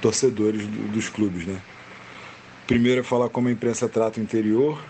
torcedores 0.00 0.66
do- 0.66 0.88
dos 0.92 1.10
clubes, 1.10 1.44
né? 1.46 1.60
Primeiro 2.66 3.02
é 3.02 3.04
falar 3.04 3.28
como 3.28 3.48
a 3.48 3.52
imprensa 3.52 3.86
trata 3.86 4.18
o 4.18 4.22
interior, 4.22 4.82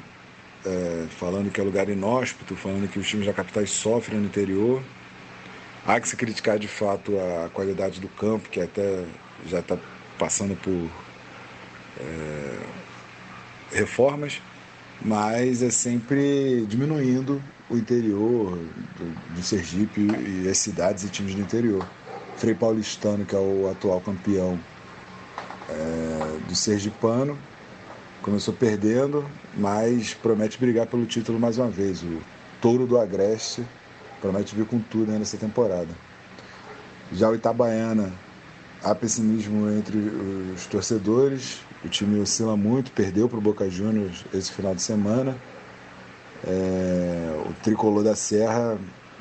é, 0.65 1.07
falando 1.19 1.51
que 1.51 1.61
é 1.61 1.65
lugar 1.65 1.89
inóspito, 1.89 2.57
falando 2.57 2.91
que 2.91 2.99
os 2.99 3.09
times 3.09 3.27
da 3.27 3.33
capitais 3.33 3.71
sofrem 3.71 4.19
no 4.19 4.27
interior. 4.27 4.83
Há 5.87 6.01
que 6.01 6.09
se 6.09 6.17
criticar 6.17 6.59
de 6.59 6.69
fato 6.69 7.13
a 7.19 7.51
qualidade 7.51 8.01
do 8.01 8.09
campo, 8.09 8.49
que 8.49 8.61
até 8.61 9.05
já 9.47 9.61
está 9.61 9.77
passando 10.19 10.57
por 10.57 10.91
é, 12.01 12.59
reformas, 13.73 14.41
mas 15.03 15.63
é 15.63 15.71
sempre 15.71 16.65
diminuindo 16.67 17.43
o 17.69 17.77
interior 17.77 18.59
do, 18.97 19.35
do 19.35 19.43
Sergipe 19.43 20.01
e 20.01 20.49
as 20.49 20.59
cidades 20.59 21.05
e 21.05 21.09
times 21.09 21.35
do 21.35 21.43
interior. 21.43 21.87
Frei 22.37 22.55
Paulistano, 22.55 23.25
que 23.25 23.35
é 23.35 23.39
o 23.39 23.71
atual 23.71 24.01
campeão 24.01 24.59
é, 25.69 26.39
do 26.49 26.55
Sergipano, 26.55 27.39
começou 28.25 28.55
perdendo, 28.55 29.23
mas 29.55 30.15
promete 30.15 30.59
brigar 30.59 30.87
pelo 30.87 31.05
título 31.05 31.39
mais 31.39 31.59
uma 31.59 31.69
vez. 31.69 32.03
O 32.03 32.23
Touro 32.59 32.87
do 32.87 32.99
Agreste 32.99 33.63
promete 34.19 34.57
vir 34.57 34.65
com 34.65 34.79
tudo 34.79 35.13
né, 35.13 35.19
nessa 35.19 35.37
temporada. 35.37 35.91
Já 37.13 37.29
o 37.29 37.35
Itabaiana, 37.35 38.11
há 38.83 38.95
pessimismo 38.95 39.71
entre 39.71 39.99
os 40.55 40.65
torcedores, 40.65 41.61
o 41.85 41.89
time 41.89 42.19
oscila 42.19 42.57
muito, 42.57 42.91
perdeu 42.93 43.29
para 43.29 43.39
o 43.39 43.43
Boca 43.43 43.69
Juniors 43.69 44.25
esse 44.33 44.51
final 44.51 44.75
de 44.75 44.81
semana. 44.81 45.37
É, 46.47 47.45
o 47.47 47.53
tricolor 47.63 48.03
da 48.03 48.17
Serra 48.17 48.79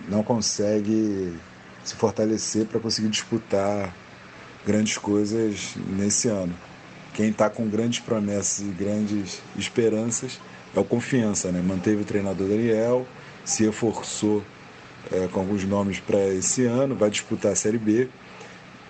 não 0.07 0.23
consegue 0.23 1.37
se 1.83 1.93
fortalecer 1.95 2.65
para 2.67 2.79
conseguir 2.79 3.09
disputar 3.09 3.93
grandes 4.65 4.97
coisas 4.97 5.73
nesse 5.75 6.29
ano. 6.29 6.53
Quem 7.13 7.29
está 7.29 7.49
com 7.49 7.67
grandes 7.67 7.99
promessas 7.99 8.59
e 8.65 8.71
grandes 8.71 9.41
esperanças 9.57 10.39
é 10.75 10.79
o 10.79 10.83
Confiança, 10.83 11.51
né? 11.51 11.61
Manteve 11.61 12.01
o 12.01 12.05
treinador 12.05 12.47
Daniel, 12.47 13.05
se 13.45 13.63
reforçou 13.63 14.43
é, 15.11 15.27
com 15.27 15.39
alguns 15.39 15.63
nomes 15.63 15.99
para 15.99 16.27
esse 16.29 16.65
ano, 16.65 16.95
vai 16.95 17.09
disputar 17.09 17.51
a 17.51 17.55
Série 17.55 17.77
B. 17.77 18.09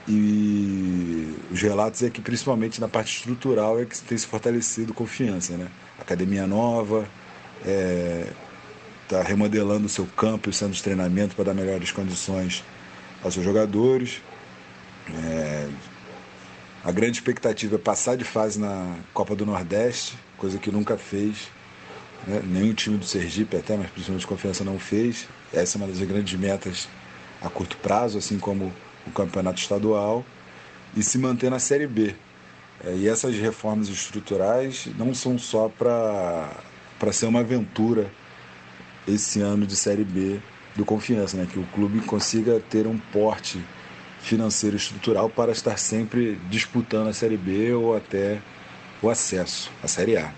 E 0.08 1.34
os 1.52 1.62
relatos 1.62 2.04
é 2.04 2.10
que 2.10 2.22
principalmente 2.22 2.80
na 2.80 2.88
parte 2.88 3.18
estrutural 3.18 3.80
é 3.80 3.86
que 3.86 3.98
tem 4.02 4.18
se 4.18 4.28
fortalecido 4.28 4.94
confiança, 4.94 5.56
né? 5.58 5.68
Academia 6.00 6.46
nova, 6.48 7.08
está 9.04 9.22
remodelando 9.22 9.86
o 9.86 9.90
seu 9.90 10.06
campo 10.06 10.50
e 10.50 10.52
o 10.52 10.54
centro 10.54 10.74
de 10.74 10.84
treinamento 10.84 11.36
para 11.36 11.46
dar 11.46 11.54
melhores 11.54 11.92
condições 11.92 12.64
aos 13.24 13.34
seus 13.34 13.46
jogadores. 13.46 14.22
É, 15.10 15.70
a 16.84 16.92
grande 16.92 17.18
expectativa 17.18 17.76
é 17.76 17.80
passar 17.80 18.18
de 18.18 18.26
fase 18.26 18.60
na 18.60 18.98
Copa 19.14 19.36
do 19.36 19.46
Nordeste, 19.46 20.18
coisa 20.38 20.58
que 20.58 20.70
nunca 20.70 20.98
fez. 20.98 21.48
Né? 22.28 22.42
Nenhum 22.46 22.74
time 22.74 22.98
do 22.98 23.06
Sergipe 23.06 23.56
até, 23.56 23.78
mas 23.78 23.90
principalmente 23.90 24.28
Confiança 24.28 24.66
não 24.66 24.78
fez. 24.78 25.28
Essa 25.54 25.78
é 25.78 25.82
uma 25.82 25.88
das 25.88 26.00
grandes 26.00 26.38
metas 26.38 26.90
a 27.42 27.50
curto 27.50 27.78
prazo, 27.78 28.18
assim 28.18 28.38
como 28.38 28.74
o 29.08 29.12
campeonato 29.12 29.62
estadual. 29.62 30.26
E 30.96 31.02
se 31.02 31.18
manter 31.18 31.50
na 31.50 31.58
Série 31.58 31.88
B. 31.88 32.16
É, 32.84 32.94
e 32.94 33.08
essas 33.08 33.34
reformas 33.36 33.88
estruturais 33.88 34.88
não 34.98 35.14
são 35.14 35.40
só 35.40 35.70
para 35.70 36.52
ser 37.14 37.28
uma 37.28 37.40
aventura 37.40 38.12
esse 39.08 39.40
ano 39.40 39.66
de 39.66 39.76
Série 39.78 40.04
B 40.04 40.40
do 40.76 40.84
Confiança, 40.84 41.38
né? 41.38 41.48
que 41.50 41.60
o 41.60 41.66
clube 41.68 42.02
consiga 42.02 42.60
ter 42.60 42.88
um 42.88 42.98
porte 42.98 43.64
financeiro 44.24 44.78
estrutural 44.78 45.30
para 45.30 45.52
estar 45.52 45.78
sempre 45.78 46.40
disputando 46.50 47.10
a 47.10 47.14
Série 47.14 47.38
B 47.38 47.74
ou 47.74 47.96
até 47.96 48.42
o 49.02 49.10
acesso 49.10 49.70
à 49.84 49.88
Série 49.88 50.18
A. 50.18 50.32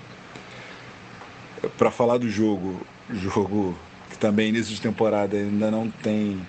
Para 1.78 1.92
falar 1.92 2.18
do 2.18 2.30
jogo, 2.30 2.86
jogo 3.10 3.78
que 4.10 4.18
também 4.18 4.50
início 4.50 4.74
de 4.74 4.82
temporada 4.82 5.38
ainda 5.38 5.70
não 5.70 5.90
tem 5.90 6.42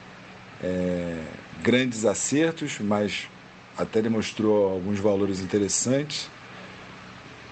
é, 0.62 1.22
grandes 1.62 2.06
acertos, 2.06 2.78
mas 2.80 3.28
até 3.76 4.00
demonstrou 4.00 4.72
alguns 4.72 4.98
valores 4.98 5.40
interessantes. 5.40 6.30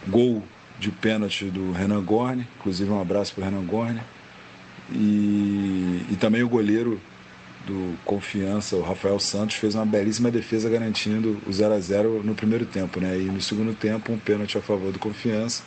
Gol 0.09 0.42
de 0.79 0.90
pênalti 0.90 1.44
do 1.47 1.73
Renan 1.73 2.03
Gorne, 2.03 2.47
inclusive 2.59 2.90
um 2.90 3.01
abraço 3.01 3.35
para 3.35 3.42
o 3.42 3.44
Renan 3.44 3.64
Gorne. 3.64 4.01
E, 4.92 6.05
e 6.11 6.16
também 6.18 6.42
o 6.42 6.49
goleiro 6.49 7.01
do 7.66 7.96
Confiança, 8.05 8.77
o 8.77 8.83
Rafael 8.83 9.18
Santos, 9.18 9.57
fez 9.57 9.74
uma 9.74 9.87
belíssima 9.87 10.31
defesa 10.31 10.68
garantindo 10.68 11.40
o 11.46 11.53
0 11.53 11.74
a 11.74 11.81
0 11.81 12.22
no 12.22 12.35
primeiro 12.35 12.66
tempo. 12.66 13.00
Né? 13.00 13.18
E 13.18 13.24
no 13.24 13.40
segundo 13.40 13.74
tempo, 13.74 14.12
um 14.12 14.18
pênalti 14.18 14.59
a 14.59 14.62
favor 14.62 14.92
do 14.92 14.98
Confiança. 14.98 15.62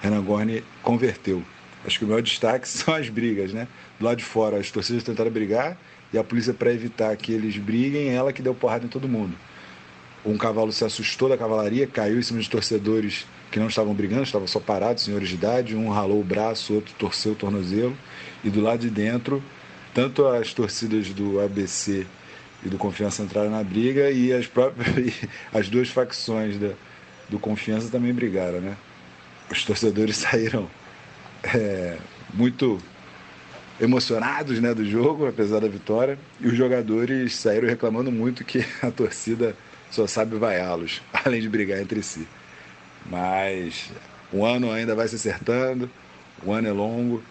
Renan 0.00 0.22
Gorne 0.22 0.64
converteu. 0.82 1.42
Acho 1.84 1.98
que 1.98 2.04
o 2.04 2.08
maior 2.08 2.22
destaque 2.22 2.66
são 2.68 2.94
as 2.94 3.08
brigas. 3.08 3.52
Né? 3.52 3.66
Do 3.98 4.04
lado 4.04 4.18
de 4.18 4.24
fora, 4.24 4.58
as 4.58 4.70
torcidas 4.70 5.02
tentaram 5.02 5.30
brigar 5.30 5.76
e 6.12 6.18
a 6.18 6.24
polícia, 6.24 6.52
para 6.52 6.72
evitar 6.72 7.16
que 7.16 7.32
eles 7.32 7.56
briguem, 7.56 8.08
ela 8.08 8.32
que 8.32 8.42
deu 8.42 8.54
porrada 8.54 8.84
em 8.84 8.88
todo 8.88 9.08
mundo. 9.08 9.34
Um 10.24 10.36
cavalo 10.36 10.72
se 10.72 10.84
assustou 10.84 11.28
da 11.28 11.38
cavalaria, 11.38 11.86
caiu 11.86 12.18
em 12.18 12.22
cima 12.22 12.40
de 12.40 12.50
torcedores 12.50 13.26
que 13.50 13.58
não 13.58 13.68
estavam 13.68 13.94
brigando, 13.94 14.24
estavam 14.24 14.46
só 14.46 14.60
parados, 14.60 15.04
senhores 15.04 15.28
de 15.28 15.34
idade. 15.34 15.76
Um 15.76 15.88
ralou 15.88 16.20
o 16.20 16.24
braço, 16.24 16.74
outro 16.74 16.94
torceu 16.98 17.32
o 17.32 17.34
tornozelo. 17.36 17.96
E 18.44 18.50
do 18.50 18.60
lado 18.60 18.80
de 18.80 18.90
dentro, 18.90 19.42
tanto 19.94 20.26
as 20.26 20.52
torcidas 20.54 21.08
do 21.10 21.40
ABC 21.40 22.06
e 22.64 22.68
do 22.68 22.76
Confiança 22.76 23.22
entraram 23.22 23.50
na 23.50 23.62
briga 23.62 24.10
e 24.10 24.32
as 24.32 24.46
próprias 24.46 25.14
as 25.52 25.68
duas 25.68 25.88
facções 25.88 26.58
da, 26.58 26.72
do 27.28 27.38
Confiança 27.38 27.88
também 27.90 28.12
brigaram, 28.12 28.60
né? 28.60 28.76
Os 29.50 29.64
torcedores 29.64 30.16
saíram 30.18 30.68
é, 31.42 31.96
muito 32.34 32.80
emocionados 33.80 34.60
né, 34.60 34.74
do 34.74 34.84
jogo, 34.84 35.26
apesar 35.26 35.60
da 35.60 35.68
vitória, 35.68 36.18
e 36.38 36.46
os 36.46 36.54
jogadores 36.54 37.34
saíram 37.34 37.66
reclamando 37.66 38.12
muito 38.12 38.44
que 38.44 38.64
a 38.82 38.90
torcida 38.90 39.56
só 39.90 40.06
sabe 40.06 40.36
vaiá-los, 40.36 41.00
além 41.24 41.40
de 41.40 41.48
brigar 41.48 41.80
entre 41.80 42.02
si. 42.02 42.28
Mas 43.06 43.90
o 44.30 44.44
ano 44.44 44.70
ainda 44.70 44.94
vai 44.94 45.08
se 45.08 45.16
acertando, 45.16 45.90
o 46.44 46.52
ano 46.52 46.68
é 46.68 46.72
longo 46.72 47.22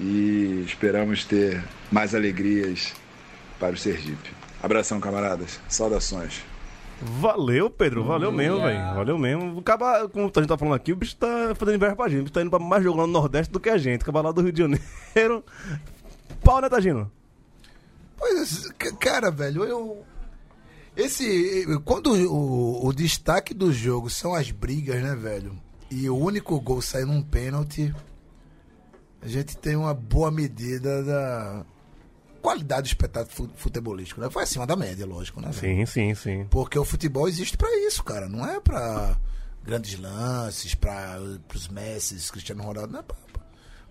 e 0.00 0.62
esperamos 0.66 1.24
ter 1.24 1.62
mais 1.90 2.14
alegrias 2.14 2.92
para 3.58 3.74
o 3.74 3.78
Sergipe. 3.78 4.30
Abração, 4.62 5.00
camaradas. 5.00 5.60
Saudações. 5.68 6.42
Valeu, 7.00 7.70
Pedro. 7.70 8.02
Valeu 8.04 8.32
mesmo, 8.32 8.60
velho. 8.60 8.94
Valeu 8.94 9.16
mesmo. 9.18 9.58
Acaba, 9.60 10.08
como 10.08 10.24
a 10.34 10.40
gente 10.40 10.48
tá 10.48 10.58
falando 10.58 10.74
aqui, 10.74 10.92
o 10.92 10.96
bicho 10.96 11.14
tá 11.16 11.54
fazendo 11.56 11.76
inveja 11.76 11.94
pra 11.94 12.08
gente. 12.08 12.20
O 12.20 12.22
bicho 12.24 12.32
tá 12.32 12.40
indo 12.42 12.50
pra 12.50 12.58
mais 12.58 12.82
jogo 12.82 12.98
lá 12.98 13.06
no 13.06 13.12
Nordeste 13.12 13.52
do 13.52 13.60
que 13.60 13.70
a 13.70 13.78
gente. 13.78 14.02
Acaba 14.02 14.20
lá 14.20 14.32
do 14.32 14.42
Rio 14.42 14.52
de 14.52 14.58
Janeiro. 14.62 15.44
Pau, 16.42 16.60
né, 16.60 16.68
Tagino? 16.68 17.10
Pois, 18.16 18.48
c- 18.48 18.96
cara, 18.98 19.30
velho, 19.30 19.62
eu. 19.64 20.02
Esse. 20.96 21.64
Quando 21.84 22.12
o, 22.12 22.86
o 22.88 22.92
destaque 22.92 23.54
do 23.54 23.72
jogo 23.72 24.10
são 24.10 24.34
as 24.34 24.50
brigas, 24.50 25.00
né, 25.00 25.14
velho? 25.14 25.52
E 25.90 26.10
o 26.10 26.16
único 26.16 26.60
gol 26.60 26.82
sai 26.82 27.04
num 27.04 27.22
pênalti. 27.22 27.94
A 29.22 29.26
gente 29.28 29.56
tem 29.56 29.74
uma 29.76 29.92
boa 29.94 30.30
medida 30.30 31.02
da 31.02 31.64
qualidade 32.40 32.82
do 32.82 32.86
espetáculo 32.86 33.34
fu- 33.34 33.50
futebolístico, 33.56 34.20
né? 34.20 34.30
Foi 34.30 34.42
acima 34.44 34.66
da 34.66 34.76
média, 34.76 35.04
lógico, 35.04 35.40
né? 35.40 35.50
Sim, 35.52 35.84
sim, 35.86 36.14
sim. 36.14 36.46
Porque 36.50 36.78
o 36.78 36.84
futebol 36.84 37.28
existe 37.28 37.56
pra 37.56 37.68
isso, 37.86 38.02
cara. 38.04 38.28
Não 38.28 38.46
é 38.46 38.60
pra 38.60 39.16
grandes 39.64 39.98
lances, 39.98 40.74
pra 40.74 41.18
os 41.54 41.68
Messi, 41.68 42.30
Cristiano 42.30 42.62
Ronaldo. 42.62 42.92
Não 42.92 43.00
é 43.00 43.02
pra, 43.02 43.16
pra- 43.32 43.42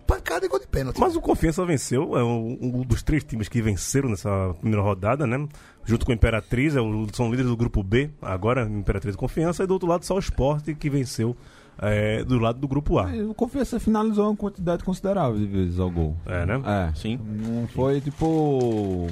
pancada 0.06 0.46
e 0.46 0.48
gol 0.48 0.58
de 0.58 0.66
pênalti. 0.66 0.98
Mas 0.98 1.14
o 1.14 1.20
Confiança 1.20 1.64
venceu, 1.66 2.16
é 2.16 2.24
um, 2.24 2.58
um 2.60 2.80
dos 2.82 3.02
três 3.02 3.22
times 3.22 3.46
que 3.48 3.60
venceram 3.60 4.08
nessa 4.08 4.54
primeira 4.58 4.82
rodada, 4.82 5.26
né? 5.26 5.46
Junto 5.84 6.06
com 6.06 6.12
a 6.12 6.14
Imperatriz, 6.14 6.74
é 6.74 6.80
o- 6.80 7.06
são 7.12 7.26
líderes 7.30 7.50
do 7.50 7.56
grupo 7.56 7.82
B, 7.82 8.10
agora 8.22 8.62
Imperatriz 8.64 9.14
e 9.14 9.18
Confiança, 9.18 9.62
e 9.62 9.66
do 9.66 9.74
outro 9.74 9.86
lado 9.86 10.06
só 10.06 10.14
o 10.16 10.18
Sport 10.18 10.74
que 10.78 10.88
venceu 10.88 11.36
é, 11.78 12.24
do 12.24 12.38
lado 12.38 12.58
do 12.58 12.68
grupo 12.68 12.98
A. 12.98 13.06
O 13.28 13.34
Confiança 13.34 13.78
finalizou 13.78 14.26
uma 14.26 14.36
quantidade 14.36 14.82
considerável 14.84 15.38
de 15.38 15.46
vezes 15.46 15.78
ao 15.78 15.90
gol. 15.90 16.16
É, 16.26 16.44
né? 16.44 16.60
É. 16.64 16.94
Sim. 16.94 17.18
Não 17.24 17.66
foi 17.68 18.00
tipo 18.00 19.08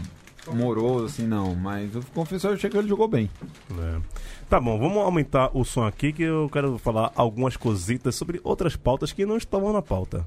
moroso 0.53 1.07
assim, 1.07 1.27
não. 1.27 1.55
Mas 1.55 1.95
o 1.95 2.03
Confiança 2.15 2.49
eu 2.49 2.55
achei 2.55 2.71
que 2.71 2.77
ele 2.77 2.89
jogou 2.89 3.09
bem. 3.09 3.31
É. 3.71 4.01
Tá 4.49 4.61
bom, 4.61 4.79
vamos 4.79 4.99
aumentar 4.99 5.51
o 5.55 5.65
som 5.65 5.85
aqui 5.85 6.13
que 6.13 6.23
eu 6.23 6.49
quero 6.53 6.79
falar 6.79 7.11
algumas 7.17 7.57
cositas 7.57 8.15
sobre 8.15 8.41
outras 8.45 8.77
pautas 8.77 9.13
que 9.13 9.27
não 9.27 9.37
estavam 9.37 9.73
na 9.73 9.83
pauta. 9.83 10.25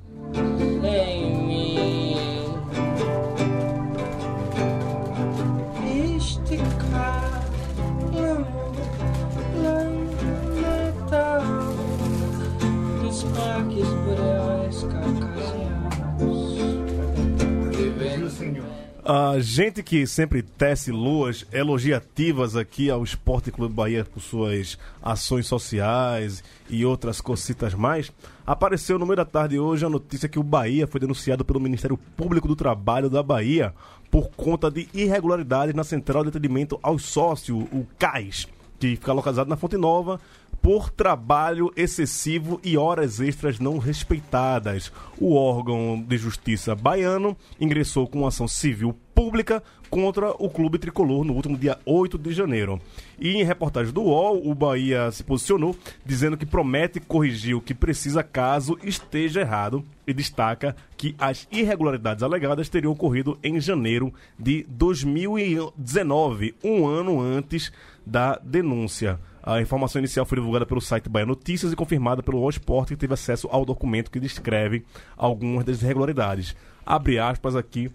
A 19.11 19.39
gente 19.39 19.81
que 19.81 20.05
sempre 20.05 20.43
tece 20.43 20.91
luas 20.91 21.43
elogiativas 21.51 22.55
aqui 22.55 22.91
ao 22.91 23.03
Esporte 23.03 23.51
Clube 23.51 23.73
Bahia 23.73 24.05
por 24.05 24.21
suas 24.21 24.77
ações 25.01 25.47
sociais 25.47 26.43
e 26.69 26.85
outras 26.85 27.19
cocitas 27.19 27.73
mais, 27.73 28.11
apareceu 28.45 28.99
no 28.99 29.07
meio 29.07 29.15
da 29.15 29.25
tarde 29.25 29.57
hoje 29.57 29.83
a 29.83 29.89
notícia 29.89 30.29
que 30.29 30.37
o 30.37 30.43
Bahia 30.43 30.85
foi 30.85 30.99
denunciado 31.01 31.43
pelo 31.43 31.59
Ministério 31.59 31.97
Público 31.97 32.47
do 32.47 32.55
Trabalho 32.55 33.09
da 33.09 33.23
Bahia 33.23 33.73
por 34.11 34.29
conta 34.29 34.69
de 34.69 34.87
irregularidades 34.93 35.73
na 35.73 35.83
Central 35.83 36.21
de 36.21 36.29
Atendimento 36.29 36.79
ao 36.83 36.99
Sócio, 36.99 37.57
o 37.57 37.87
CAIS, 37.97 38.47
que 38.79 38.89
fica 38.89 39.11
localizado 39.11 39.49
na 39.49 39.57
Fonte 39.57 39.75
Nova, 39.75 40.21
por 40.61 40.89
trabalho 40.89 41.71
excessivo 41.75 42.59
e 42.63 42.77
horas 42.77 43.19
extras 43.19 43.59
não 43.59 43.77
respeitadas. 43.77 44.91
O 45.19 45.35
órgão 45.35 46.01
de 46.01 46.17
justiça 46.17 46.75
baiano 46.75 47.35
ingressou 47.59 48.07
com 48.07 48.27
ação 48.27 48.47
civil 48.47 48.95
pública 49.13 49.61
contra 49.89 50.31
o 50.31 50.49
clube 50.49 50.77
tricolor 50.77 51.25
no 51.25 51.33
último 51.33 51.57
dia 51.57 51.77
8 51.85 52.17
de 52.17 52.31
janeiro. 52.31 52.79
E 53.19 53.35
em 53.35 53.43
reportagem 53.43 53.91
do 53.93 54.03
UOL, 54.03 54.47
o 54.47 54.55
Bahia 54.55 55.11
se 55.11 55.23
posicionou 55.23 55.75
dizendo 56.05 56.37
que 56.37 56.45
promete 56.45 56.99
corrigir 56.99 57.55
o 57.55 57.61
que 57.61 57.73
precisa 57.73 58.23
caso 58.23 58.77
esteja 58.83 59.41
errado 59.41 59.83
e 60.07 60.13
destaca 60.13 60.75
que 60.95 61.15
as 61.17 61.47
irregularidades 61.51 62.23
alegadas 62.23 62.69
teriam 62.69 62.93
ocorrido 62.93 63.37
em 63.43 63.59
janeiro 63.59 64.13
de 64.37 64.65
2019, 64.69 66.55
um 66.63 66.87
ano 66.87 67.19
antes 67.19 67.71
da 68.05 68.39
denúncia. 68.41 69.19
A 69.41 69.61
informação 69.61 69.99
inicial 69.99 70.25
foi 70.25 70.37
divulgada 70.37 70.65
pelo 70.65 70.81
site 70.81 71.09
Bahia 71.09 71.25
Notícias 71.25 71.71
e 71.71 71.75
confirmada 71.75 72.21
pelo 72.21 72.41
O 72.41 72.49
Sport, 72.49 72.89
que 72.89 72.95
teve 72.95 73.13
acesso 73.13 73.47
ao 73.51 73.65
documento 73.65 74.11
que 74.11 74.19
descreve 74.19 74.85
algumas 75.17 75.63
das 75.63 75.81
irregularidades. 75.81 76.55
Abre 76.85 77.19
aspas 77.19 77.55
aqui 77.55 77.91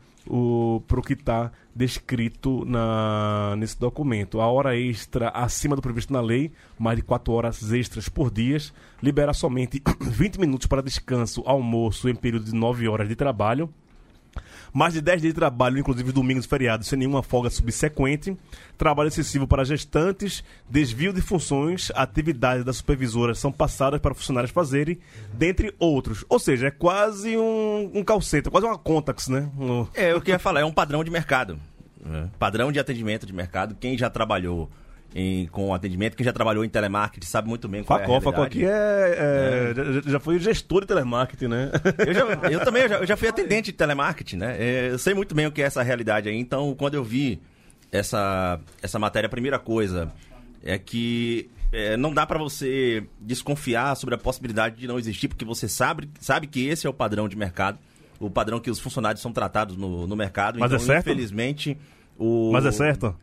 para 0.87 1.01
o 1.01 1.03
que 1.03 1.13
está 1.13 1.53
descrito 1.75 2.65
na, 2.65 3.55
nesse 3.59 3.79
documento. 3.79 4.41
A 4.41 4.47
hora 4.47 4.77
extra 4.77 5.29
acima 5.29 5.77
do 5.77 5.83
previsto 5.83 6.13
na 6.13 6.21
lei, 6.21 6.51
mais 6.79 6.97
de 6.97 7.03
4 7.03 7.33
horas 7.33 7.73
extras 7.73 8.09
por 8.09 8.31
dia, 8.31 8.57
libera 9.03 9.35
somente 9.35 9.83
20 10.01 10.41
minutos 10.41 10.67
para 10.67 10.83
descanso, 10.83 11.43
almoço 11.45 12.09
em 12.09 12.15
período 12.15 12.47
de 12.47 12.55
9 12.55 12.89
horas 12.89 13.09
de 13.09 13.15
trabalho. 13.15 13.69
Mais 14.73 14.93
de 14.95 15.01
10 15.01 15.21
dias 15.23 15.33
de 15.35 15.39
trabalho, 15.39 15.79
inclusive 15.79 16.11
domingos 16.13 16.45
e 16.45 16.49
feriados, 16.49 16.89
sem 16.89 16.99
nenhuma 16.99 17.23
folga 17.23 17.49
subsequente. 17.51 18.37
Trabalho 18.77 19.09
excessivo 19.09 19.47
para 19.47 19.65
gestantes, 19.65 20.43
desvio 20.69 21.13
de 21.13 21.21
funções, 21.21 21.93
atividades 21.95 22.65
das 22.65 22.77
supervisoras 22.79 23.39
são 23.39 23.53
passadas 23.53 24.01
para 24.01 24.15
funcionários 24.15 24.51
fazerem, 24.51 24.99
dentre 25.33 25.75
outros. 25.79 26.25
Ou 26.29 26.39
seja, 26.39 26.67
é 26.67 26.71
quase 26.71 27.37
um, 27.37 27.91
um 27.95 28.03
call 28.05 28.21
center, 28.21 28.51
quase 28.51 28.67
uma 28.67 28.77
contax, 28.79 29.29
né? 29.29 29.49
Um- 29.59 29.87
É, 29.95 30.13
eu 30.13 30.23
ia 30.27 30.39
falar, 30.39 30.61
é 30.61 30.65
um 30.65 30.73
padrão 30.73 31.05
de 31.05 31.11
mercado. 31.11 31.59
né? 32.05 32.29
Padrão 32.39 32.73
de 32.73 32.79
atendimento 32.81 33.25
de 33.27 33.33
mercado. 33.33 33.77
Quem 33.79 33.97
já 33.97 34.11
trabalhou 34.11 34.69
em- 35.15 35.47
com 35.47 35.73
atendimento, 35.73 36.17
quem 36.17 36.25
já 36.25 36.33
trabalhou 36.33 36.65
em 36.65 36.69
telemarketing, 36.69 37.27
sabe 37.27 37.49
muito 37.49 37.69
bem 37.69 37.85
qual 37.85 38.01
Facó, 38.01 38.15
é 38.15 38.17
a 38.17 38.21
Facó 38.21 38.43
aqui 38.43 38.59
realidade. 38.59 39.21
é, 39.21 39.75
é, 40.07 40.11
já- 40.11 40.19
foi 40.21 40.39
gestor 40.41 40.81
de 40.81 40.89
telemarketing, 40.89 41.47
né? 41.47 41.71
Eu, 42.07 42.13
já- 42.15 42.25
eu 42.51 42.65
também 42.65 42.83
eu 42.83 42.89
já, 42.89 42.97
eu 42.97 43.07
já 43.07 43.17
fui 43.17 43.29
atendente 43.29 43.71
de 43.71 43.79
telemarketing, 43.79 44.37
né? 44.37 44.57
É, 44.59 44.89
Eu 44.91 44.99
sei 44.99 45.15
muito 45.15 45.35
bem 45.35 45.47
o 45.47 45.53
que 45.53 45.63
é 45.63 45.67
essa 45.67 45.83
realidade 45.83 46.29
aí. 46.29 46.37
Então, 46.37 46.75
quando 46.75 46.95
eu 46.95 47.05
vi 47.05 47.41
essa, 47.93 48.59
essa 48.83 48.99
matéria, 48.99 49.27
a 49.27 49.31
primeira 49.31 49.59
coisa 49.59 50.11
é 50.65 50.79
que 50.79 51.49
é, 51.73 51.97
não 51.97 52.13
dá 52.13 52.27
pra 52.27 52.39
você 52.39 53.05
desconfiar 53.21 53.95
sobre 53.97 54.15
a 54.15 54.19
possibilidade 54.19 54.77
de 54.77 54.87
não 54.87 54.99
existir, 54.99 55.29
porque 55.29 55.45
você 55.45 55.69
sabe, 55.69 56.09
sabe 56.21 56.47
que 56.47 56.67
esse 56.67 56.87
é 56.87 56.91
o 56.91 56.95
padrão 56.95 57.29
de 57.29 57.37
mercado, 57.37 57.79
o 58.19 58.29
padrão 58.31 58.59
que 58.61 58.71
os 58.71 58.79
funcionários 58.81 59.21
são 59.23 59.33
tratados 59.33 59.77
no, 59.77 60.07
no 60.07 60.17
mercado. 60.17 60.59
Mas 60.59 60.73
é 60.73 60.75
então, 60.77 60.87
certo? 60.87 61.07
infelizmente, 61.09 61.77
o... 62.19 62.51
Mas 62.53 62.65
é 62.67 62.73
certo? 62.73 63.15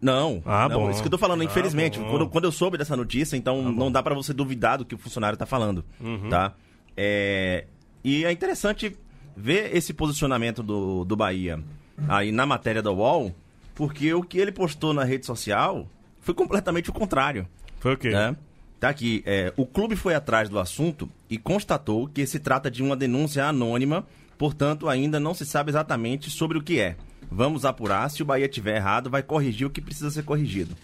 Não, 0.00 0.42
Ah, 0.44 0.68
não, 0.68 0.80
bom. 0.82 0.90
isso 0.90 1.00
que 1.00 1.06
eu 1.06 1.10
tô 1.10 1.18
falando, 1.18 1.40
Ah, 1.42 1.44
infelizmente. 1.44 1.98
bom. 1.98 2.10
quando, 2.10 2.28
quando 2.28 2.44
eu 2.44 2.52
soube 2.52 2.76
dessa 2.76 2.96
notícia, 2.96 3.36
então 3.36 3.62
não 3.72 3.90
dá 3.92 4.02
pra 4.02 4.14
você 4.14 4.32
duvidar 4.32 4.78
do 4.78 4.84
que 4.84 4.94
o 4.94 4.98
funcionário 4.98 5.38
tá 5.38 5.46
falando, 5.46 5.84
Uhum. 6.00 6.28
tá? 6.28 6.54
É, 6.96 7.66
e 8.04 8.24
é 8.24 8.32
interessante 8.32 8.96
ver 9.36 9.74
esse 9.74 9.94
posicionamento 9.94 10.62
do, 10.62 11.04
do 11.04 11.16
Bahia 11.16 11.60
aí 12.08 12.32
na 12.32 12.44
matéria 12.44 12.82
da 12.82 12.90
UOL, 12.90 13.34
porque 13.74 14.12
o 14.12 14.22
que 14.22 14.38
ele 14.38 14.52
postou 14.52 14.92
na 14.92 15.04
rede 15.04 15.24
social 15.24 15.86
foi 16.20 16.34
completamente 16.34 16.90
o 16.90 16.92
contrário. 16.92 17.46
Foi 17.80 17.94
o 17.94 17.96
quê? 17.96 18.10
Né? 18.10 18.36
Tá 18.78 18.88
aqui, 18.88 19.22
é, 19.24 19.52
o 19.56 19.64
clube 19.64 19.94
foi 19.96 20.14
atrás 20.14 20.48
do 20.48 20.58
assunto 20.58 21.08
e 21.30 21.38
constatou 21.38 22.08
que 22.08 22.26
se 22.26 22.38
trata 22.40 22.70
de 22.70 22.82
uma 22.82 22.96
denúncia 22.96 23.46
anônima, 23.46 24.04
portanto 24.36 24.88
ainda 24.88 25.20
não 25.20 25.32
se 25.34 25.46
sabe 25.46 25.70
exatamente 25.70 26.28
sobre 26.30 26.58
o 26.58 26.62
que 26.62 26.80
é. 26.80 26.96
Vamos 27.34 27.64
apurar, 27.64 28.08
se 28.10 28.22
o 28.22 28.24
Bahia 28.24 28.48
tiver 28.48 28.76
errado, 28.76 29.10
vai 29.10 29.22
corrigir 29.22 29.66
o 29.66 29.70
que 29.70 29.80
precisa 29.80 30.10
ser 30.10 30.22
corrigido. 30.24 30.74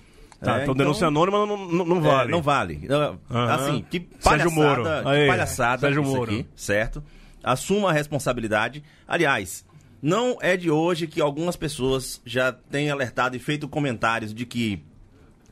Tá, 0.41 0.61
É, 0.61 0.63
então, 0.63 0.75
denúncia 0.75 1.07
anônima 1.09 1.45
não, 1.47 1.57
não, 1.67 1.85
não 1.85 1.97
é, 1.99 2.01
vale. 2.01 2.31
não 2.33 2.41
vale. 2.43 2.89
Aham. 2.91 3.19
Assim, 3.55 3.85
que 3.91 4.09
Sérgio 4.21 4.51
palhaçada, 4.51 4.51
Moro. 4.55 4.83
que 4.85 5.09
Aí, 5.09 5.27
palhaçada 5.27 5.81
Sérgio 5.81 6.03
Moro. 6.05 6.33
aqui, 6.33 6.47
certo? 6.55 7.03
Assuma 7.43 7.91
a 7.91 7.93
responsabilidade. 7.93 8.83
Aliás, 9.07 9.65
não 10.01 10.39
é 10.41 10.57
de 10.57 10.71
hoje 10.71 11.07
que 11.09 11.21
algumas 11.21 11.57
pessoas 11.57 12.21
já 12.25 12.53
têm 12.53 12.89
alertado 12.91 13.37
e 13.37 13.41
feito 13.41 13.67
comentários 13.69 14.33
de 14.33 14.47
que 14.47 14.81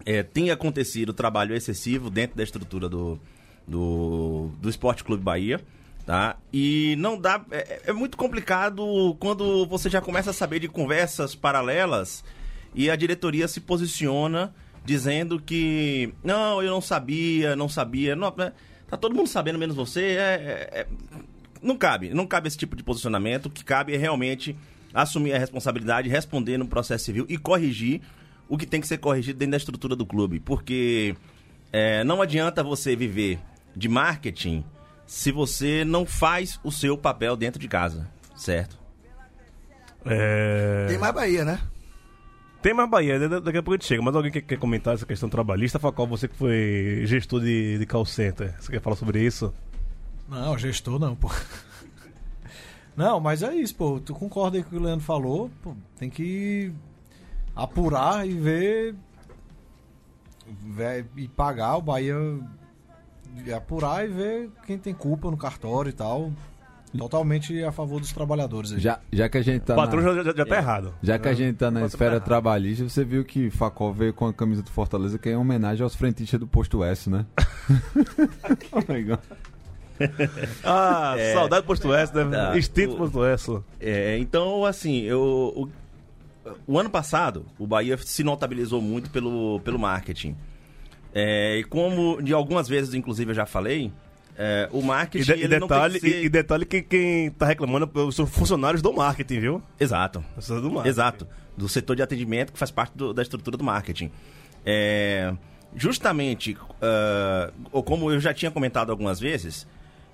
é, 0.05 0.23
tem 0.23 0.51
acontecido 0.51 1.13
trabalho 1.13 1.55
excessivo 1.55 2.09
dentro 2.09 2.37
da 2.37 2.45
estrutura 2.45 2.89
do, 2.89 3.19
do, 3.67 4.51
do 4.61 4.69
Esporte 4.69 5.03
Clube 5.03 5.23
Bahia. 5.23 5.61
Tá? 6.07 6.37
E 6.53 6.95
não 6.99 7.19
dá. 7.21 7.45
É, 7.51 7.83
é 7.87 7.93
muito 7.93 8.17
complicado 8.17 9.17
quando 9.19 9.67
você 9.67 9.91
já 9.91 10.01
começa 10.01 10.31
a 10.31 10.33
saber 10.33 10.61
de 10.61 10.69
conversas 10.69 11.35
paralelas 11.35 12.23
e 12.73 12.89
a 12.89 12.95
diretoria 12.95 13.49
se 13.49 13.61
posiciona 13.61 14.55
dizendo 14.85 15.41
que. 15.41 16.15
Não, 16.23 16.63
eu 16.63 16.71
não 16.71 16.81
sabia, 16.81 17.57
não 17.57 17.69
sabia. 17.69 18.15
Não, 18.15 18.29
é, 18.39 18.53
tá 18.89 18.97
todo 18.97 19.17
mundo 19.17 19.29
sabendo, 19.29 19.59
menos 19.59 19.75
você. 19.75 20.01
É, 20.01 20.71
é- 20.73 20.81
é- 20.81 20.87
não 21.61 21.77
cabe. 21.77 22.11
Não 22.15 22.25
cabe 22.25 22.47
esse 22.47 22.57
tipo 22.57 22.77
de 22.77 22.85
posicionamento. 22.85 23.47
O 23.47 23.51
que 23.51 23.65
cabe 23.65 23.93
é 23.93 23.97
realmente 23.97 24.57
assumir 24.95 25.33
a 25.33 25.39
responsabilidade, 25.39 26.09
responder 26.09 26.57
no 26.57 26.69
processo 26.69 27.05
civil 27.05 27.27
e 27.29 27.37
corrigir 27.37 28.01
o 28.49 28.57
que 28.57 28.65
tem 28.65 28.81
que 28.81 28.87
ser 28.87 28.99
corrigido 28.99 29.41
dentro 29.41 29.51
da 29.51 29.57
estrutura 29.57 29.97
do 29.97 30.07
clube. 30.07 30.39
Porque 30.39 31.17
é, 31.73 32.05
não 32.05 32.23
adianta 32.23 32.63
você 32.63 32.95
viver 32.95 33.41
de 33.75 33.89
marketing 33.89 34.65
se 35.07 35.31
você 35.33 35.85
não 35.85 36.05
faz 36.05 36.59
o 36.65 36.71
seu 36.73 36.97
papel 36.99 37.37
dentro 37.37 37.61
de 37.61 37.69
casa, 37.69 38.09
certo? 38.35 38.77
É... 40.05 40.87
Tem 40.89 40.99
mais 40.99 41.15
Bahia, 41.15 41.45
né? 41.45 41.61
Tem 42.63 42.73
mais 42.75 42.89
Bahia, 42.91 43.29
da- 43.29 43.41
daqui 43.41 43.59
a 43.59 43.63
pouco 43.63 43.75
a 43.75 43.77
gente 43.77 43.87
chega. 43.87 44.03
Mas 44.03 44.15
alguém 44.17 44.31
quer, 44.33 44.41
quer 44.41 44.59
comentar 44.59 44.95
essa 44.95 45.07
questão 45.07 45.29
trabalhista? 45.29 45.79
Facol, 45.79 46.07
você 46.07 46.27
que 46.29 46.37
foi 46.37 47.03
gestor 47.07 47.41
de, 47.41 47.79
de 47.79 47.87
call 47.87 48.05
center, 48.05 48.55
você 48.61 48.73
quer 48.73 48.81
falar 48.81 48.97
sobre 48.97 49.21
isso? 49.25 49.53
Não, 50.29 50.57
gestor 50.59 50.99
não, 50.99 51.15
pô. 51.15 51.31
Não, 52.97 53.21
mas 53.21 53.43
é 53.43 53.55
isso, 53.55 53.75
pô. 53.75 54.01
Tu 54.01 54.15
concorda 54.15 54.57
aí 54.57 54.63
com 54.63 54.69
o 54.69 54.73
que 54.73 54.77
o 54.79 54.83
Leandro 54.83 55.05
falou? 55.05 55.51
Pô, 55.63 55.77
tem 55.99 56.09
que 56.09 56.73
apurar 57.55 58.27
e 58.27 58.33
ver. 58.33 58.95
ver- 60.47 61.05
e 61.15 61.29
pagar 61.29 61.77
o 61.77 61.83
Bahia. 61.83 62.15
E 63.45 63.53
apurar 63.53 64.05
e 64.05 64.09
ver 64.09 64.51
quem 64.67 64.79
tem 64.79 64.95
culpa 64.95 65.31
no 65.31 65.37
cartório 65.37 65.91
e 65.91 65.93
tal. 65.93 66.33
Totalmente 66.97 67.63
a 67.63 67.71
favor 67.73 68.01
dos 68.01 68.11
trabalhadores 68.13 68.73
aí. 68.73 68.81
Já, 68.81 69.01
já 69.13 69.29
que 69.29 69.37
a 69.37 69.43
gente 69.43 69.63
tá. 69.63 69.75
o 69.75 69.77
patrão 69.77 70.01
na- 70.03 70.15
já, 70.15 70.23
já, 70.23 70.33
já 70.37 70.47
tá 70.47 70.57
errado. 70.57 70.95
Já 71.03 71.19
que 71.19 71.29
a 71.29 71.35
gente 71.35 71.57
tá 71.57 71.67
na 71.67 71.81
Patrão 71.81 71.87
esfera 71.89 72.21
tá 72.21 72.25
trabalhista, 72.25 72.89
você 72.89 73.05
viu 73.05 73.23
que 73.25 73.51
Facol 73.51 73.93
veio 73.93 74.15
com 74.15 74.27
a 74.27 74.33
camisa 74.33 74.63
do 74.63 74.71
Fortaleza, 74.71 75.19
que 75.19 75.29
é 75.29 75.33
em 75.33 75.37
homenagem 75.37 75.83
aos 75.83 75.95
frentistas 75.95 76.41
do 76.41 76.47
Posto 76.47 76.83
S, 76.83 77.11
né? 77.11 77.27
Legal. 78.89 79.19
Ah, 80.63 81.15
É. 81.19 81.33
saudade 81.33 81.63
do 81.63 81.67
posto 81.67 81.93
S, 81.93 82.15
né? 82.15 82.25
Tá. 82.31 82.57
Instinto 82.59 82.95
O- 82.95 82.99
posto 82.99 83.25
S. 83.25 83.59
É, 83.81 84.19
então, 84.19 84.65
assim, 84.65 85.01
eu, 85.03 85.21
o, 85.57 85.69
o 86.67 86.79
ano 86.79 86.91
passado, 86.91 87.47
o 87.59 87.67
Bahia 87.67 87.97
se 87.99 88.23
notabilizou 88.23 88.81
muito 88.83 89.09
pelo, 89.11 89.59
pelo 89.61 89.79
marketing. 89.79 90.37
É, 91.15 91.59
e 91.59 91.65
como 91.65 92.21
de 92.23 92.33
algumas 92.33 92.69
vezes, 92.69 92.93
inclusive, 92.95 93.31
eu 93.31 93.35
já 93.35 93.47
falei, 93.47 93.91
é, 94.37 94.69
o 94.73 94.81
E, 94.81 94.85
marketing. 94.85 95.25
de- 95.25 95.33
e 95.33 95.43
não 95.49 95.49
tem 95.49 95.61
detalhe, 95.61 96.01
que 96.01 96.11
ser- 96.11 96.23
e, 96.23 96.25
e 96.25 96.29
detalhe 96.29 96.65
que 96.67 96.83
quem 96.83 97.31
tá 97.31 97.47
reclamando 97.47 98.13
são 98.13 98.27
funcionários 98.27 98.83
do 98.83 98.93
marketing, 98.93 99.41
viu? 99.41 99.63
Exato. 99.81 100.23
Do 100.47 100.71
marketing. 100.71 100.89
Exato. 100.89 101.29
Do 101.57 101.69
setor 101.69 101.97
de 101.97 102.03
atendimento 102.03 102.53
que 102.53 102.59
faz 102.59 102.71
parte 102.71 102.93
do- 102.97 103.15
da 103.15 103.23
estrutura 103.23 103.57
do 103.57 103.65
marketing. 103.65 104.11
É, 104.65 105.33
justamente, 105.75 106.57
ah, 106.83 107.51
ou 107.73 107.83
como 107.83 108.11
eu 108.13 108.21
já 108.21 108.35
tinha 108.35 108.51
comentado 108.51 108.91
algumas 108.91 109.19
vezes, 109.21 109.67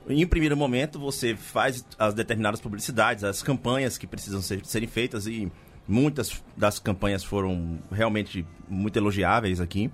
em 0.08 0.26
primeiro 0.26 0.56
momento 0.56 0.98
você 0.98 1.34
faz 1.34 1.84
as 1.98 2.14
determinadas 2.14 2.60
publicidades, 2.60 3.24
as 3.24 3.42
campanhas 3.42 3.96
que 3.98 4.06
precisam 4.06 4.40
ser, 4.42 4.64
serem 4.64 4.88
feitas 4.88 5.26
e 5.26 5.50
muitas 5.88 6.42
das 6.56 6.78
campanhas 6.78 7.24
foram 7.24 7.78
realmente 7.90 8.46
muito 8.68 8.96
elogiáveis 8.96 9.60
aqui. 9.60 9.90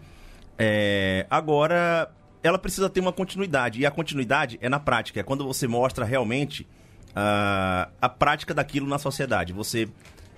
É, 0.59 1.27
agora, 1.31 2.11
ela 2.43 2.59
precisa 2.59 2.91
ter 2.91 3.01
uma 3.01 3.13
continuidade. 3.13 3.81
E 3.81 3.87
a 3.87 3.91
continuidade 3.91 4.59
é 4.61 4.69
na 4.69 4.81
prática. 4.81 5.21
É 5.21 5.23
quando 5.23 5.47
você 5.47 5.67
mostra 5.69 6.05
realmente 6.05 6.67
ah, 7.15 7.89
a 8.01 8.09
prática 8.09 8.53
daquilo 8.53 8.87
na 8.87 8.99
sociedade. 8.99 9.53
Você 9.53 9.89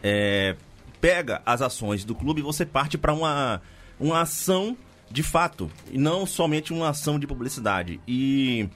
é, 0.03 0.57
pega 1.01 1.43
as 1.45 1.63
ações 1.63 2.05
do 2.05 2.15
clube 2.15 2.41
e 2.41 2.45
você 2.45 2.67
parte 2.67 2.99
para 2.99 3.13
uma, 3.13 3.63
uma 3.99 4.21
ação 4.21 4.77
de 5.11 5.23
fato. 5.23 5.71
E 5.91 5.99
não 5.99 6.27
somente 6.27 6.73
uma 6.73 6.91
ação 6.91 7.19
de 7.19 7.27
publicidade. 7.27 8.01
E 8.07 8.69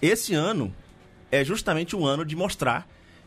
esse 0.00 0.34
ano 0.34 0.74
é 1.30 1.44
justamente 1.44 1.96
o 1.96 2.06
ano 2.06 2.24
de 2.24 2.36
mostrar 2.36 2.86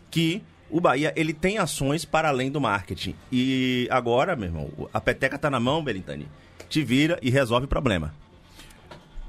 que 0.09 0.41
o 0.69 0.79
Bahia 0.79 1.11
ele 1.15 1.33
tem 1.33 1.57
ações 1.57 2.05
para 2.05 2.29
além 2.29 2.51
do 2.51 2.61
marketing. 2.61 3.15
E 3.31 3.87
agora, 3.91 4.35
meu 4.35 4.47
irmão, 4.47 4.89
a 4.93 5.01
peteca 5.01 5.37
tá 5.37 5.49
na 5.49 5.59
mão, 5.59 5.83
Belintani. 5.83 6.27
Te 6.69 6.83
vira 6.83 7.17
e 7.21 7.29
resolve 7.29 7.65
o 7.65 7.69
problema. 7.69 8.13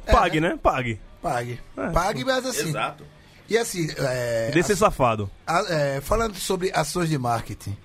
Pague, 0.07 0.41
né? 0.41 0.59
Pague. 0.63 1.01
Pague. 1.23 1.61
É. 1.77 1.91
Pague, 1.91 2.25
mas 2.25 2.45
assim. 2.47 2.69
Exato. 2.69 3.05
E 3.49 3.57
assim, 3.59 3.89
é, 3.97 4.51
Desse 4.53 4.77
safado. 4.77 5.29
a- 5.47 5.65
é, 5.69 6.01
falando 6.01 6.37
sobre 6.37 6.71
ações 6.73 7.09
de 7.09 7.19
marketing, 7.19 7.77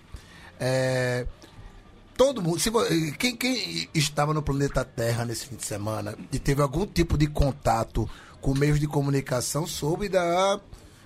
é, 0.59 1.25
todo 2.15 2.41
mundo, 2.41 2.59
se 2.59 2.69
quem, 3.17 3.35
quem 3.35 3.89
estava 3.93 4.33
no 4.33 4.43
planeta 4.43 4.85
Terra 4.85 5.25
nesse 5.25 5.47
fim 5.47 5.55
de 5.55 5.65
semana 5.65 6.15
e 6.31 6.37
teve 6.39 6.61
algum 6.61 6.85
tipo 6.85 7.17
de 7.17 7.25
contato 7.27 8.07
com 8.41 8.53
meios 8.53 8.79
de 8.79 8.87
comunicação 8.87 9.65
soube 9.65 10.07
da 10.07 10.59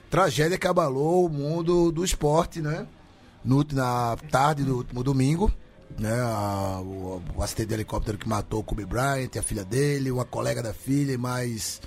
tragédia 0.10 0.58
que 0.58 0.68
abalou 0.68 1.26
o 1.26 1.30
mundo 1.30 1.89
do 1.91 2.04
esporte, 2.04 2.62
né? 2.62 2.86
No, 3.45 3.66
na 3.72 4.18
tarde 4.30 4.66
do 4.66 4.76
último 4.78 5.02
domingo, 5.04 5.50
né? 5.98 6.12
A- 6.22 6.80
o, 6.82 7.22
o 7.36 7.44
acidente 7.44 7.70
de 7.70 7.74
helicóptero 7.76 8.18
que 8.18 8.28
matou 8.28 8.60
o 8.60 8.64
Kobe 8.64 8.86
Bryant, 8.86 9.30
a 9.38 9.42
filha 9.44 9.64
dele, 9.64 10.12
uma 10.12 10.26
colega 10.26 10.62
da 10.62 10.74
filha 10.74 11.14
e 11.14 11.18
mais 11.18 11.82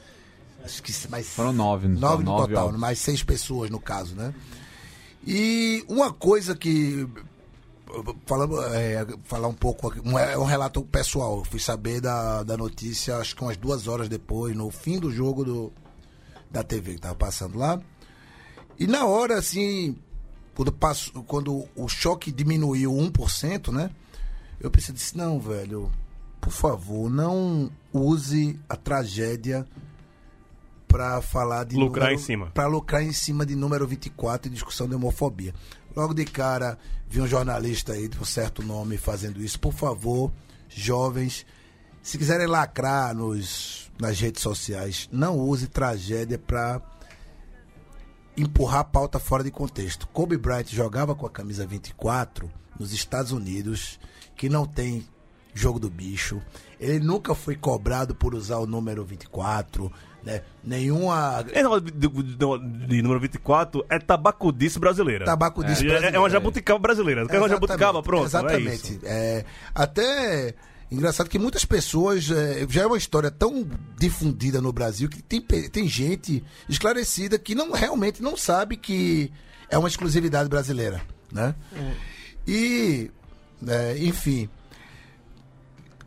acho 0.64 0.82
que 0.82 0.92
mais 1.08 1.28
Foram 1.28 1.52
nove, 1.52 1.88
não 1.88 1.98
nove 2.00 2.24
no 2.24 2.36
total, 2.36 2.64
óbitos. 2.64 2.80
mais 2.80 2.98
seis 2.98 3.22
pessoas 3.22 3.68
no 3.70 3.80
caso, 3.80 4.14
né? 4.14 4.32
E 5.26 5.84
uma 5.88 6.12
coisa 6.12 6.54
que 6.56 7.06
falando, 8.26 8.60
é, 8.74 9.06
falar 9.24 9.48
um 9.48 9.54
pouco 9.54 9.92
é 10.18 10.38
um 10.38 10.44
relato 10.44 10.82
pessoal. 10.82 11.38
Eu 11.38 11.44
fui 11.44 11.60
saber 11.60 12.00
da, 12.00 12.42
da 12.42 12.56
notícia, 12.56 13.16
acho 13.18 13.36
que 13.36 13.42
umas 13.42 13.56
duas 13.56 13.86
horas 13.86 14.08
depois, 14.08 14.56
no 14.56 14.70
fim 14.70 14.98
do 14.98 15.10
jogo 15.12 15.44
do, 15.44 15.72
da 16.50 16.62
TV 16.62 16.94
que 16.94 17.00
tava 17.00 17.14
passando 17.14 17.58
lá. 17.58 17.80
E 18.78 18.86
na 18.86 19.04
hora, 19.04 19.38
assim, 19.38 19.96
quando, 20.54 20.72
passou, 20.72 21.22
quando 21.24 21.66
o 21.76 21.88
choque 21.88 22.30
diminuiu 22.32 22.92
1%, 22.92 23.72
né? 23.72 23.90
Eu 24.60 24.70
pensei, 24.70 24.94
disse, 24.94 25.16
não, 25.16 25.40
velho, 25.40 25.90
por 26.40 26.52
favor, 26.52 27.10
não 27.10 27.70
use 27.92 28.58
a 28.68 28.76
tragédia 28.76 29.66
pra 30.86 31.22
falar 31.22 31.64
de 31.64 31.76
Lucrar 31.76 32.04
número- 32.10 32.20
em 32.20 32.24
cima. 32.24 32.46
Pra 32.52 32.66
lucrar 32.66 33.02
em 33.02 33.12
cima 33.12 33.46
de 33.46 33.54
número 33.56 33.86
24 33.86 34.48
e 34.50 34.54
discussão 34.54 34.88
de 34.88 34.94
homofobia. 34.94 35.54
Logo 35.96 36.12
de 36.14 36.24
cara, 36.24 36.78
vi 37.08 37.20
um 37.20 37.26
jornalista 37.26 37.92
aí 37.92 38.08
de 38.08 38.18
um 38.18 38.24
certo 38.24 38.62
nome 38.62 38.96
fazendo 38.96 39.42
isso. 39.42 39.58
Por 39.58 39.72
favor, 39.72 40.30
jovens, 40.68 41.46
se 42.02 42.18
quiserem 42.18 42.46
lacrar 42.46 43.14
nos, 43.14 43.90
nas 43.98 44.18
redes 44.20 44.42
sociais, 44.42 45.08
não 45.12 45.38
use 45.38 45.66
tragédia 45.66 46.38
pra 46.38 46.80
empurrar 48.36 48.80
a 48.80 48.84
pauta 48.84 49.18
fora 49.18 49.42
de 49.44 49.50
contexto. 49.50 50.06
Kobe 50.08 50.36
Bryant 50.36 50.68
jogava 50.68 51.14
com 51.14 51.26
a 51.26 51.30
camisa 51.30 51.66
24 51.66 52.50
nos 52.78 52.92
Estados 52.92 53.32
Unidos, 53.32 53.98
que 54.36 54.48
não 54.48 54.66
tem 54.66 55.06
jogo 55.54 55.78
do 55.78 55.90
bicho. 55.90 56.40
Ele 56.80 56.98
nunca 56.98 57.34
foi 57.34 57.54
cobrado 57.54 58.14
por 58.14 58.34
usar 58.34 58.56
o 58.58 58.66
número 58.66 59.04
24, 59.04 59.92
né? 60.24 60.42
Nenhuma 60.64 61.44
Esse 61.46 61.54
negócio 61.62 61.82
de, 61.82 61.90
de- 61.92 62.86
de- 62.86 63.02
número 63.02 63.20
24 63.20 63.84
é 63.90 63.98
tabacudice 63.98 64.78
brasileira. 64.78 65.24
tabacudice 65.26 65.82
É, 65.84 65.88
brasileira. 65.88 66.16
é 66.16 66.18
uma 66.18 66.30
jabuticaba 66.30 66.78
brasileira. 66.78 67.26
Quer 67.26 67.38
uma 67.38 67.48
jabuticaba? 67.48 68.02
Pronto, 68.02 68.22
é 68.24 68.26
Exatamente. 68.26 68.92
isso. 68.94 69.00
É, 69.04 69.44
até 69.74 70.54
engraçado 70.92 71.28
que 71.28 71.38
muitas 71.38 71.64
pessoas. 71.64 72.30
é, 72.30 72.66
já 72.68 72.82
é 72.82 72.86
uma 72.86 72.98
história 72.98 73.30
tão 73.30 73.68
difundida 73.98 74.60
no 74.60 74.72
Brasil 74.72 75.08
que 75.08 75.22
tem, 75.22 75.40
tem 75.40 75.88
gente 75.88 76.44
esclarecida 76.68 77.38
que 77.38 77.54
não 77.54 77.72
realmente 77.72 78.22
não 78.22 78.36
sabe 78.36 78.76
que 78.76 79.32
é 79.68 79.78
uma 79.78 79.88
exclusividade 79.88 80.48
brasileira. 80.48 81.02
Né? 81.32 81.54
E, 82.46 83.10
é, 83.66 83.96
enfim. 83.98 84.48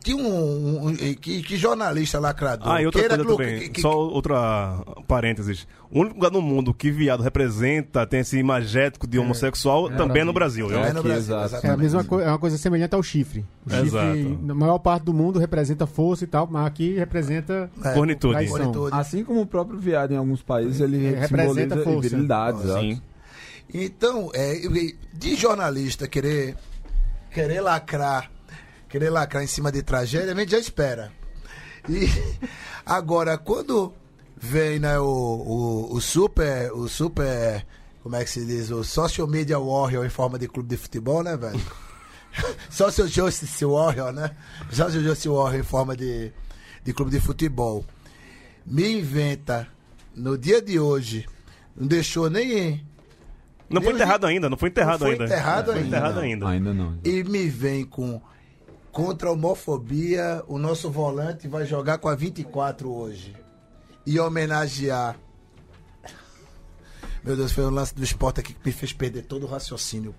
Tinha 0.06 0.16
um, 0.16 0.86
um- 0.86 0.94
que, 0.94 1.42
que 1.42 1.56
jornalista 1.56 2.20
lacrador. 2.20 2.68
Ah, 2.72 2.80
e 2.80 2.86
outra 2.86 3.08
coisa 3.08 3.24
glu- 3.24 3.36
também, 3.36 3.58
que- 3.58 3.68
que- 3.70 3.80
só 3.80 3.90
outra 3.98 4.80
parênteses. 5.08 5.66
O 5.90 5.98
único 6.00 6.14
lugar 6.14 6.30
no 6.30 6.40
mundo 6.40 6.72
que 6.72 6.92
viado 6.92 7.24
representa, 7.24 8.06
tem 8.06 8.20
esse 8.20 8.38
imagético 8.38 9.04
de 9.04 9.18
homossexual, 9.18 9.90
também 9.90 10.22
é 10.22 10.24
no 10.24 10.32
Brasil. 10.32 10.68
viu? 10.68 10.78
É 10.78 10.92
no 10.92 11.02
Brasil, 11.02 11.22
exato. 11.22 11.40
É 11.40 11.42
a 11.42 11.46
exatamente. 11.58 11.78
mesma 11.82 12.04
coisa, 12.04 12.24
é 12.24 12.28
uma 12.30 12.38
coisa 12.38 12.56
semelhante 12.56 12.94
ao 12.94 13.02
chifre. 13.02 13.44
O 13.66 13.70
chifre, 13.70 13.86
Exato. 13.88 14.38
na 14.44 14.54
maior 14.54 14.78
parte 14.78 15.02
do 15.02 15.12
mundo, 15.12 15.40
representa 15.40 15.86
força 15.88 16.22
e 16.22 16.28
tal, 16.28 16.46
mas 16.48 16.64
aqui 16.66 16.94
representa. 16.94 17.68
É, 17.84 17.92
cornitude. 17.92 18.36
Assim 18.92 19.24
como 19.24 19.40
o 19.40 19.46
próprio 19.46 19.76
viado 19.76 20.12
em 20.12 20.16
alguns 20.16 20.40
países, 20.40 20.80
ele 20.80 20.98
Ele 20.98 21.16
representa 21.16 21.76
força. 21.78 22.00
virilidade. 22.00 22.58
Sim. 22.62 23.02
Então, 23.74 24.30
é, 24.32 24.54
de 25.12 25.34
jornalista 25.34 26.06
querer 26.06 26.54
querer 27.32 27.60
lacrar, 27.60 28.30
querer 28.96 29.10
lacrar 29.10 29.44
em 29.44 29.46
cima 29.46 29.70
de 29.70 29.82
tragédia, 29.82 30.32
a 30.32 30.34
gente 30.34 30.52
já 30.52 30.58
espera. 30.58 31.12
E 31.86 32.08
agora, 32.84 33.36
quando 33.36 33.92
vem 34.34 34.78
né, 34.78 34.98
o, 34.98 35.04
o, 35.04 35.94
o 35.94 36.00
super. 36.00 36.72
O 36.72 36.88
super. 36.88 37.66
Como 38.02 38.16
é 38.16 38.24
que 38.24 38.30
se 38.30 38.46
diz? 38.46 38.70
O 38.70 38.82
Social 38.82 39.26
Media 39.26 39.58
Warrior 39.58 40.06
em 40.06 40.10
forma 40.10 40.38
de 40.38 40.48
clube 40.48 40.68
de 40.70 40.76
futebol, 40.78 41.22
né, 41.22 41.36
velho? 41.36 41.60
Social 42.70 43.06
Justice 43.06 43.64
Warrior, 43.64 44.12
né? 44.12 44.30
Social 44.70 45.02
Justice 45.02 45.28
Warrior 45.28 45.60
em 45.60 45.64
forma 45.64 45.94
de, 45.94 46.32
de 46.82 46.92
clube 46.94 47.10
de 47.10 47.20
futebol. 47.20 47.84
Me 48.64 48.98
inventa 48.98 49.68
no 50.14 50.38
dia 50.38 50.62
de 50.62 50.80
hoje. 50.80 51.26
Não 51.76 51.86
deixou 51.86 52.30
nem. 52.30 52.82
Não 53.68 53.82
foi 53.82 53.92
enterrado 53.92 54.26
ainda, 54.26 54.48
não 54.48 54.56
foi 54.56 54.68
enterrado 54.70 55.00
Não 55.00 55.06
foi 55.06 55.12
ainda. 55.12 55.24
enterrado 55.24 55.66
Não 55.66 55.74
foi 55.74 55.82
ainda. 55.82 55.96
enterrado 55.96 56.20
ainda. 56.20 56.48
Ainda 56.48 56.72
não. 56.72 56.98
E 57.04 57.22
me 57.24 57.46
vem 57.48 57.84
com. 57.84 58.22
Contra 58.96 59.28
a 59.28 59.32
homofobia, 59.32 60.42
o 60.48 60.58
nosso 60.58 60.90
volante 60.90 61.46
vai 61.46 61.66
jogar 61.66 61.98
com 61.98 62.08
a 62.08 62.14
24 62.14 62.90
hoje. 62.90 63.36
E 64.06 64.18
homenagear. 64.18 65.18
Meu 67.22 67.36
Deus, 67.36 67.52
foi 67.52 67.64
o 67.64 67.68
lance 67.68 67.94
do 67.94 68.02
esporte 68.02 68.40
aqui 68.40 68.54
que 68.54 68.60
me 68.64 68.72
fez 68.72 68.94
perder 68.94 69.26
todo 69.26 69.44
o 69.44 69.46
raciocínio. 69.46 70.14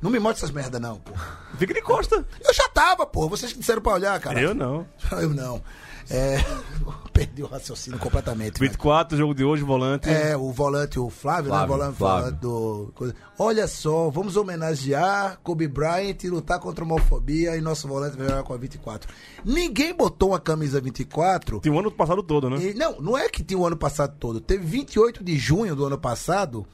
Não 0.00 0.10
me 0.10 0.18
mostre 0.18 0.42
essas 0.42 0.50
merda, 0.50 0.80
não, 0.80 0.96
pô. 0.96 1.12
Fica 1.58 1.74
de 1.74 1.82
costa. 1.82 2.26
Eu 2.42 2.54
já 2.54 2.66
tava, 2.70 3.04
pô. 3.04 3.28
Vocês 3.28 3.52
que 3.52 3.58
disseram 3.58 3.82
pra 3.82 3.92
olhar, 3.92 4.18
cara. 4.20 4.40
Eu 4.40 4.54
não. 4.54 4.86
Eu 5.12 5.28
não. 5.28 5.62
É, 6.10 6.38
perdi 7.12 7.42
o 7.42 7.46
raciocínio 7.46 7.98
completamente. 7.98 8.58
velho. 8.58 8.70
24, 8.70 9.16
jogo 9.18 9.34
de 9.34 9.44
hoje, 9.44 9.62
volante. 9.62 10.08
É, 10.08 10.36
o 10.36 10.50
volante, 10.50 10.98
o 10.98 11.10
Flávio, 11.10 11.50
né? 11.50 11.58
Flávio, 11.58 11.74
O 11.74 11.78
volante, 11.78 11.96
Flávio. 11.98 12.38
volante 12.40 12.40
do. 12.40 13.14
Olha 13.38 13.68
só, 13.68 14.08
vamos 14.10 14.36
homenagear 14.36 15.38
Kobe 15.42 15.68
Bryant 15.68 16.22
e 16.24 16.28
lutar 16.30 16.58
contra 16.60 16.82
a 16.82 16.86
homofobia 16.86 17.56
e 17.56 17.60
nosso 17.60 17.86
volante 17.86 18.16
vai 18.16 18.28
jogar 18.28 18.42
com 18.42 18.54
a 18.54 18.56
24. 18.56 19.12
Ninguém 19.44 19.94
botou 19.94 20.30
uma 20.30 20.40
camisa 20.40 20.80
24. 20.80 21.60
Tinha 21.60 21.74
o 21.74 21.78
ano 21.78 21.90
passado 21.90 22.22
todo, 22.22 22.48
né? 22.48 22.56
E, 22.58 22.74
não, 22.74 23.00
não 23.00 23.18
é 23.18 23.28
que 23.28 23.42
tinha 23.44 23.58
o 23.58 23.66
ano 23.66 23.76
passado 23.76 24.14
todo. 24.18 24.40
Teve 24.40 24.64
28 24.64 25.22
de 25.22 25.36
junho 25.36 25.76
do 25.76 25.84
ano 25.84 25.98
passado, 25.98 26.66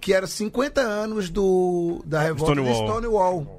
que 0.00 0.12
era 0.14 0.26
50 0.26 0.80
anos 0.80 1.28
do, 1.30 2.00
da 2.06 2.20
revolta 2.20 2.52
Stonewall. 2.54 2.84
de 2.86 2.90
Stonewall. 2.92 3.58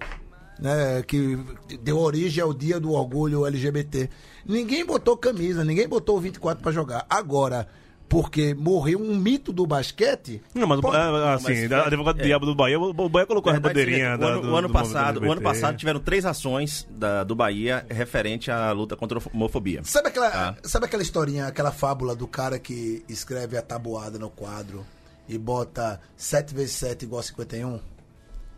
Né, 0.62 1.02
que 1.04 1.40
deu 1.82 1.98
origem 1.98 2.44
ao 2.44 2.54
dia 2.54 2.80
do 2.80 2.92
orgulho 2.92 3.46
LGBT. 3.46 4.10
Ninguém 4.46 4.86
botou 4.86 5.16
camisa, 5.16 5.64
ninguém 5.64 5.88
botou 5.88 6.18
o 6.18 6.20
24 6.20 6.62
pra 6.62 6.72
jogar. 6.72 7.06
Agora, 7.10 7.66
porque 8.10 8.54
morreu 8.56 9.00
um 9.00 9.16
mito 9.16 9.54
do 9.54 9.66
basquete. 9.66 10.42
Não, 10.54 10.68
mas, 10.68 10.82
pode- 10.82 10.98
é, 10.98 11.34
assim, 11.34 11.44
mas 11.62 11.70
da 11.70 11.78
foi- 11.78 11.88
advogado 11.88 12.16
do 12.18 12.22
é. 12.22 12.26
diabo 12.26 12.46
do 12.46 12.56
Bahia, 12.56 12.78
o 12.80 12.90
o 12.90 13.08
Bahia 13.10 13.26
colocou 13.28 13.52
a 13.52 13.54
verdade, 13.54 13.74
bandeirinha 13.74 14.16
o 14.16 14.18
da, 14.18 14.28
ano, 14.28 14.42
do, 14.42 14.52
o 14.52 14.56
ano 14.58 14.68
do 14.68 14.74
passado, 14.74 15.22
o 15.26 15.32
ano 15.32 15.42
passado 15.42 15.78
tiveram 15.78 16.00
três 16.02 16.26
ações 16.26 16.86
da- 16.90 17.24
do 17.24 17.36
Bahia 17.36 17.86
referente 17.90 18.52
à 18.52 18.72
luta 18.74 18.98
contra 18.98 19.18
a 19.18 19.22
homofobia. 19.34 19.82
Sabe 19.86 20.10
aquela, 20.10 20.30
Tá. 20.32 20.56
sabe 20.64 20.88
aquela 20.88 21.04
historinha, 21.04 21.48
aquela 21.48 21.72
fábula 21.72 22.16
do 22.16 22.28
cara 22.28 22.60
que 22.60 23.02
escreve 23.08 23.56
a 23.58 23.62
tabuada 23.62 24.18
no 24.20 24.30
quadro 24.30 24.84
e 25.28 25.38
bota 25.38 26.02
7 26.18 26.54
vezes 26.54 26.72
7 26.76 27.04
igual 27.04 27.20
a 27.22 27.24
51? 27.24 27.80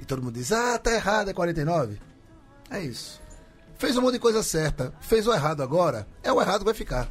E 0.01 0.05
todo 0.05 0.21
mundo 0.21 0.33
diz, 0.33 0.51
ah, 0.51 0.77
tá 0.79 0.91
errado, 0.93 1.29
é 1.29 1.33
49? 1.33 1.97
É 2.69 2.81
isso. 2.81 3.21
Fez 3.77 3.95
um 3.95 4.01
monte 4.01 4.13
de 4.13 4.19
coisa 4.19 4.41
certa, 4.43 4.93
fez 4.99 5.27
o 5.27 5.33
errado 5.33 5.61
agora, 5.63 6.07
é 6.23 6.31
o 6.31 6.41
errado 6.41 6.59
que 6.59 6.65
vai 6.65 6.73
ficar. 6.73 7.09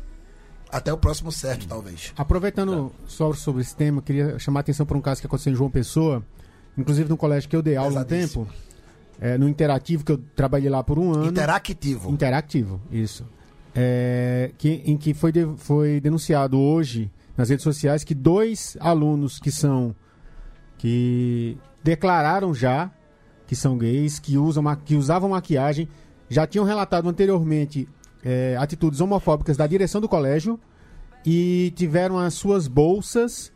Até 0.73 0.93
o 0.93 0.97
próximo 0.99 1.33
certo, 1.33 1.67
talvez. 1.67 2.13
Aproveitando 2.17 2.93
só 3.07 3.33
sobre 3.33 3.63
esse 3.63 3.75
tema, 3.75 4.01
queria 4.01 4.39
chamar 4.39 4.61
a 4.61 4.63
atenção 4.63 4.87
para 4.87 4.97
um 4.97 5.01
caso 5.01 5.21
que 5.21 5.27
aconteceu 5.27 5.53
em 5.53 5.57
João 5.57 5.71
Pessoa, 5.71 6.25
inclusive 6.79 7.09
no 7.09 7.17
colégio 7.17 7.49
que 7.49 7.57
eu 7.57 7.63
dei 7.63 7.77
aula 7.77 7.91
um 8.01 8.05
Pesadíssimo. 8.05 8.47
tempo, 8.47 8.57
é, 9.21 9.37
no 9.37 9.49
Interativo, 9.49 10.05
que 10.05 10.13
eu 10.13 10.19
trabalhei 10.37 10.71
lá 10.71 10.83
por 10.85 10.97
um 10.99 11.13
ano. 11.13 11.27
Interactivo. 11.27 12.09
Interativo, 12.11 12.81
isso. 12.91 13.27
É, 13.75 14.53
que, 14.59 14.83
em 14.85 14.97
que 14.97 15.13
foi, 15.13 15.33
de- 15.33 15.55
foi 15.57 16.01
denunciado 16.01 16.59
hoje 16.59 17.11
nas 17.37 17.49
redes 17.49 17.65
sociais 17.65 18.05
que 18.05 18.15
dois 18.15 18.77
alunos 18.81 19.39
que 19.41 19.51
são 19.51 19.95
que 20.79 21.59
declararam 21.83 22.55
já 22.55 22.91
que 23.47 23.57
são 23.57 23.77
gays, 23.77 24.19
que 24.19 24.39
usam 24.39 24.65
que 24.85 24.95
usavam 24.95 25.31
maquiagem, 25.31 25.89
já 26.29 26.47
tinham 26.47 26.65
relatado 26.65 27.09
anteriormente 27.09 27.89
é, 28.25 28.57
atitudes 28.59 29.01
homofóbicas 29.01 29.57
da 29.57 29.67
direção 29.67 30.01
do 30.01 30.09
colégio 30.09 30.59
e 31.27 31.73
tiveram 31.75 32.19
as 32.19 32.35
suas 32.35 32.69
bolsas 32.69 33.53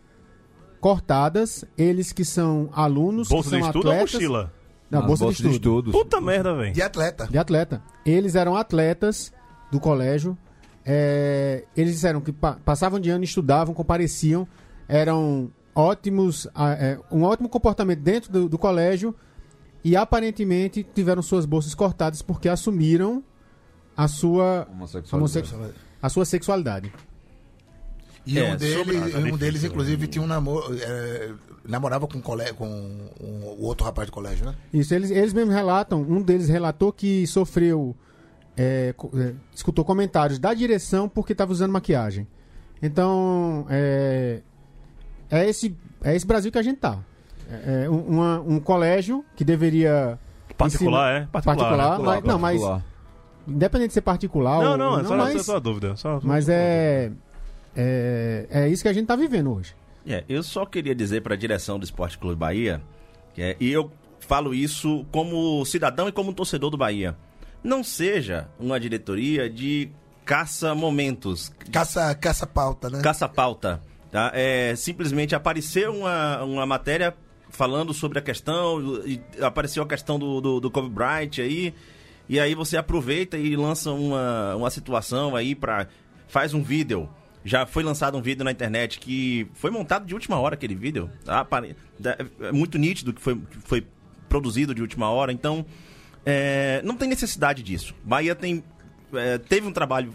cortadas. 0.80 1.64
Eles 1.78 2.12
que 2.12 2.24
são 2.24 2.68
alunos, 2.72 3.28
Bolsa 3.28 3.50
que 3.50 3.56
de 3.56 3.60
são 3.62 3.68
estudo 3.70 3.86
ou 3.86 3.92
atletas, 3.92 4.14
mochila? 4.14 4.52
Na 4.90 4.98
Nas 4.98 5.06
bolsa, 5.06 5.24
bolsas 5.24 5.42
de 5.46 5.50
estudo. 5.52 5.92
Puta 5.92 6.20
merda, 6.20 6.54
velho. 6.54 6.72
De 6.74 6.82
atleta. 6.82 7.26
De 7.26 7.38
atleta. 7.38 7.82
Eles 8.04 8.34
eram 8.34 8.56
atletas 8.56 9.32
do 9.70 9.80
colégio. 9.80 10.36
É, 10.84 11.64
eles 11.76 11.94
disseram 11.94 12.20
que 12.20 12.32
pa- 12.32 12.58
passavam 12.64 13.00
de 13.00 13.10
ano, 13.10 13.24
estudavam, 13.24 13.72
compareciam, 13.74 14.46
eram 14.86 15.50
ótimos, 15.74 16.46
ah, 16.54 16.72
é, 16.72 16.98
um 17.10 17.22
ótimo 17.24 17.48
comportamento 17.48 18.00
dentro 18.00 18.30
do, 18.32 18.48
do 18.48 18.58
colégio 18.58 19.14
e 19.82 19.96
aparentemente 19.96 20.82
tiveram 20.94 21.22
suas 21.22 21.44
bolsas 21.44 21.74
cortadas 21.74 22.22
porque 22.22 22.48
assumiram 22.48 23.22
a 23.96 24.08
sua 24.08 24.66
Homossexualidade. 24.70 25.14
homossexu- 25.14 25.74
a 26.02 26.08
sua 26.08 26.24
sexualidade. 26.24 26.92
E 28.26 28.38
É, 28.38 28.52
um, 28.52 28.56
deles, 28.56 28.74
sobre- 28.78 28.94
e 28.94 28.98
um 28.98 29.02
difícil, 29.04 29.36
deles, 29.36 29.62
né? 29.62 29.68
inclusive, 29.68 30.06
tinha 30.06 30.22
um 30.24 30.26
namoro. 30.26 30.74
é, 30.80 31.32
namorava 31.66 32.06
com, 32.06 32.18
um 32.18 32.20
cole- 32.22 32.52
com 32.54 32.66
um- 32.66 33.44
o 33.58 33.62
outro 33.62 33.84
rapaz 33.84 34.08
do 34.08 34.12
colégio, 34.12 34.46
né? 34.46 34.54
Isso, 34.72 34.94
eles, 34.94 35.10
eles 35.10 35.32
mesmos 35.34 35.54
relatam, 35.54 36.00
um 36.00 36.22
deles 36.22 36.48
relatou 36.48 36.90
que 36.92 37.26
sofreu, 37.26 37.94
é, 38.56 38.94
é, 39.14 39.34
escutou 39.54 39.84
comentários 39.84 40.38
da 40.38 40.54
direção 40.54 41.06
porque 41.08 41.32
estava 41.32 41.52
usando 41.52 41.70
maquiagem. 41.72 42.26
Então, 42.82 43.66
é, 45.36 45.48
esse, 45.48 45.76
é 46.02 46.14
esse 46.14 46.26
Brasil 46.26 46.50
que 46.52 46.58
a 46.58 46.62
gente 46.62 46.78
tá. 46.78 46.98
É, 47.50 47.84
é 47.84 47.90
um, 47.90 48.00
uma- 48.00 48.40
um 48.40 48.60
colégio 48.60 49.24
que 49.36 49.44
deveria... 49.44 50.18
Particular, 50.56 51.10
ensinar- 51.12 51.22
é? 51.22 51.28
Particular, 51.32 51.56
Particular, 51.58 51.98
né? 51.98 52.04
mas, 52.04 52.24
não, 52.24 52.38
mas 52.38 52.60
Particular. 52.60 52.84
independente 53.48 53.88
de 53.88 53.94
ser 53.94 54.00
particular 54.02 54.62
Não, 54.62 54.70
ou 54.72 54.76
não, 54.78 55.00
é 55.00 55.04
só, 55.04 55.16
mas, 55.16 55.32
só, 55.44 55.52
só 55.54 55.60
dúvida. 55.60 55.96
Só, 55.96 56.20
mas 56.22 56.48
é, 56.48 57.10
é... 57.76 58.46
É 58.50 58.68
isso 58.68 58.82
que 58.82 58.88
a 58.88 58.92
gente 58.92 59.06
tá 59.06 59.16
vivendo 59.16 59.52
hoje. 59.52 59.74
É, 60.06 60.22
eu 60.28 60.42
só 60.42 60.64
queria 60.66 60.94
dizer 60.94 61.22
para 61.22 61.34
a 61.34 61.36
direção 61.36 61.78
do 61.78 61.84
Esporte 61.84 62.18
Clube 62.18 62.36
Bahia, 62.36 62.80
que 63.34 63.42
é, 63.42 63.56
e 63.58 63.70
eu 63.72 63.90
falo 64.20 64.54
isso 64.54 65.04
como 65.10 65.64
cidadão 65.66 66.08
e 66.08 66.12
como 66.12 66.32
torcedor 66.32 66.70
do 66.70 66.76
Bahia. 66.76 67.16
Não 67.62 67.82
seja 67.82 68.48
uma 68.60 68.78
diretoria 68.78 69.48
de 69.50 69.90
caça-momentos, 70.24 71.52
Caça, 71.72 72.14
caça 72.14 72.46
pauta, 72.46 72.90
né? 72.90 73.00
caça-pauta. 73.02 73.80
Tá? 74.14 74.30
É, 74.32 74.76
simplesmente 74.76 75.34
apareceu 75.34 75.92
uma, 75.92 76.44
uma 76.44 76.64
matéria 76.64 77.12
falando 77.48 77.92
sobre 77.92 78.16
a 78.16 78.22
questão, 78.22 79.02
e 79.04 79.20
apareceu 79.40 79.82
a 79.82 79.88
questão 79.88 80.20
do, 80.20 80.40
do, 80.40 80.60
do 80.60 80.70
Kobe 80.70 80.88
Bryant 80.88 81.40
aí, 81.40 81.74
e 82.28 82.38
aí 82.38 82.54
você 82.54 82.76
aproveita 82.76 83.36
e 83.36 83.56
lança 83.56 83.90
uma, 83.90 84.54
uma 84.54 84.70
situação 84.70 85.34
aí 85.34 85.52
para 85.52 85.88
faz 86.28 86.54
um 86.54 86.62
vídeo. 86.62 87.08
Já 87.44 87.66
foi 87.66 87.82
lançado 87.82 88.16
um 88.16 88.22
vídeo 88.22 88.44
na 88.44 88.52
internet 88.52 89.00
que 89.00 89.48
foi 89.54 89.72
montado 89.72 90.06
de 90.06 90.14
última 90.14 90.38
hora 90.38 90.54
aquele 90.54 90.76
vídeo. 90.76 91.10
Tá? 91.24 91.44
É 92.40 92.52
muito 92.52 92.78
nítido 92.78 93.12
que 93.12 93.20
foi, 93.20 93.36
foi 93.64 93.84
produzido 94.28 94.72
de 94.72 94.80
última 94.80 95.10
hora, 95.10 95.32
então 95.32 95.66
é, 96.24 96.80
não 96.84 96.96
tem 96.96 97.08
necessidade 97.08 97.64
disso. 97.64 97.92
Bahia 98.04 98.36
tem, 98.36 98.62
é, 99.12 99.38
teve 99.38 99.66
um 99.66 99.72
trabalho 99.72 100.14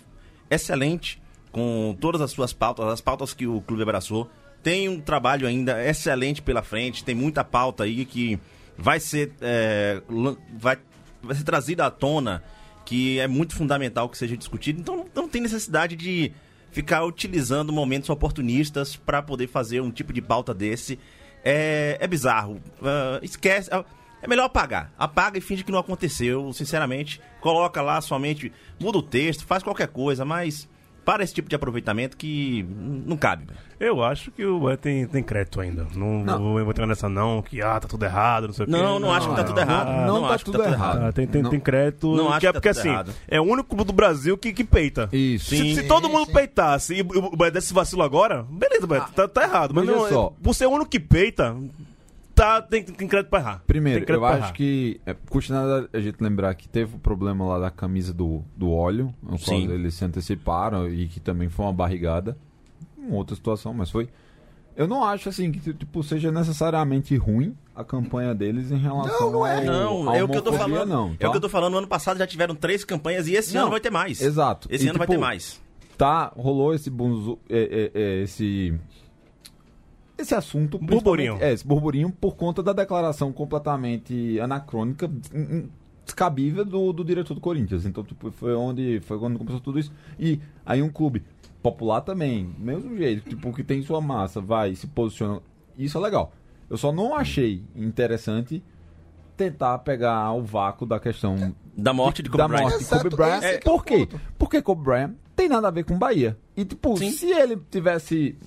excelente 0.50 1.22
com 1.52 1.96
todas 2.00 2.22
as 2.22 2.32
suas 2.32 2.54
pautas, 2.54 2.86
as 2.88 3.02
pautas 3.02 3.34
que 3.34 3.48
o 3.48 3.62
clube 3.62 3.84
abraçou. 3.84 4.30
Tem 4.62 4.90
um 4.90 5.00
trabalho 5.00 5.48
ainda 5.48 5.84
excelente 5.84 6.42
pela 6.42 6.62
frente, 6.62 7.04
tem 7.04 7.16
muita 7.16 7.44
pauta 7.44 7.84
aí 7.86 8.06
que 8.06 8.40
vai 8.78 9.00
ser, 9.00 9.32
é, 9.42 10.02
vai, 10.58 10.78
vai 11.22 11.36
ser 11.36 11.44
trazida 11.44 11.86
à 11.86 11.92
tona, 11.92 12.44
que 12.86 13.20
é 13.20 13.28
muito 13.28 13.56
fundamental 13.56 14.10
que 14.10 14.18
seja 14.18 14.36
discutido. 14.36 14.82
Então 14.82 14.98
não, 14.98 15.06
não 15.16 15.30
tem 15.30 15.42
necessidade 15.42 15.96
de 15.96 16.32
ficar 16.72 17.04
utilizando 17.06 17.72
momentos 17.72 18.10
oportunistas 18.10 18.96
para 18.96 19.22
poder 19.22 19.48
fazer 19.48 19.82
um 19.82 19.92
tipo 19.92 20.14
de 20.14 20.22
pauta 20.22 20.54
desse. 20.54 21.00
É, 21.44 21.98
é 22.00 22.08
bizarro. 22.08 22.62
Ah, 22.82 23.20
esquece. 23.22 23.70
É- 23.74 23.86
é 24.22 24.28
melhor 24.28 24.46
apagar. 24.46 24.92
Apaga 24.98 25.38
e 25.38 25.42
finge 25.42 25.64
que 25.64 25.72
não 25.72 25.80
aconteceu, 25.80 26.52
sinceramente. 26.52 27.22
Coloca 27.40 27.82
lá 27.82 28.02
somente, 28.02 28.52
muda 28.78 28.98
o 28.98 29.02
texto, 29.02 29.46
faz 29.46 29.64
qualquer 29.64 29.88
coisa, 29.88 30.26
mas 30.26 30.68
para 31.10 31.24
esse 31.24 31.34
tipo 31.34 31.50
de 31.50 31.56
aproveitamento 31.56 32.16
que 32.16 32.64
não 33.04 33.18
cabe. 33.18 33.44
velho. 33.46 33.58
Eu 33.80 34.04
acho 34.04 34.30
que 34.30 34.46
o 34.46 34.60
Bahia 34.60 34.78
tem, 34.78 35.08
tem 35.08 35.24
crédito 35.24 35.60
ainda. 35.60 35.88
Não, 35.96 36.24
Não. 36.24 36.38
vou 36.40 36.62
entrar 36.62 36.86
nessa 36.86 37.10
não, 37.10 37.42
que 37.42 37.64
ah, 37.64 37.80
tá 37.80 37.88
tudo 37.88 38.06
errado, 38.06 38.46
não 38.46 38.54
sei 38.54 38.66
o 38.66 38.68
quê. 38.68 38.72
Não, 38.72 39.00
não 39.00 39.12
acho 39.12 39.28
que 39.28 39.36
tá 39.36 39.44
tudo 39.44 39.60
errado. 39.60 39.88
ah, 39.90 40.06
não 40.06 40.22
tá 40.22 40.36
acho 40.36 40.46
que 40.46 40.52
tudo 40.52 40.64
errado. 40.64 41.06
Ah, 41.06 41.12
tem, 41.12 41.26
tem, 41.26 41.42
Não. 41.42 41.50
tem 41.50 41.60
crédito. 41.60 42.16
Não 42.16 42.30
acho 42.30 42.42
que 42.42 42.46
é 42.46 42.50
que 42.50 42.54
tá 42.54 42.60
porque 42.60 42.70
assim, 42.70 42.90
errado. 42.90 43.12
é 43.28 43.42
o 43.42 43.44
único 43.44 43.70
clube 43.70 43.86
do 43.86 43.94
Brasil 43.94 44.38
que, 44.38 44.54
que 44.54 44.64
peita. 44.64 45.10
Isso. 45.12 45.50
Se, 45.50 45.58
Sim. 45.58 45.74
se 45.74 45.88
todo 45.88 46.08
mundo 46.08 46.32
peitasse 46.32 46.94
e 46.94 47.02
o 47.02 47.36
Bahia 47.36 47.54
desse 47.54 47.74
vacilo 47.74 48.04
agora, 48.04 48.46
beleza, 48.48 48.86
Bahia, 48.86 49.06
tá, 49.16 49.28
tá 49.28 49.42
errado. 49.42 49.74
Mas 49.74 49.88
não, 49.88 50.08
só. 50.10 50.32
por 50.44 50.54
ser 50.54 50.68
o 50.68 50.70
único 50.70 50.92
que 50.92 51.00
peita, 51.00 51.56
tá, 52.40 52.62
tem, 52.62 52.84
tem 52.84 53.08
crédito 53.08 53.30
pra 53.30 53.40
errar. 53.40 53.64
Primeiro, 53.68 54.06
eu 54.12 54.26
acho 54.26 54.38
errar. 54.38 54.54
que 54.54 55.00
é, 55.06 55.14
custa 55.30 55.54
nada 55.54 55.90
a 55.94 56.00
gente 56.00 56.18
lembrar 56.22 56.54
que 56.56 56.68
teve 56.68 56.96
o 56.96 57.00
problema 57.00 57.46
lá 57.46 57.60
da 57.60 57.70
camisa 57.72 58.14
do, 58.14 58.44
do 58.56 58.72
óleo, 58.72 59.14
o 59.24 59.28
qual 59.30 59.40
Sim. 59.40 59.72
eles 59.72 59.94
se 59.94 60.06
anteciparam 60.06 60.88
e 60.90 61.08
que 61.08 61.20
também 61.20 61.50
foi 61.50 61.66
uma 61.66 61.74
barrigada. 61.74 62.38
uma 62.98 63.16
outra 63.18 63.36
situação, 63.36 63.74
mas 63.74 63.90
foi. 63.92 64.08
Eu 64.76 64.88
não 64.88 65.04
acho 65.04 65.28
assim 65.28 65.52
que 65.52 65.74
tipo 65.74 66.02
seja 66.02 66.32
necessariamente 66.32 67.14
ruim 67.18 67.54
a 67.76 67.84
campanha 67.84 68.34
deles 68.34 68.72
em 68.72 68.78
relação 68.78 69.30
Não, 69.32 69.46
é. 69.46 69.58
ao, 69.68 70.04
Não, 70.06 70.14
é 70.16 70.24
o 70.24 70.30
que 70.30 70.38
eu 70.38 70.42
tô 70.42 70.54
falando. 70.54 70.88
não, 70.88 71.10
É 71.10 71.14
o 71.14 71.18
tá? 71.18 71.30
que 71.32 71.38
eu 71.38 71.42
tô 71.42 71.50
falando. 71.50 71.74
No 71.74 71.78
ano 71.80 71.88
passado 71.88 72.18
já 72.18 72.26
tiveram 72.26 72.56
três 72.56 72.86
campanhas 72.86 73.28
e 73.28 73.34
esse 73.34 73.54
Não, 73.54 73.64
ano 73.64 73.72
vai 73.72 73.82
ter 73.82 73.90
mais. 73.90 74.22
Exato. 74.22 74.70
Esse 74.72 74.86
E, 74.86 74.90
ano 74.90 74.98
vai 74.98 75.06
tipo, 75.08 75.18
ter 75.20 75.22
mais. 75.22 75.60
Tá, 75.98 76.32
rolou 76.38 76.74
esse 76.74 76.90
bunzu, 76.90 77.38
é, 77.50 77.92
é, 77.94 78.02
é, 78.02 78.22
esse 78.24 78.74
esse 80.22 80.36
assunto 80.36 80.78
Burburinho. 80.78 81.38
É, 81.40 81.54
esse 81.54 81.66
burburinho 81.66 82.10
por 82.12 82.36
conta 82.36 82.62
da 82.62 82.74
declaração 82.74 83.32
completamente 83.32 84.40
anacrônica, 84.40 85.10
descabível 86.06 86.66
do, 86.66 86.92
do 86.92 87.04
diretor 87.04 87.34
do 87.34 87.42
Corinthians. 87.42 87.86
Então, 87.86 88.04
tipo, 88.04 88.32
foi 88.32 88.56
onde 88.56 89.00
foi 89.02 89.18
quando 89.20 89.38
começou 89.38 89.60
tudo 89.60 89.80
isso. 89.80 89.92
E 90.20 90.40
aí 90.66 90.82
um 90.82 90.90
clube 90.90 91.24
popular 91.62 92.02
também, 92.02 92.50
mesmo 92.58 92.96
jeito, 92.98 93.30
tipo, 93.30 93.54
que 93.54 93.64
tem 93.64 93.82
sua 93.82 94.02
massa, 94.02 94.42
vai, 94.42 94.76
se 94.76 94.88
posiciona. 94.88 95.42
Isso 95.78 95.98
é 95.98 96.02
legal. 96.02 96.32
Eu 96.70 96.78
só 96.78 96.92
não 96.92 97.16
achei 97.16 97.64
interessante 97.76 98.64
tentar 99.36 99.80
pegar 99.80 100.34
o 100.34 100.44
vácuo 100.44 100.86
da 100.86 101.00
questão 101.00 101.56
Da 101.76 101.94
morte 101.94 102.22
de 102.22 102.30
Kobe 102.30 102.40
da 102.40 102.48
Bryant. 102.48 102.70
morte 102.70 102.84
de 102.84 102.90
Kobe 102.90 103.16
Bryant. 103.16 103.42
é 103.44 103.58
Por 103.60 103.86
quê? 103.86 104.08
Porque 104.38 104.62
Kobe 104.62 104.84
Bryant 104.84 105.14
tem 105.36 105.48
nada 105.48 105.70
a 105.70 105.72
ver 105.72 105.86
com 105.86 105.98
Bahia. 105.98 106.38
E, 106.56 106.66
tipo, 106.66 106.98
Sim. 106.98 107.12
se 107.12 107.28
ele 107.32 107.58
tivesse 107.72 108.38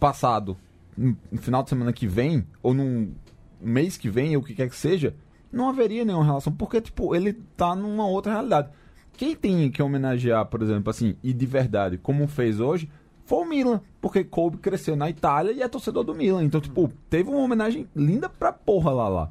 passado 0.00 0.56
no 1.00 1.16
no 1.32 1.40
final 1.40 1.62
de 1.62 1.70
semana 1.70 1.92
que 1.92 2.06
vem, 2.06 2.46
ou 2.62 2.74
num 2.74 3.12
mês 3.60 3.96
que 3.96 4.10
vem, 4.10 4.36
ou 4.36 4.42
o 4.42 4.44
que 4.44 4.54
quer 4.54 4.68
que 4.68 4.76
seja, 4.76 5.14
não 5.50 5.68
haveria 5.68 6.04
nenhuma 6.04 6.24
relação. 6.24 6.52
Porque, 6.52 6.80
tipo, 6.80 7.14
ele 7.14 7.32
tá 7.56 7.74
numa 7.74 8.06
outra 8.06 8.32
realidade. 8.32 8.68
Quem 9.14 9.34
tem 9.34 9.70
que 9.70 9.82
homenagear, 9.82 10.46
por 10.46 10.62
exemplo, 10.62 10.90
assim, 10.90 11.16
e 11.22 11.32
de 11.32 11.46
verdade, 11.46 11.98
como 11.98 12.26
fez 12.26 12.60
hoje, 12.60 12.88
foi 13.24 13.38
o 13.38 13.48
Milan. 13.48 13.80
Porque 14.00 14.24
Kobe 14.24 14.58
cresceu 14.58 14.96
na 14.96 15.10
Itália 15.10 15.52
e 15.52 15.62
é 15.62 15.68
torcedor 15.68 16.04
do 16.04 16.14
Milan. 16.14 16.44
Então, 16.44 16.60
tipo, 16.60 16.90
teve 17.08 17.28
uma 17.28 17.40
homenagem 17.40 17.88
linda 17.94 18.28
pra 18.28 18.52
porra 18.52 18.90
lá 18.92 19.08
lá. 19.08 19.30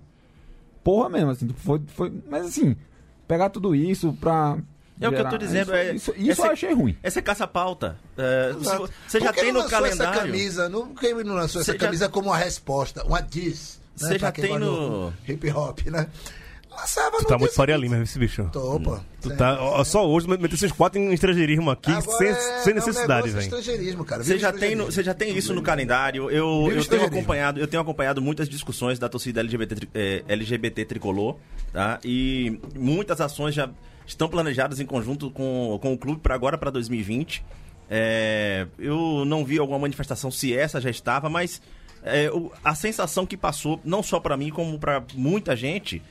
Porra 0.83 1.09
mesmo, 1.09 1.31
assim, 1.31 1.47
tipo, 1.47 1.59
foi, 1.59 1.81
foi. 1.87 2.13
Mas 2.29 2.45
assim, 2.45 2.75
pegar 3.27 3.49
tudo 3.49 3.75
isso 3.75 4.13
pra. 4.13 4.57
É 5.01 5.07
o 5.07 5.11
que 5.13 5.19
eu 5.21 5.29
tô 5.29 5.37
dizendo, 5.37 5.67
Isso, 5.69 5.75
é- 5.75 5.93
isso, 5.95 6.13
isso 6.17 6.31
essa- 6.31 6.45
eu 6.47 6.51
achei 6.51 6.73
ruim. 6.73 6.97
Essa 7.01 7.19
é 7.19 7.21
caça-pauta. 7.21 7.97
É, 8.17 8.53
você 9.07 9.19
já 9.19 9.31
tem 9.31 9.51
no 9.51 9.59
lançou 9.59 9.71
calendário. 9.71 10.13
Essa 10.19 10.25
camisa, 10.27 10.69
não, 10.69 10.87
por 10.89 10.99
que 10.99 11.05
ele 11.07 11.23
não 11.23 11.35
lançou 11.35 11.61
essa 11.61 11.71
já- 11.73 11.77
camisa 11.79 12.09
como 12.09 12.27
uma 12.29 12.37
resposta, 12.37 13.03
uma 13.05 13.21
diss? 13.21 13.79
né, 14.01 14.07
Você 14.09 14.19
pra 14.19 14.27
já 14.27 14.31
quem 14.31 14.43
tem 14.45 14.59
no- 14.59 15.13
Hip 15.27 15.51
hop, 15.51 15.79
né? 15.87 16.07
Lançava 16.71 17.17
Tu 17.17 17.25
tá 17.25 17.37
muito 17.37 17.53
Faria. 17.53 17.75
Lima, 17.75 17.97
esse 18.03 18.17
bicho. 18.17 18.47
Tô, 18.53 18.79
pô. 18.79 18.97
Tu 19.21 19.35
tá, 19.35 19.61
ó, 19.61 19.83
só 19.83 20.07
hoje 20.07 20.27
meteu 20.29 20.53
esses 20.55 20.71
quatro 20.71 20.97
em 20.99 21.11
estrangeirismo 21.13 21.69
aqui, 21.69 21.91
Agora 21.91 22.17
sem, 22.17 22.27
é- 22.27 22.33
sem 22.35 22.71
é 22.71 22.73
um 22.73 22.75
necessidade, 22.75 23.29
velho. 23.29 23.41
estrangeirismo, 23.43 24.05
cara. 24.05 24.23
Você 24.23 24.37
já, 24.39 24.53
tem, 24.53 24.75
no- 24.75 24.85
você 24.85 25.03
já 25.03 25.13
tem 25.13 25.35
isso 25.37 25.53
no 25.53 25.61
calendário. 25.61 26.29
Eu, 26.31 26.71
eu, 26.71 26.85
tenho 26.85 27.03
acompanhado, 27.05 27.59
eu 27.59 27.67
tenho 27.67 27.81
acompanhado 27.81 28.21
muitas 28.21 28.47
discussões 28.47 28.97
da 28.97 29.09
torcida 29.09 29.41
LGBT, 29.41 29.89
eh, 29.93 30.23
LGBT 30.29 30.85
tricolor, 30.85 31.35
tá? 31.73 31.99
E 32.05 32.57
muitas 32.77 33.19
ações 33.19 33.53
já 33.55 33.69
estão 34.11 34.27
planejadas 34.27 34.79
em 34.79 34.85
conjunto 34.85 35.29
com, 35.31 35.77
com 35.81 35.93
o 35.93 35.97
clube 35.97 36.19
para 36.21 36.35
agora, 36.35 36.57
para 36.57 36.69
2020. 36.71 37.43
É, 37.89 38.67
eu 38.77 39.23
não 39.25 39.43
vi 39.45 39.57
alguma 39.57 39.79
manifestação 39.79 40.29
se 40.29 40.53
essa 40.55 40.79
já 40.79 40.89
estava, 40.89 41.29
mas 41.29 41.61
é, 42.03 42.29
o- 42.31 42.51
a 42.63 42.75
sensação 42.75 43.25
que 43.25 43.35
passou, 43.35 43.79
não 43.83 44.03
só 44.03 44.19
para 44.19 44.37
mim, 44.37 44.49
como 44.49 44.77
para 44.79 45.03
muita 45.15 45.55
gente, 45.55 46.01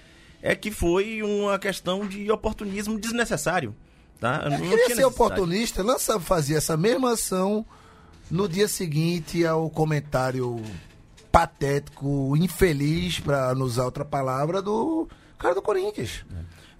é 0.42 0.54
que 0.54 0.70
foi 0.70 1.22
uma 1.22 1.58
questão 1.58 2.06
de 2.06 2.30
oportunismo 2.30 2.98
desnecessário. 2.98 3.74
Tá? 4.20 4.42
Eu 4.44 4.50
Não 4.50 4.58
queria 4.58 4.86
ser 4.96 5.04
oportunista, 5.04 5.82
lança 5.82 6.18
fazer 6.18 6.54
essa 6.56 6.76
mesma 6.76 7.12
ação 7.12 7.64
no 8.30 8.48
dia 8.48 8.66
seguinte 8.66 9.46
ao 9.46 9.70
comentário 9.70 10.60
patético, 11.30 12.34
infeliz, 12.36 13.20
pra 13.20 13.54
não 13.54 13.64
usar 13.66 13.84
outra 13.84 14.04
palavra, 14.04 14.60
do 14.60 15.08
cara 15.38 15.54
do 15.54 15.62
Corinthians. 15.62 16.24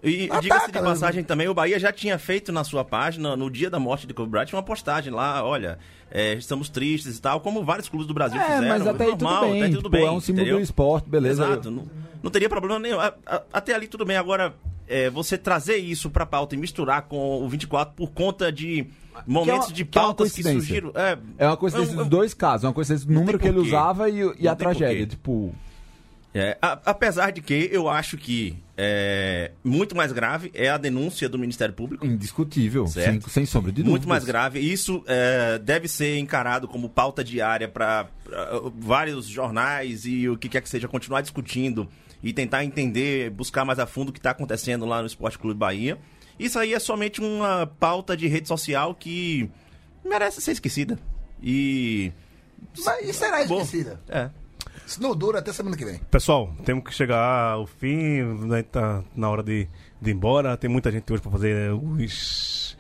E 0.03 0.29
diga-se 0.41 0.71
de 0.71 0.79
né? 0.79 0.85
passagem 0.85 1.25
também, 1.25 1.49
o 1.49 1.55
Bahia 1.55 1.79
já 1.79 1.93
tinha 1.93 2.17
feito 2.19 2.53
na 2.53 2.63
sua 2.63 2.85
página, 2.85 3.37
no 3.37 3.51
dia 3.51 3.69
da 3.69 3.81
morte 3.81 4.07
de 4.07 4.15
Kobe 4.15 4.31
Bryant, 4.31 4.53
uma 4.53 4.63
postagem 4.63 5.13
lá, 5.13 5.45
olha, 5.45 5.79
é, 6.11 6.35
estamos 6.35 6.69
tristes 6.69 7.19
e 7.19 7.21
tal, 7.21 7.41
como 7.41 7.65
vários 7.65 7.89
clubes 7.89 8.07
do 8.07 8.15
Brasil 8.15 8.41
É, 8.41 8.45
fizeram. 8.45 8.69
mas 8.69 8.87
até 8.87 9.05
aí 9.05 9.11
normal, 9.11 9.41
tudo 9.41 9.51
bem. 9.53 9.63
até 9.63 9.69
tudo 9.71 9.77
tipo, 9.79 9.89
bem, 9.91 10.07
é 10.07 10.11
um 10.11 10.21
símbolo 10.21 10.43
entendeu? 10.43 10.59
do 10.59 10.63
esporte, 10.63 11.09
beleza. 11.11 11.45
Exato, 11.45 11.71
não, 11.71 11.85
não 12.23 12.31
teria 12.31 12.49
problema 12.49 12.79
nenhum. 12.79 12.99
Até 13.53 13.75
ali 13.75 13.89
tudo 13.89 14.05
bem, 14.05 14.17
agora 14.17 14.55
é, 14.87 15.11
você 15.11 15.37
trazer 15.37 15.77
isso 15.79 16.09
pra 16.11 16.25
pauta 16.25 16.55
e 16.55 16.59
misturar 16.59 17.03
com 17.03 17.43
o 17.45 17.49
24 17.49 17.93
por 17.95 18.11
conta 18.13 18.53
de 18.53 18.87
momentos 19.27 19.67
uma- 19.67 19.75
de 19.75 19.85
que 19.85 19.99
é 19.99 20.01
uma 20.01 20.07
pautas 20.07 20.33
que, 20.33 20.43
coincidência. 20.45 20.61
surgiram. 20.69 20.93
É, 20.95 21.19
É 21.39 21.47
uma 21.49 21.57
coincidência 21.57 21.97
dos 21.97 22.07
dois 22.07 22.33
casos. 22.35 22.63
É 22.65 22.69
uma 22.69 22.73
coincidência 22.73 23.07
do 23.09 23.13
número 23.13 23.37
que 23.37 23.49
ele 23.49 23.59
usava 23.59 24.09
e, 24.09 24.21
e 24.39 24.47
a 24.47 24.55
tragédia. 24.55 25.07
Tipo, 25.09 25.53
É, 26.39 26.57
a- 26.63 26.79
apesar 26.87 27.31
de 27.33 27.41
que 27.41 27.69
eu 27.73 27.89
acho 27.89 28.17
que 28.17 28.57
é, 28.77 29.51
muito 29.65 29.97
mais 29.97 30.13
grave 30.13 30.51
é 30.55 30.69
a 30.69 30.77
denúncia 30.79 31.29
do 31.29 31.39
Ministério 31.39 31.75
Público. 31.75 32.07
indiscutível. 32.07 32.87
Sem, 32.87 33.21
sem 33.23 33.45
sombra 33.45 33.73
de 33.73 33.79
dúvida. 33.83 33.91
Muito 33.91 34.09
mais 34.09 34.25
grave. 34.25 34.61
Isso 34.61 35.03
é, 35.07 35.59
deve 35.59 35.89
ser 35.89 36.17
encarado 36.19 36.69
como 36.69 36.89
pauta 36.89 37.25
diária 37.25 37.67
para 37.69 38.07
vários 38.79 39.27
jornais 39.27 40.05
e 40.07 40.29
o 40.29 40.37
que 40.37 40.49
quer 40.49 40.61
que 40.61 40.69
seja 40.69 40.87
continuar 40.87 41.23
discutindo 41.23 41.89
e 42.23 42.33
tentar 42.33 42.65
entender, 42.65 43.31
buscar 43.31 43.65
mais 43.65 43.79
a 43.79 43.87
fundo 43.87 44.11
o 44.11 44.13
que 44.13 44.19
está 44.19 44.31
acontecendo 44.31 44.85
lá 44.87 45.01
no 45.01 45.07
Esporte 45.07 45.39
Clube 45.39 45.59
Bahia. 45.59 45.99
Isso 46.39 46.59
aí 46.59 46.73
é 46.73 46.79
somente 46.79 47.21
uma 47.21 47.67
pauta 47.81 48.17
de 48.17 48.29
rede 48.29 48.47
social 48.47 48.95
que 48.95 49.51
merece 50.05 50.41
ser 50.41 50.53
esquecida. 50.53 50.99
E. 51.43 52.13
Mas 52.85 53.09
e 53.09 53.13
será 53.13 53.45
Bom, 53.47 53.61
esquecida? 53.61 54.01
É. 54.09 54.31
Isso 54.89 55.03
não 55.03 55.15
dura 55.15 55.41
até 55.41 55.53
semana 55.53 55.77
que 55.77 55.85
vem. 55.85 55.99
Pessoal, 56.11 56.51
temos 56.65 56.83
que 56.83 56.95
chegar 56.95 57.53
ao 57.53 57.67
fim, 57.67 58.23
né, 58.23 58.63
tá 58.63 59.05
na 59.15 59.29
hora 59.29 59.43
de, 59.43 59.69
de 60.01 60.11
ir 60.11 60.15
embora. 60.15 60.57
Tem 60.57 60.71
muita 60.71 60.91
gente 60.91 61.13
hoje 61.13 61.21
para 61.21 61.31
fazer 61.31 61.73
os, 61.75 62.75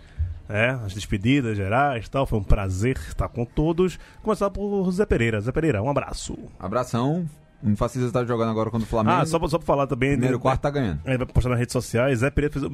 é, 0.48 0.70
as 0.70 0.94
despedidas 0.94 1.54
gerais 1.54 2.06
e 2.06 2.10
tal. 2.10 2.24
Foi 2.24 2.38
um 2.38 2.42
prazer 2.42 2.96
estar 3.08 3.28
com 3.28 3.44
todos. 3.44 3.98
Começar 4.22 4.48
por 4.50 4.90
Zé 4.90 5.04
Pereira. 5.04 5.38
Zé 5.42 5.52
Pereira, 5.52 5.82
um 5.82 5.90
abraço. 5.90 6.34
Abração. 6.58 7.28
Não 7.62 7.76
faça 7.76 7.98
isso, 7.98 8.10
tá 8.10 8.24
jogando 8.24 8.50
agora 8.52 8.70
contra 8.70 8.86
o 8.86 8.88
Flamengo. 8.88 9.16
Ah, 9.20 9.26
só, 9.26 9.38
pra- 9.38 9.48
só 9.48 9.58
pra 9.58 9.66
falar 9.66 9.86
também. 9.86 10.12
Primeiro 10.12 10.36
né, 10.36 10.40
quarto 10.42 10.60
tá 10.62 10.70
ganhando. 10.70 11.00
Ele 11.04 11.18
vai 11.18 11.26
postar 11.26 11.50
nas 11.50 11.58
redes 11.58 11.72
sociais. 11.72 12.20
Zé 12.20 12.30
Pereira 12.30 12.54
fez. 12.58 12.64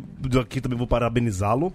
Aqui 0.41 0.61
também 0.61 0.79
vou 0.79 0.87
parabenizá-lo. 0.87 1.73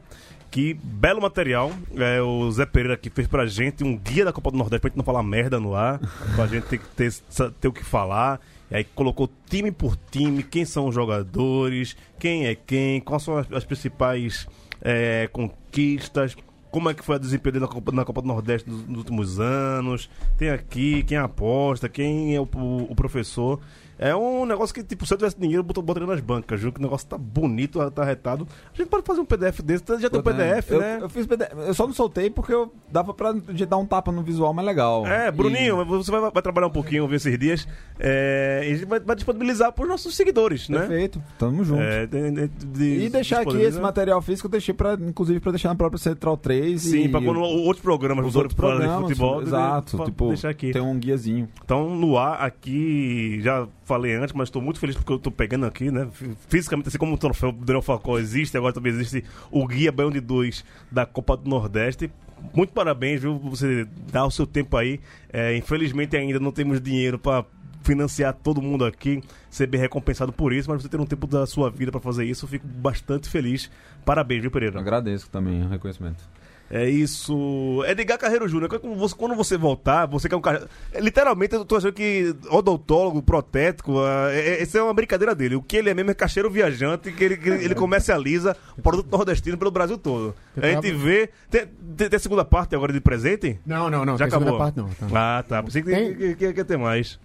Que 0.52 0.74
belo 0.74 1.22
material. 1.22 1.72
É, 1.96 2.22
o 2.22 2.50
Zé 2.52 2.66
Pereira 2.66 2.96
aqui 2.96 3.10
fez 3.10 3.28
pra 3.28 3.46
gente 3.46 3.84
um 3.84 3.96
guia 3.96 4.26
da 4.26 4.34
Copa 4.34 4.50
do 4.52 4.58
Nordeste 4.58 4.82
pra 4.82 4.90
gente 4.90 4.98
não 4.98 5.04
falar 5.06 5.22
merda 5.24 5.60
no 5.60 5.76
ar. 5.76 6.00
pra 6.36 6.48
gente 6.48 6.64
ter, 6.66 6.80
que 6.80 6.88
ter, 6.88 7.14
ter 7.60 7.68
o 7.68 7.72
que 7.72 7.84
falar. 7.84 8.40
E 8.72 8.76
aí 8.76 8.84
colocou 8.84 9.30
time 9.50 9.72
por 9.72 9.96
time, 10.12 10.42
quem 10.44 10.66
são 10.66 10.88
os 10.88 10.96
jogadores, 10.96 11.96
quem 12.20 12.46
é 12.48 12.56
quem, 12.56 13.00
quais 13.02 13.24
são 13.24 13.38
as, 13.38 13.52
as 13.52 13.64
principais 13.64 14.48
é, 14.82 15.28
conquistas, 15.32 16.36
como 16.72 16.88
é 16.90 16.94
que 16.94 17.04
foi 17.04 17.16
a 17.16 17.20
desempenho 17.20 17.60
na 17.62 17.68
Copa, 17.68 17.92
na 17.92 18.06
Copa 18.06 18.22
do 18.22 18.28
Nordeste 18.28 18.70
nos, 18.70 18.86
nos 18.88 18.98
últimos 19.00 19.40
anos. 19.40 20.08
Tem 20.38 20.50
aqui 20.50 21.02
quem 21.04 21.18
aposta, 21.18 21.90
quem 21.90 22.36
é 22.36 22.40
o, 22.40 22.48
o- 22.56 22.88
o 22.92 22.96
professor. 22.96 23.60
É 24.00 24.16
um 24.16 24.46
negócio 24.46 24.74
que, 24.74 24.82
tipo, 24.82 25.06
se 25.06 25.14
eu 25.14 25.18
tivesse 25.18 25.38
dinheiro, 25.38 25.66
eu 25.76 25.84
botaria 25.84 26.08
nas 26.08 26.22
bancas, 26.22 26.60
juro 26.60 26.72
que 26.74 26.80
o 26.80 26.84
negócio 26.84 27.06
tá 27.08 27.18
bonito, 27.18 27.92
tá 27.92 28.04
retado. 28.04 28.48
A 28.74 28.78
gente 28.78 28.88
pode 28.88 29.06
fazer 29.06 29.20
um 29.20 29.26
PDF 29.26 29.60
desse, 29.62 29.84
já 30.00 30.10
tem 30.10 30.20
o 30.20 30.24
PDF, 30.24 30.72
eu, 30.72 30.80
né? 30.80 31.00
Eu, 31.02 31.10
fiz 31.10 31.26
PDF. 31.28 31.50
Eu 31.68 31.74
só 31.74 31.86
não 31.86 31.94
soltei 31.94 32.30
porque 32.30 32.54
eu 32.54 32.74
dava 32.90 33.14
pra 33.14 33.34
dar 33.34 33.78
um 33.78 33.86
tapa 33.86 34.12
no 34.12 34.24
visual 34.24 34.54
mais 34.54 34.66
legal. 34.66 35.06
É, 35.06 35.30
Bruninho, 35.30 35.84
você 35.86 36.10
vai, 36.10 36.32
vai 36.32 36.42
trabalhar 36.42 36.68
um 36.68 36.72
pouquinho 36.72 37.08
ver 37.08 37.18
esses 37.18 37.38
dias. 37.38 37.68
É, 38.00 38.62
e 38.64 38.72
a 38.72 38.76
gente 38.78 38.86
vai, 38.88 39.00
vai 39.02 39.16
disponibilizar 39.16 39.72
para 39.74 39.84
os 39.84 39.90
nossos 39.90 40.16
seguidores, 40.16 40.68
E... 40.70 40.72
né? 40.72 40.80
Perfeito. 40.80 41.22
Tamo 41.38 41.64
junto. 41.66 41.82
É, 41.82 42.06
de- 42.08 42.32
de- 42.32 42.48
de- 42.48 43.06
E 43.06 43.10
deixar 43.10 43.42
aqui 43.42 43.58
esse 43.62 43.80
material 43.80 44.22
físico, 44.22 44.48
eu 44.48 44.52
deixei 44.52 44.74
pra, 44.74 44.94
inclusive, 44.94 45.40
pra 45.42 45.52
deixar 45.52 45.70
na 45.70 45.76
própria 45.76 46.00
Central 46.00 46.38
3. 46.38 46.82
Sim, 46.82 47.04
e 47.04 47.10
para 47.10 47.22
quando 47.22 47.42
outros 47.42 47.84
programas, 47.84 48.24
os 48.26 48.30
os 48.30 48.36
outros 48.38 48.54
programas 48.56 48.96
de 48.98 49.02
futebol, 49.04 49.42
exato. 49.42 49.98
pra 49.98 50.06
tipo, 50.06 50.28
deixar 50.30 50.50
aqui. 50.50 50.72
tem 50.72 50.82
um 50.82 50.98
guiazinho. 50.98 51.50
Então, 51.64 51.94
no 51.96 52.18
ar 52.18 52.42
aqui, 52.42 53.42
já 53.42 53.68
falei 53.90 54.14
antes, 54.14 54.34
mas 54.34 54.50
estou 54.50 54.62
muito 54.62 54.80
feliz 54.80 54.96
porque 54.96 55.12
eu 55.12 55.18
estou 55.18 55.32
pegando 55.32 55.66
aqui, 55.66 55.90
né? 55.90 56.08
Fisicamente, 56.48 56.90
assim 56.90 56.98
como 57.00 57.16
o 57.16 57.18
troféu 57.18 57.52
Daniel 57.52 57.82
Falcão 57.82 58.20
existe, 58.20 58.56
agora 58.56 58.72
também 58.72 58.92
existe 58.92 59.26
o 59.50 59.68
Guia 59.68 59.92
Baião 59.92 60.12
de 60.12 60.20
2 60.20 60.64
da 60.92 61.08
Copa 61.08 61.36
do 61.36 61.50
Nordeste. 61.50 62.12
Muito 62.54 62.72
parabéns, 62.72 63.20
viu? 63.20 63.40
Você 63.40 63.88
dá 64.12 64.24
o 64.26 64.32
seu 64.32 64.46
tempo 64.46 64.78
aí. 64.78 65.00
É, 65.34 65.58
infelizmente, 65.58 66.16
ainda 66.16 66.40
não 66.40 66.52
temos 66.52 66.80
dinheiro 66.80 67.18
para 67.18 67.44
financiar 67.82 68.34
todo 68.34 68.62
mundo 68.62 68.86
aqui, 68.86 69.24
ser 69.50 69.66
bem 69.66 69.82
recompensado 69.82 70.32
por 70.32 70.54
isso, 70.54 70.70
mas 70.70 70.84
você 70.84 70.88
ter 70.90 71.00
um 71.00 71.06
tempo 71.06 71.26
da 71.26 71.48
sua 71.48 71.72
vida 71.72 71.92
para 71.92 72.00
fazer 72.00 72.26
isso, 72.26 72.46
eu 72.46 72.50
fico 72.50 72.68
bastante 72.68 73.28
feliz. 73.28 73.72
Parabéns, 74.06 74.42
viu, 74.42 74.52
Pereira? 74.52 74.80
agradeço 74.80 75.30
também 75.32 75.64
o 75.64 75.70
reconhecimento. 75.70 76.24
É 76.72 76.88
isso. 76.88 77.84
Edgar 77.88 78.18
Carreiro 78.20 78.48
Júnior, 78.48 78.70
quando 78.70 78.96
você, 78.96 79.16
quando 79.16 79.36
você 79.36 79.58
voltar, 79.58 80.06
você 80.06 80.30
que 80.30 80.36
é 80.36 80.38
um 80.38 80.42
cara. 80.42 80.68
é, 80.94 81.02
Literalmente, 81.02 81.56
eu 81.56 81.66
tô 81.66 81.76
achando 81.78 81.94
que 81.94 82.36
odontólogo, 82.50 83.24
protético, 83.24 84.00
ah, 84.00 84.30
é, 84.32 84.50
é- 84.50 84.62
essa 84.62 84.78
é 84.78 84.82
uma 84.84 84.94
brincadeira 84.94 85.34
dele. 85.34 85.56
O 85.56 85.64
que 85.64 85.76
ele 85.78 85.90
é 85.90 85.94
mesmo 85.96 86.12
é 86.12 86.14
cacheiro 86.14 86.50
viajante, 86.50 87.12
que 87.12 87.24
ele, 87.24 87.38
que 87.38 87.50
ele 87.50 87.74
comercializa 87.76 88.56
o 88.78 88.82
produto 88.84 89.10
nordestino 89.12 89.58
pelo 89.58 89.72
Brasil 89.72 89.98
todo. 89.98 90.36
A 90.56 90.68
gente 90.68 90.92
vê. 90.92 91.30
Tem, 91.50 91.66
tem, 91.98 92.08
tem 92.10 92.16
a 92.18 92.20
segunda 92.20 92.46
parte 92.46 92.76
agora 92.76 92.94
de 92.94 93.02
presente? 93.02 93.60
Não, 93.66 93.90
não, 93.90 94.06
não. 94.06 94.16
Já 94.18 94.26
tem 94.26 94.32
segunda 94.40 94.52
acabou? 94.52 94.60
parte 94.60 94.78
não. 95.02 95.10
tá. 95.10 95.38
Ah, 95.40 95.44
tá. 95.44 95.64
Pensei 95.64 95.82
que, 95.82 95.90
Tem- 95.90 96.14
que, 96.16 96.36
que, 96.36 96.54
que 96.54 96.64
ter 96.64 96.78
mais. 96.78 97.20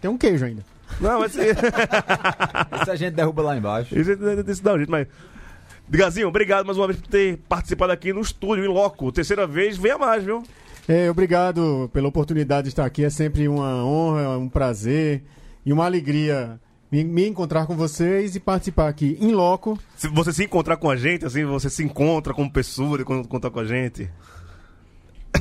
Tem 0.00 0.10
um 0.10 0.16
queijo 0.16 0.44
ainda. 0.46 0.64
Não, 1.00 1.20
mas. 1.20 1.34
Isso 2.80 2.90
a 2.90 2.96
gente 2.96 3.14
derruba 3.14 3.42
lá 3.42 3.56
embaixo. 3.56 3.98
Isso 3.98 4.10
é 4.12 4.42
desse 4.42 4.62
dá 4.62 4.72
um 4.74 4.76
jeito, 4.78 4.90
mas. 4.90 5.06
Gazinho, 5.88 6.26
obrigado 6.26 6.66
mais 6.66 6.76
uma 6.76 6.88
vez 6.88 6.98
por 6.98 7.08
ter 7.08 7.38
participado 7.48 7.92
aqui 7.92 8.12
no 8.12 8.20
estúdio, 8.20 8.64
em 8.64 8.68
loco. 8.68 9.12
Terceira 9.12 9.46
vez, 9.46 9.76
venha 9.76 9.96
mais, 9.96 10.24
viu? 10.24 10.42
É, 10.88 11.08
obrigado 11.10 11.88
pela 11.92 12.08
oportunidade 12.08 12.64
de 12.64 12.68
estar 12.70 12.84
aqui. 12.84 13.04
É 13.04 13.10
sempre 13.10 13.46
uma 13.46 13.84
honra, 13.84 14.36
um 14.36 14.48
prazer 14.48 15.22
e 15.64 15.72
uma 15.72 15.84
alegria 15.84 16.60
me, 16.90 17.26
encontrar 17.26 17.66
com 17.66 17.76
vocês 17.76 18.34
e 18.34 18.40
participar 18.40 18.88
aqui 18.88 19.16
em 19.20 19.32
loco. 19.32 19.78
Se 19.96 20.08
você 20.08 20.32
se 20.32 20.44
encontrar 20.44 20.76
com 20.76 20.90
a 20.90 20.96
gente, 20.96 21.24
assim, 21.24 21.44
você 21.44 21.70
se 21.70 21.84
encontra 21.84 22.34
como 22.34 22.50
pessoa 22.50 23.04
quando 23.04 23.28
contar 23.28 23.50
com 23.50 23.60
a 23.60 23.64
gente. 23.64 24.10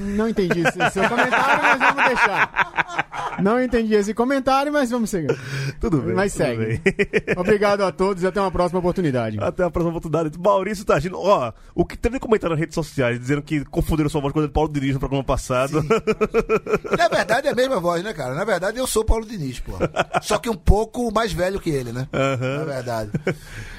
Não 0.02 0.28
entendi 0.30 0.60
esse 0.62 0.89
seu 0.91 1.08
comentário, 1.10 1.62
mas 1.64 1.80
vamos 1.80 2.06
deixar. 2.06 3.38
Não 3.41 3.62
entendi 3.62 3.93
esse 3.96 4.14
comentário, 4.14 4.72
mas 4.72 4.89
vamos 4.89 5.10
seguir. 5.10 5.38
Tudo 5.80 6.02
bem. 6.02 6.14
Mas 6.16 6.32
tudo 6.34 6.43
segue. 6.46 6.66
bem. 6.66 6.82
Obrigado 7.38 7.82
a 7.84 7.91
todos 7.91 8.24
e 8.24 8.28
até 8.28 8.39
uma 8.39 8.52
próxima 8.52 8.80
oportunidade. 8.80 9.38
Até 9.41 9.64
a 9.64 9.70
próxima 9.70 9.98
oportunidade. 9.98 10.38
Maurício 10.39 10.86
Tagino, 10.86 11.18
ó, 11.20 11.52
o 11.74 11.86
que 11.86 11.98
teve 11.98 12.20
comentário 12.20 12.54
nas 12.56 12.60
redes 12.60 12.76
sociais 12.76 13.20
dizendo 13.20 13.41
que 13.41 13.66
confundiram 13.66 14.10
sua 14.10 14.22
voz 14.22 14.34
com 14.34 14.39
a 14.39 14.43
do 14.43 14.50
Paulo 14.50 14.72
Diniz 14.72 14.93
no 14.93 15.00
programa 15.00 15.24
passado. 15.24 15.84
Na 16.98 17.08
verdade 17.10 17.48
é 17.48 17.52
a 17.52 17.56
mesma 17.56 17.80
voz, 17.80 18.04
né, 18.04 18.14
cara? 18.14 18.34
Na 18.36 18.46
verdade 18.46 18.78
eu 18.78 18.88
sou 18.88 19.02
o 19.04 19.06
Paulo 19.06 19.26
Diniz, 19.26 19.60
pô. 19.60 19.74
Só 20.22 20.38
que 20.38 20.50
um 20.50 20.56
pouco 20.56 21.12
mais 21.14 21.34
velho 21.34 21.60
que 21.60 21.70
ele, 21.70 21.91
né? 21.91 22.08
Aham. 22.14 22.60
Na 22.60 22.64
verdade. 22.66 23.12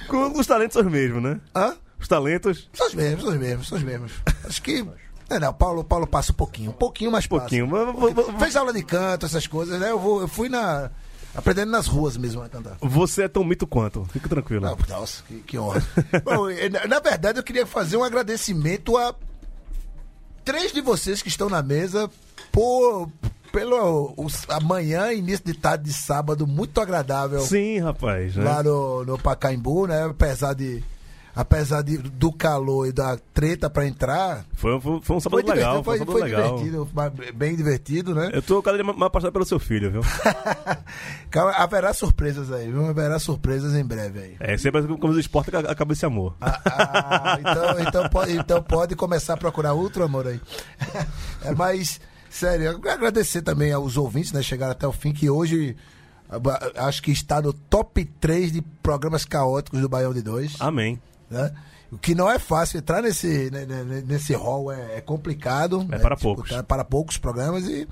Com- 0.08 0.38
Os 0.38 0.46
talentos 0.46 0.74
são 0.74 0.82
os 0.86 0.90
mesmos, 0.92 1.22
né? 1.22 1.40
Hã? 1.54 1.74
Os 1.98 2.06
talentos, 2.08 2.68
São 2.74 2.86
os 2.88 2.94
mesmos, 2.94 3.22
são 3.24 3.32
os 3.32 3.38
mesmos, 3.38 3.68
são 3.68 3.78
os 3.78 3.84
mesmos. 3.84 4.12
Acho 4.46 4.62
que. 4.62 4.86
É, 5.28 5.38
não, 5.40 5.52
Paulo, 5.52 5.82
Paulo 5.82 6.06
passa 6.06 6.30
um 6.32 6.34
pouquinho, 6.36 6.70
um 6.70 6.74
pouquinho 6.74 7.10
mais 7.10 7.26
passa. 7.26 7.40
pouquinho. 7.42 7.66
Mas- 7.66 7.94
mas- 8.14 8.26
mas- 8.28 8.38
Fez 8.40 8.56
aula 8.56 8.72
de 8.72 8.82
canto, 8.82 9.26
essas 9.26 9.46
coisas, 9.46 9.80
né? 9.80 9.90
Eu, 9.90 9.98
vou, 9.98 10.20
eu 10.20 10.28
fui 10.28 10.48
na. 10.48 10.90
Aprendendo 11.34 11.70
nas 11.70 11.86
ruas 11.86 12.16
mesmo 12.16 12.40
a 12.42 12.48
cantar. 12.48 12.78
Você 12.80 13.24
é 13.24 13.28
tão 13.28 13.44
mito 13.44 13.66
quanto. 13.66 14.06
Fica 14.06 14.26
tranquilo. 14.28 14.64
Não, 14.64 14.78
nossa, 14.88 15.22
que, 15.24 15.34
que 15.40 15.58
honra. 15.58 15.82
Bom, 16.24 16.48
eh, 16.48 16.68
na, 16.70 16.86
na 16.86 17.00
verdade, 17.00 17.38
eu 17.38 17.42
queria 17.42 17.66
fazer 17.66 17.96
um 17.98 18.04
agradecimento 18.04 18.96
a 18.96 19.14
três 20.44 20.72
de 20.72 20.80
vocês 20.80 21.20
que 21.20 21.28
estão 21.28 21.48
na 21.50 21.62
mesa 21.62 22.08
por 22.52 23.10
pelo 23.52 24.14
os- 24.16 24.48
amanhã, 24.48 25.12
início 25.12 25.44
de 25.44 25.54
tarde 25.54 25.84
de 25.84 25.92
sábado, 25.92 26.46
muito 26.46 26.80
agradável 26.80 27.40
Sim, 27.40 27.80
rapaz. 27.80 28.34
Né? 28.36 28.44
lá 28.44 28.62
no, 28.62 29.04
no 29.04 29.18
Pacaembu, 29.18 29.86
né? 29.86 30.04
Apesar 30.04 30.54
de. 30.54 30.82
Apesar 31.36 31.82
de, 31.82 31.98
do 31.98 32.32
calor 32.32 32.88
e 32.88 32.92
da 32.92 33.18
treta 33.34 33.68
pra 33.68 33.86
entrar. 33.86 34.46
Foi, 34.54 34.80
foi, 34.80 35.00
foi 35.02 35.16
um 35.16 35.20
sábado 35.20 35.42
Foi 35.44 35.54
legal. 35.54 35.84
Foi, 35.84 35.84
foi, 35.84 35.94
um 35.94 35.98
sábado 35.98 36.12
foi 36.18 36.22
legal. 36.22 36.56
divertido, 36.56 36.88
bem 37.34 37.54
divertido, 37.54 38.14
né? 38.14 38.30
Eu 38.32 38.40
tô 38.40 38.62
cada 38.62 38.78
dia 38.78 38.84
mais 38.84 38.98
apaixonado 39.02 39.34
pelo 39.34 39.44
seu 39.44 39.58
filho, 39.58 39.90
viu? 39.92 40.00
Calma, 41.30 41.52
Haverá 41.52 41.92
surpresas 41.92 42.50
aí, 42.50 42.72
viu? 42.72 42.86
Haverá 42.86 43.18
surpresas 43.18 43.74
em 43.74 43.84
breve 43.84 44.18
aí. 44.18 44.36
É, 44.40 44.56
sempre 44.56 44.82
como 44.96 45.12
o 45.12 45.20
esporte 45.20 45.54
acaba 45.54 45.92
esse 45.92 46.06
amor. 46.06 46.34
Ah, 46.40 47.38
então, 47.38 47.80
então, 47.80 48.08
pode, 48.08 48.32
então 48.32 48.62
pode 48.62 48.96
começar 48.96 49.34
a 49.34 49.36
procurar 49.36 49.74
outro 49.74 50.04
amor 50.04 50.26
aí. 50.26 50.40
É, 51.42 51.54
mas, 51.54 52.00
sério, 52.30 52.64
eu 52.64 52.80
quero 52.80 52.94
agradecer 52.94 53.42
também 53.42 53.72
aos 53.72 53.98
ouvintes, 53.98 54.32
né? 54.32 54.42
Chegaram 54.42 54.72
até 54.72 54.86
o 54.86 54.92
fim, 54.92 55.12
que 55.12 55.28
hoje 55.28 55.76
ah, 56.30 56.86
acho 56.86 57.02
que 57.02 57.10
está 57.10 57.40
no 57.40 57.52
top 57.52 58.04
3 58.04 58.52
de 58.52 58.62
programas 58.82 59.24
caóticos 59.24 59.80
do 59.80 59.88
Baião 59.88 60.12
de 60.12 60.22
Dois. 60.22 60.56
Amém. 60.60 60.98
Né? 61.30 61.52
O 61.90 61.98
que 61.98 62.14
não 62.14 62.30
é 62.30 62.38
fácil, 62.38 62.78
entrar 62.78 63.02
nesse, 63.02 63.50
né, 63.50 63.64
né, 63.64 64.02
nesse 64.06 64.34
hall 64.34 64.72
é, 64.72 64.96
é 64.96 65.00
complicado. 65.00 65.82
É 65.82 65.96
né? 65.96 65.98
para 65.98 66.16
poucos. 66.16 66.50
Para 66.62 66.84
poucos 66.84 67.16
programas. 67.18 67.64
E 67.66 67.86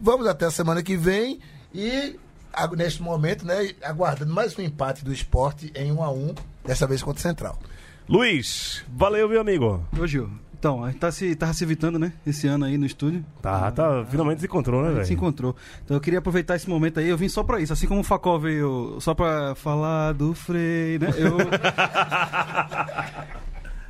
vamos 0.00 0.26
até 0.26 0.46
a 0.46 0.50
semana 0.50 0.82
que 0.82 0.96
vem. 0.96 1.40
E 1.74 2.18
a- 2.52 2.66
neste 2.68 3.02
momento, 3.02 3.44
né, 3.46 3.74
aguardando 3.82 4.32
mais 4.32 4.58
um 4.58 4.62
empate 4.62 5.04
do 5.04 5.12
esporte 5.12 5.70
em 5.74 5.92
1 5.92 6.02
a 6.02 6.10
1 6.10 6.34
dessa 6.64 6.86
vez 6.86 7.02
contra 7.02 7.18
o 7.18 7.22
Central. 7.22 7.58
Luiz, 8.08 8.82
valeu, 8.88 9.28
meu 9.28 9.40
amigo. 9.40 9.84
Ô, 9.98 10.06
Gil, 10.06 10.30
então, 10.58 10.82
a 10.82 10.90
gente 10.90 10.98
tá 10.98 11.12
se, 11.12 11.36
tava 11.36 11.52
se 11.52 11.62
evitando, 11.62 11.98
né? 11.98 12.12
Esse 12.26 12.48
ano 12.48 12.64
aí 12.64 12.76
no 12.76 12.84
estúdio. 12.84 13.24
Tá, 13.40 13.70
tá, 13.70 14.04
finalmente 14.10 14.40
se 14.40 14.46
encontrou, 14.46 14.82
né, 14.82 14.88
gente 14.88 15.02
se 15.02 15.08
velho? 15.10 15.18
encontrou. 15.18 15.54
Então 15.84 15.96
eu 15.96 16.00
queria 16.00 16.18
aproveitar 16.18 16.56
esse 16.56 16.68
momento 16.68 16.98
aí, 16.98 17.08
eu 17.08 17.16
vim 17.16 17.28
só 17.28 17.44
pra 17.44 17.60
isso, 17.60 17.72
assim 17.72 17.86
como 17.86 18.00
o 18.00 18.04
Facó 18.04 18.36
veio 18.38 18.96
só 19.00 19.14
pra 19.14 19.54
falar 19.54 20.14
do 20.14 20.34
Frei, 20.34 20.98
né? 20.98 21.10
Eu. 21.16 21.38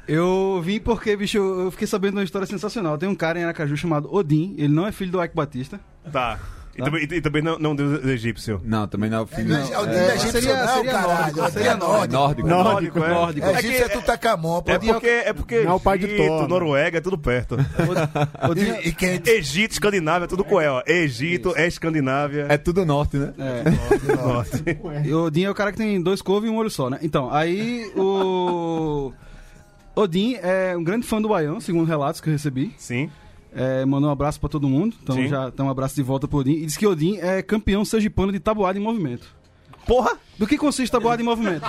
Eu 0.09 0.62
vim 0.64 0.81
porque, 0.81 1.14
bicho, 1.14 1.37
eu 1.37 1.71
fiquei 1.71 1.87
sabendo 1.87 2.12
de 2.12 2.16
uma 2.16 2.25
história 2.25 2.47
sensacional. 2.47 2.97
Tem 2.97 3.07
um 3.07 3.14
cara 3.14 3.39
em 3.39 3.45
Aracaju 3.45 3.77
chamado 3.77 4.09
Odin, 4.11 4.55
ele 4.57 4.73
não 4.73 4.87
é 4.87 4.91
filho 4.91 5.12
do 5.12 5.23
Ike 5.23 5.37
Batista. 5.37 5.79
Tá. 6.11 6.39
E 6.79 6.83
também, 6.83 7.03
e 7.03 7.20
também 7.20 7.43
não, 7.43 7.59
não 7.59 7.74
deus 7.74 8.05
egípcio. 8.05 8.61
Não, 8.64 8.87
também 8.87 9.11
não 9.11 9.18
é 9.18 9.20
o 9.22 9.26
filho. 9.26 9.49
Não, 9.49 9.59
é 9.59 9.79
o 9.81 9.87
Dino 9.87 9.99
egípcio, 9.99 10.31
seria- 10.33 10.64
não, 10.64 10.74
seria 10.76 10.93
caralho. 10.93 11.16
nórdico, 11.37 11.51
seria 11.51 11.70
É 11.70 11.74
nórdico. 11.76 12.12
Nórdico. 12.14 12.49
Nórdico, 12.49 12.99
é. 13.05 13.09
nórdico. 13.09 13.47
É, 13.47 13.51
É 13.53 13.59
egípcio 13.59 13.85
é 13.85 13.89
Tutankhamon. 13.89 14.62
É 14.66 14.79
porque, 14.79 15.07
é 15.09 15.33
porque 15.33 15.61
Não 15.62 15.72
é 15.72 15.74
o 15.74 15.81
pai 15.81 15.99
de 15.99 16.07
Thor, 16.16 16.49
Noruega, 16.49 16.99
é 16.99 17.01
tudo 17.01 17.18
perto. 17.18 17.57
E, 18.85 18.89
e 18.89 18.93
quem 18.93 19.20
Egito, 19.26 19.72
Escandinávia, 19.72 20.24
é 20.24 20.29
tudo 20.29 20.45
com 20.45 20.61
E, 20.62 20.66
ó. 20.68 20.83
Egito, 20.87 21.53
é 21.57 21.66
Escandinávia. 21.66 22.47
É 22.49 22.57
tudo 22.57 22.85
norte, 22.85 23.16
né? 23.16 23.33
é, 23.39 24.14
norte. 24.16 24.62
E 25.05 25.12
o 25.12 25.24
Odin 25.24 25.45
é 25.45 25.51
o 25.51 25.55
cara 25.55 25.72
que 25.72 25.79
tem 25.79 26.01
dois 26.01 26.22
couves 26.22 26.49
e 26.49 26.53
um 26.53 26.57
olho 26.57 26.70
só, 26.70 26.89
né? 26.89 26.99
Então, 27.03 27.33
aí 27.33 27.91
o. 27.97 29.12
Odin 29.95 30.37
é 30.41 30.76
um 30.76 30.85
grande 30.85 31.07
fã 31.07 31.20
do 31.20 31.29
Baião, 31.29 31.61
segundo 31.61 31.87
relatos 31.89 32.20
que 32.20 32.29
eu 32.29 32.33
recebi. 32.33 32.72
Sim. 32.79 33.11
É, 33.59 33.85
mandou 33.85 34.09
um 34.09 34.13
abraço 34.13 34.39
pra 34.39 34.49
todo 34.49 34.69
mundo. 34.69 34.95
Então 35.03 35.17
Sim. 35.17 35.29
já 35.29 35.51
tem 35.51 35.65
um 35.65 35.71
abraço 35.71 35.95
de 35.95 36.03
volta 36.03 36.29
pro 36.29 36.39
Odin. 36.39 36.53
E 36.53 36.67
diz 36.67 36.77
que 36.77 36.87
Odin 36.87 37.19
é 37.19 37.43
campeão 37.43 37.85
sergipano 37.85 38.33
de 38.33 38.39
tabuada 38.39 38.79
em 38.79 38.83
movimento. 38.83 39.27
Porra! 39.87 40.13
Do 40.39 40.47
que 40.47 40.57
consiste 40.57 40.93
tabuada 40.93 41.21
em 41.21 41.25
movimento? 41.25 41.65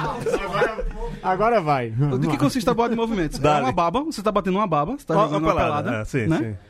Agora 1.23 1.61
vai. 1.61 1.89
Do 1.89 2.29
que 2.29 2.37
consiste 2.37 2.65
tabuada 2.65 2.93
em 2.93 2.97
movimento? 2.97 3.45
É 3.45 3.61
uma 3.61 3.71
baba, 3.71 4.03
você 4.03 4.21
tá 4.21 4.31
batendo 4.31 4.57
uma 4.57 4.67
baba, 4.67 4.97
você 4.97 5.05
tá 5.05 5.13
jogando 5.15 5.43
uma 5.43 5.53
uma 5.53 5.55
pelada, 5.55 5.83
pelada, 5.83 6.01
é, 6.01 6.05
sim, 6.05 6.27
né? 6.27 6.37
sim. 6.37 6.68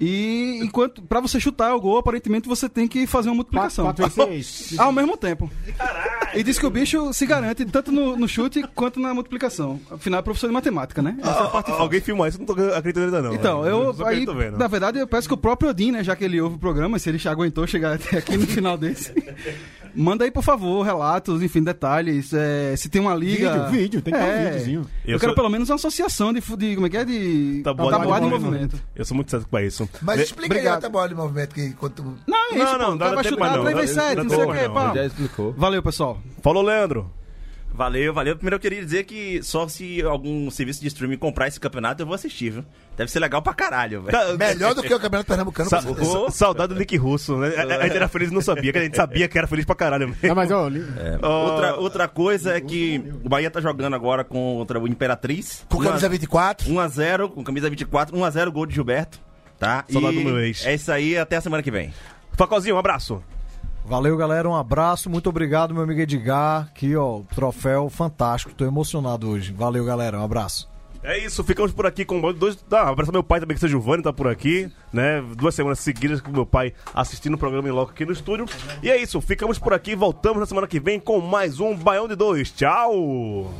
E 0.00 0.58
enquanto 0.62 1.02
pra 1.02 1.20
você 1.20 1.38
chutar 1.38 1.74
o 1.74 1.80
gol, 1.80 1.98
aparentemente 1.98 2.48
você 2.48 2.68
tem 2.68 2.88
que 2.88 3.06
fazer 3.06 3.28
uma 3.28 3.36
multiplicação. 3.36 3.84
4 3.84 4.08
vezes 4.08 4.46
6. 4.46 4.78
Ao 4.78 4.90
mesmo 4.90 5.16
tempo. 5.16 5.50
E 6.34 6.42
diz 6.42 6.58
que 6.58 6.64
o 6.64 6.70
bicho 6.70 7.12
se 7.12 7.26
garante 7.26 7.64
tanto 7.66 7.92
no, 7.92 8.16
no 8.16 8.26
chute 8.26 8.62
quanto 8.74 8.98
na 8.98 9.12
multiplicação. 9.12 9.78
Afinal, 9.90 10.20
é 10.20 10.22
professor 10.22 10.46
de 10.46 10.54
matemática, 10.54 11.02
né? 11.02 11.16
Essa 11.20 11.30
é 11.30 11.42
a 11.42 11.48
parte 11.48 11.66
fácil. 11.66 11.82
Alguém 11.82 12.00
filmou 12.00 12.26
isso, 12.26 12.38
não 12.38 12.46
tô 12.46 12.52
acreditando 12.52 13.06
ainda 13.06 13.22
não. 13.22 13.34
Então, 13.34 13.66
eu, 13.66 13.92
Só 13.92 14.06
aí, 14.06 14.24
na 14.56 14.68
verdade, 14.68 14.98
eu 14.98 15.06
peço 15.06 15.28
que 15.28 15.34
o 15.34 15.36
próprio 15.36 15.70
Odin, 15.70 15.92
né, 15.92 16.02
já 16.02 16.16
que 16.16 16.24
ele 16.24 16.40
ouve 16.40 16.56
o 16.56 16.58
programa, 16.58 16.98
se 16.98 17.08
ele 17.08 17.18
já 17.18 17.30
aguentou 17.30 17.66
chegar 17.66 17.94
até 17.94 18.16
aqui 18.18 18.36
no 18.36 18.46
final 18.46 18.78
desse, 18.78 19.12
manda 19.94 20.24
aí, 20.24 20.30
por 20.30 20.42
favor, 20.42 20.82
relatos, 20.84 21.42
enfim, 21.42 21.62
detalhes, 21.62 22.32
é, 22.32 22.74
se 22.76 22.88
tem 22.88 23.00
uma 23.00 23.14
liga... 23.14 23.50
Vídeo, 23.68 23.70
vídeo, 23.70 24.02
tem 24.02 24.12
que 24.12 24.18
ter 24.20 24.24
um 24.24 24.28
É. 24.28 24.44
videozinho. 24.50 24.80
Eu, 25.04 25.14
Eu 25.14 25.20
quero 25.20 25.30
sou- 25.32 25.36
pelo 25.36 25.48
menos 25.50 25.68
uma 25.68 25.76
associação 25.76 26.32
de, 26.32 26.40
de 26.40 26.74
como 26.74 26.86
é 26.86 26.90
que 26.90 26.96
é, 26.96 27.04
de 27.04 27.60
Tabuada 27.64 27.98
tabuada, 27.98 28.20
de 28.20 28.26
em 28.26 28.30
movimento. 28.30 28.52
movimento. 28.72 28.82
Eu 28.94 29.04
sou 29.04 29.14
muito 29.14 29.30
certo 29.30 29.48
com 29.48 29.58
isso. 29.58 29.88
Mas 30.02 30.16
De- 30.18 30.22
explica 30.24 30.54
aí 30.54 30.58
obrigado. 30.60 30.78
até 30.78 30.86
a 30.86 30.90
bola 30.90 31.08
de 31.08 31.14
movimento 31.14 31.54
que 31.54 31.64
enquanto. 31.64 32.02
Não, 32.26 32.38
é 32.38 32.48
isso, 32.50 32.58
Não, 32.58 32.72
pô, 32.72 32.78
não, 32.78 32.94
o 32.94 32.98
dá 32.98 33.04
cara 33.06 33.14
vai 33.16 33.24
chutar, 33.24 33.40
mais 33.40 33.52
não. 33.56 33.62
3 33.64 33.76
vezes 33.76 33.96
Dá 33.96 34.02
7, 34.02 34.16
não 34.18 34.28
sei 34.30 34.38
o 34.44 34.68
não. 34.68 34.74
pá. 34.74 34.94
Já 34.94 35.06
explicou. 35.06 35.52
Valeu, 35.56 35.82
pessoal. 35.82 36.18
Falou, 36.42 36.62
Leandro. 36.62 37.10
Valeu, 37.72 38.12
valeu. 38.12 38.34
Primeiro 38.36 38.56
eu 38.56 38.60
queria 38.60 38.84
dizer 38.84 39.04
que 39.04 39.42
só 39.42 39.66
se 39.68 40.02
algum 40.02 40.50
serviço 40.50 40.80
de 40.82 40.88
streaming 40.88 41.16
comprar 41.16 41.48
esse 41.48 41.58
campeonato 41.58 42.02
eu 42.02 42.06
vou 42.06 42.14
assistir, 42.14 42.50
viu? 42.50 42.64
Deve 42.96 43.10
ser 43.10 43.20
legal 43.20 43.40
pra 43.40 43.54
caralho, 43.54 44.02
velho. 44.02 44.18
Tá, 44.18 44.36
Melhor 44.36 44.74
do 44.74 44.82
que 44.82 44.92
o 44.92 45.00
Campeonato 45.00 45.26
Pernambucano. 45.28 45.70
Sa- 45.70 45.80
sa- 45.80 46.30
saudade 46.30 46.74
do 46.74 46.78
Nick 46.78 46.96
Russo, 46.96 47.36
né? 47.38 47.54
A, 47.56 47.62
a 47.78 47.82
gente 47.84 47.96
era 47.96 48.08
feliz 48.08 48.30
e 48.30 48.34
não 48.34 48.42
sabia, 48.42 48.72
que 48.72 48.78
a 48.78 48.82
gente 48.82 48.96
sabia 48.96 49.26
que 49.28 49.38
era 49.38 49.46
feliz 49.46 49.64
pra 49.64 49.74
caralho 49.74 50.08
mesmo. 50.08 50.20
Não, 50.28 50.34
mas, 50.34 50.50
ó, 50.50 50.68
li- 50.68 50.84
É, 50.98 51.26
outra, 51.26 51.76
outra 51.76 52.08
coisa 52.08 52.54
é 52.56 52.60
que 52.60 53.02
o 53.24 53.28
Bahia 53.28 53.50
tá 53.50 53.60
jogando 53.60 53.94
agora 53.94 54.24
contra 54.24 54.78
o 54.78 54.86
Imperatriz. 54.86 55.64
Com 55.68 55.78
camisa 55.82 56.08
24. 56.08 56.68
1x0, 56.68 57.30
com 57.30 57.42
camisa 57.42 57.70
24, 57.70 58.14
1x0, 58.16 58.50
gol 58.50 58.66
de 58.66 58.74
Gilberto. 58.74 59.18
Tá? 59.58 59.84
Saudade 59.90 60.16
E 60.16 60.18
do 60.18 60.24
meu 60.24 60.38
ex. 60.40 60.66
É 60.66 60.74
isso 60.74 60.90
aí, 60.92 61.16
até 61.16 61.36
a 61.36 61.40
semana 61.40 61.62
que 61.62 61.70
vem. 61.70 61.92
Facozinho, 62.32 62.74
um 62.76 62.78
abraço. 62.78 63.22
Valeu, 63.90 64.16
galera. 64.16 64.48
Um 64.48 64.54
abraço. 64.54 65.10
Muito 65.10 65.28
obrigado, 65.28 65.74
meu 65.74 65.82
amigo 65.82 66.00
Edgar. 66.00 66.68
Aqui, 66.70 66.94
ó, 66.94 67.22
troféu 67.34 67.90
fantástico. 67.90 68.54
Tô 68.54 68.64
emocionado 68.64 69.28
hoje. 69.28 69.52
Valeu, 69.52 69.84
galera. 69.84 70.20
Um 70.20 70.22
abraço. 70.22 70.70
É 71.02 71.18
isso, 71.18 71.42
ficamos 71.42 71.72
por 71.72 71.86
aqui 71.86 72.04
com 72.04 72.20
dois. 72.32 72.56
Um 72.70 72.76
abraço 72.76 73.10
meu 73.10 73.24
pai 73.24 73.40
também, 73.40 73.56
que 73.56 73.64
o 73.64 73.68
Giovanni, 73.68 74.00
tá 74.00 74.12
por 74.12 74.28
aqui, 74.28 74.70
né? 74.92 75.20
Duas 75.36 75.56
semanas 75.56 75.80
seguidas 75.80 76.20
com 76.20 76.30
meu 76.30 76.46
pai 76.46 76.72
assistindo 76.94 77.34
o 77.34 77.38
programa 77.38 77.66
em 77.68 77.72
loco 77.72 77.90
aqui 77.90 78.04
no 78.04 78.12
estúdio. 78.12 78.44
E 78.80 78.88
é 78.88 78.96
isso, 78.96 79.20
ficamos 79.20 79.58
por 79.58 79.72
aqui, 79.72 79.96
voltamos 79.96 80.38
na 80.38 80.46
semana 80.46 80.68
que 80.68 80.78
vem 80.78 81.00
com 81.00 81.18
mais 81.20 81.58
um 81.58 81.74
Baião 81.74 82.06
de 82.06 82.14
Dois. 82.14 82.52
Tchau! 82.52 83.50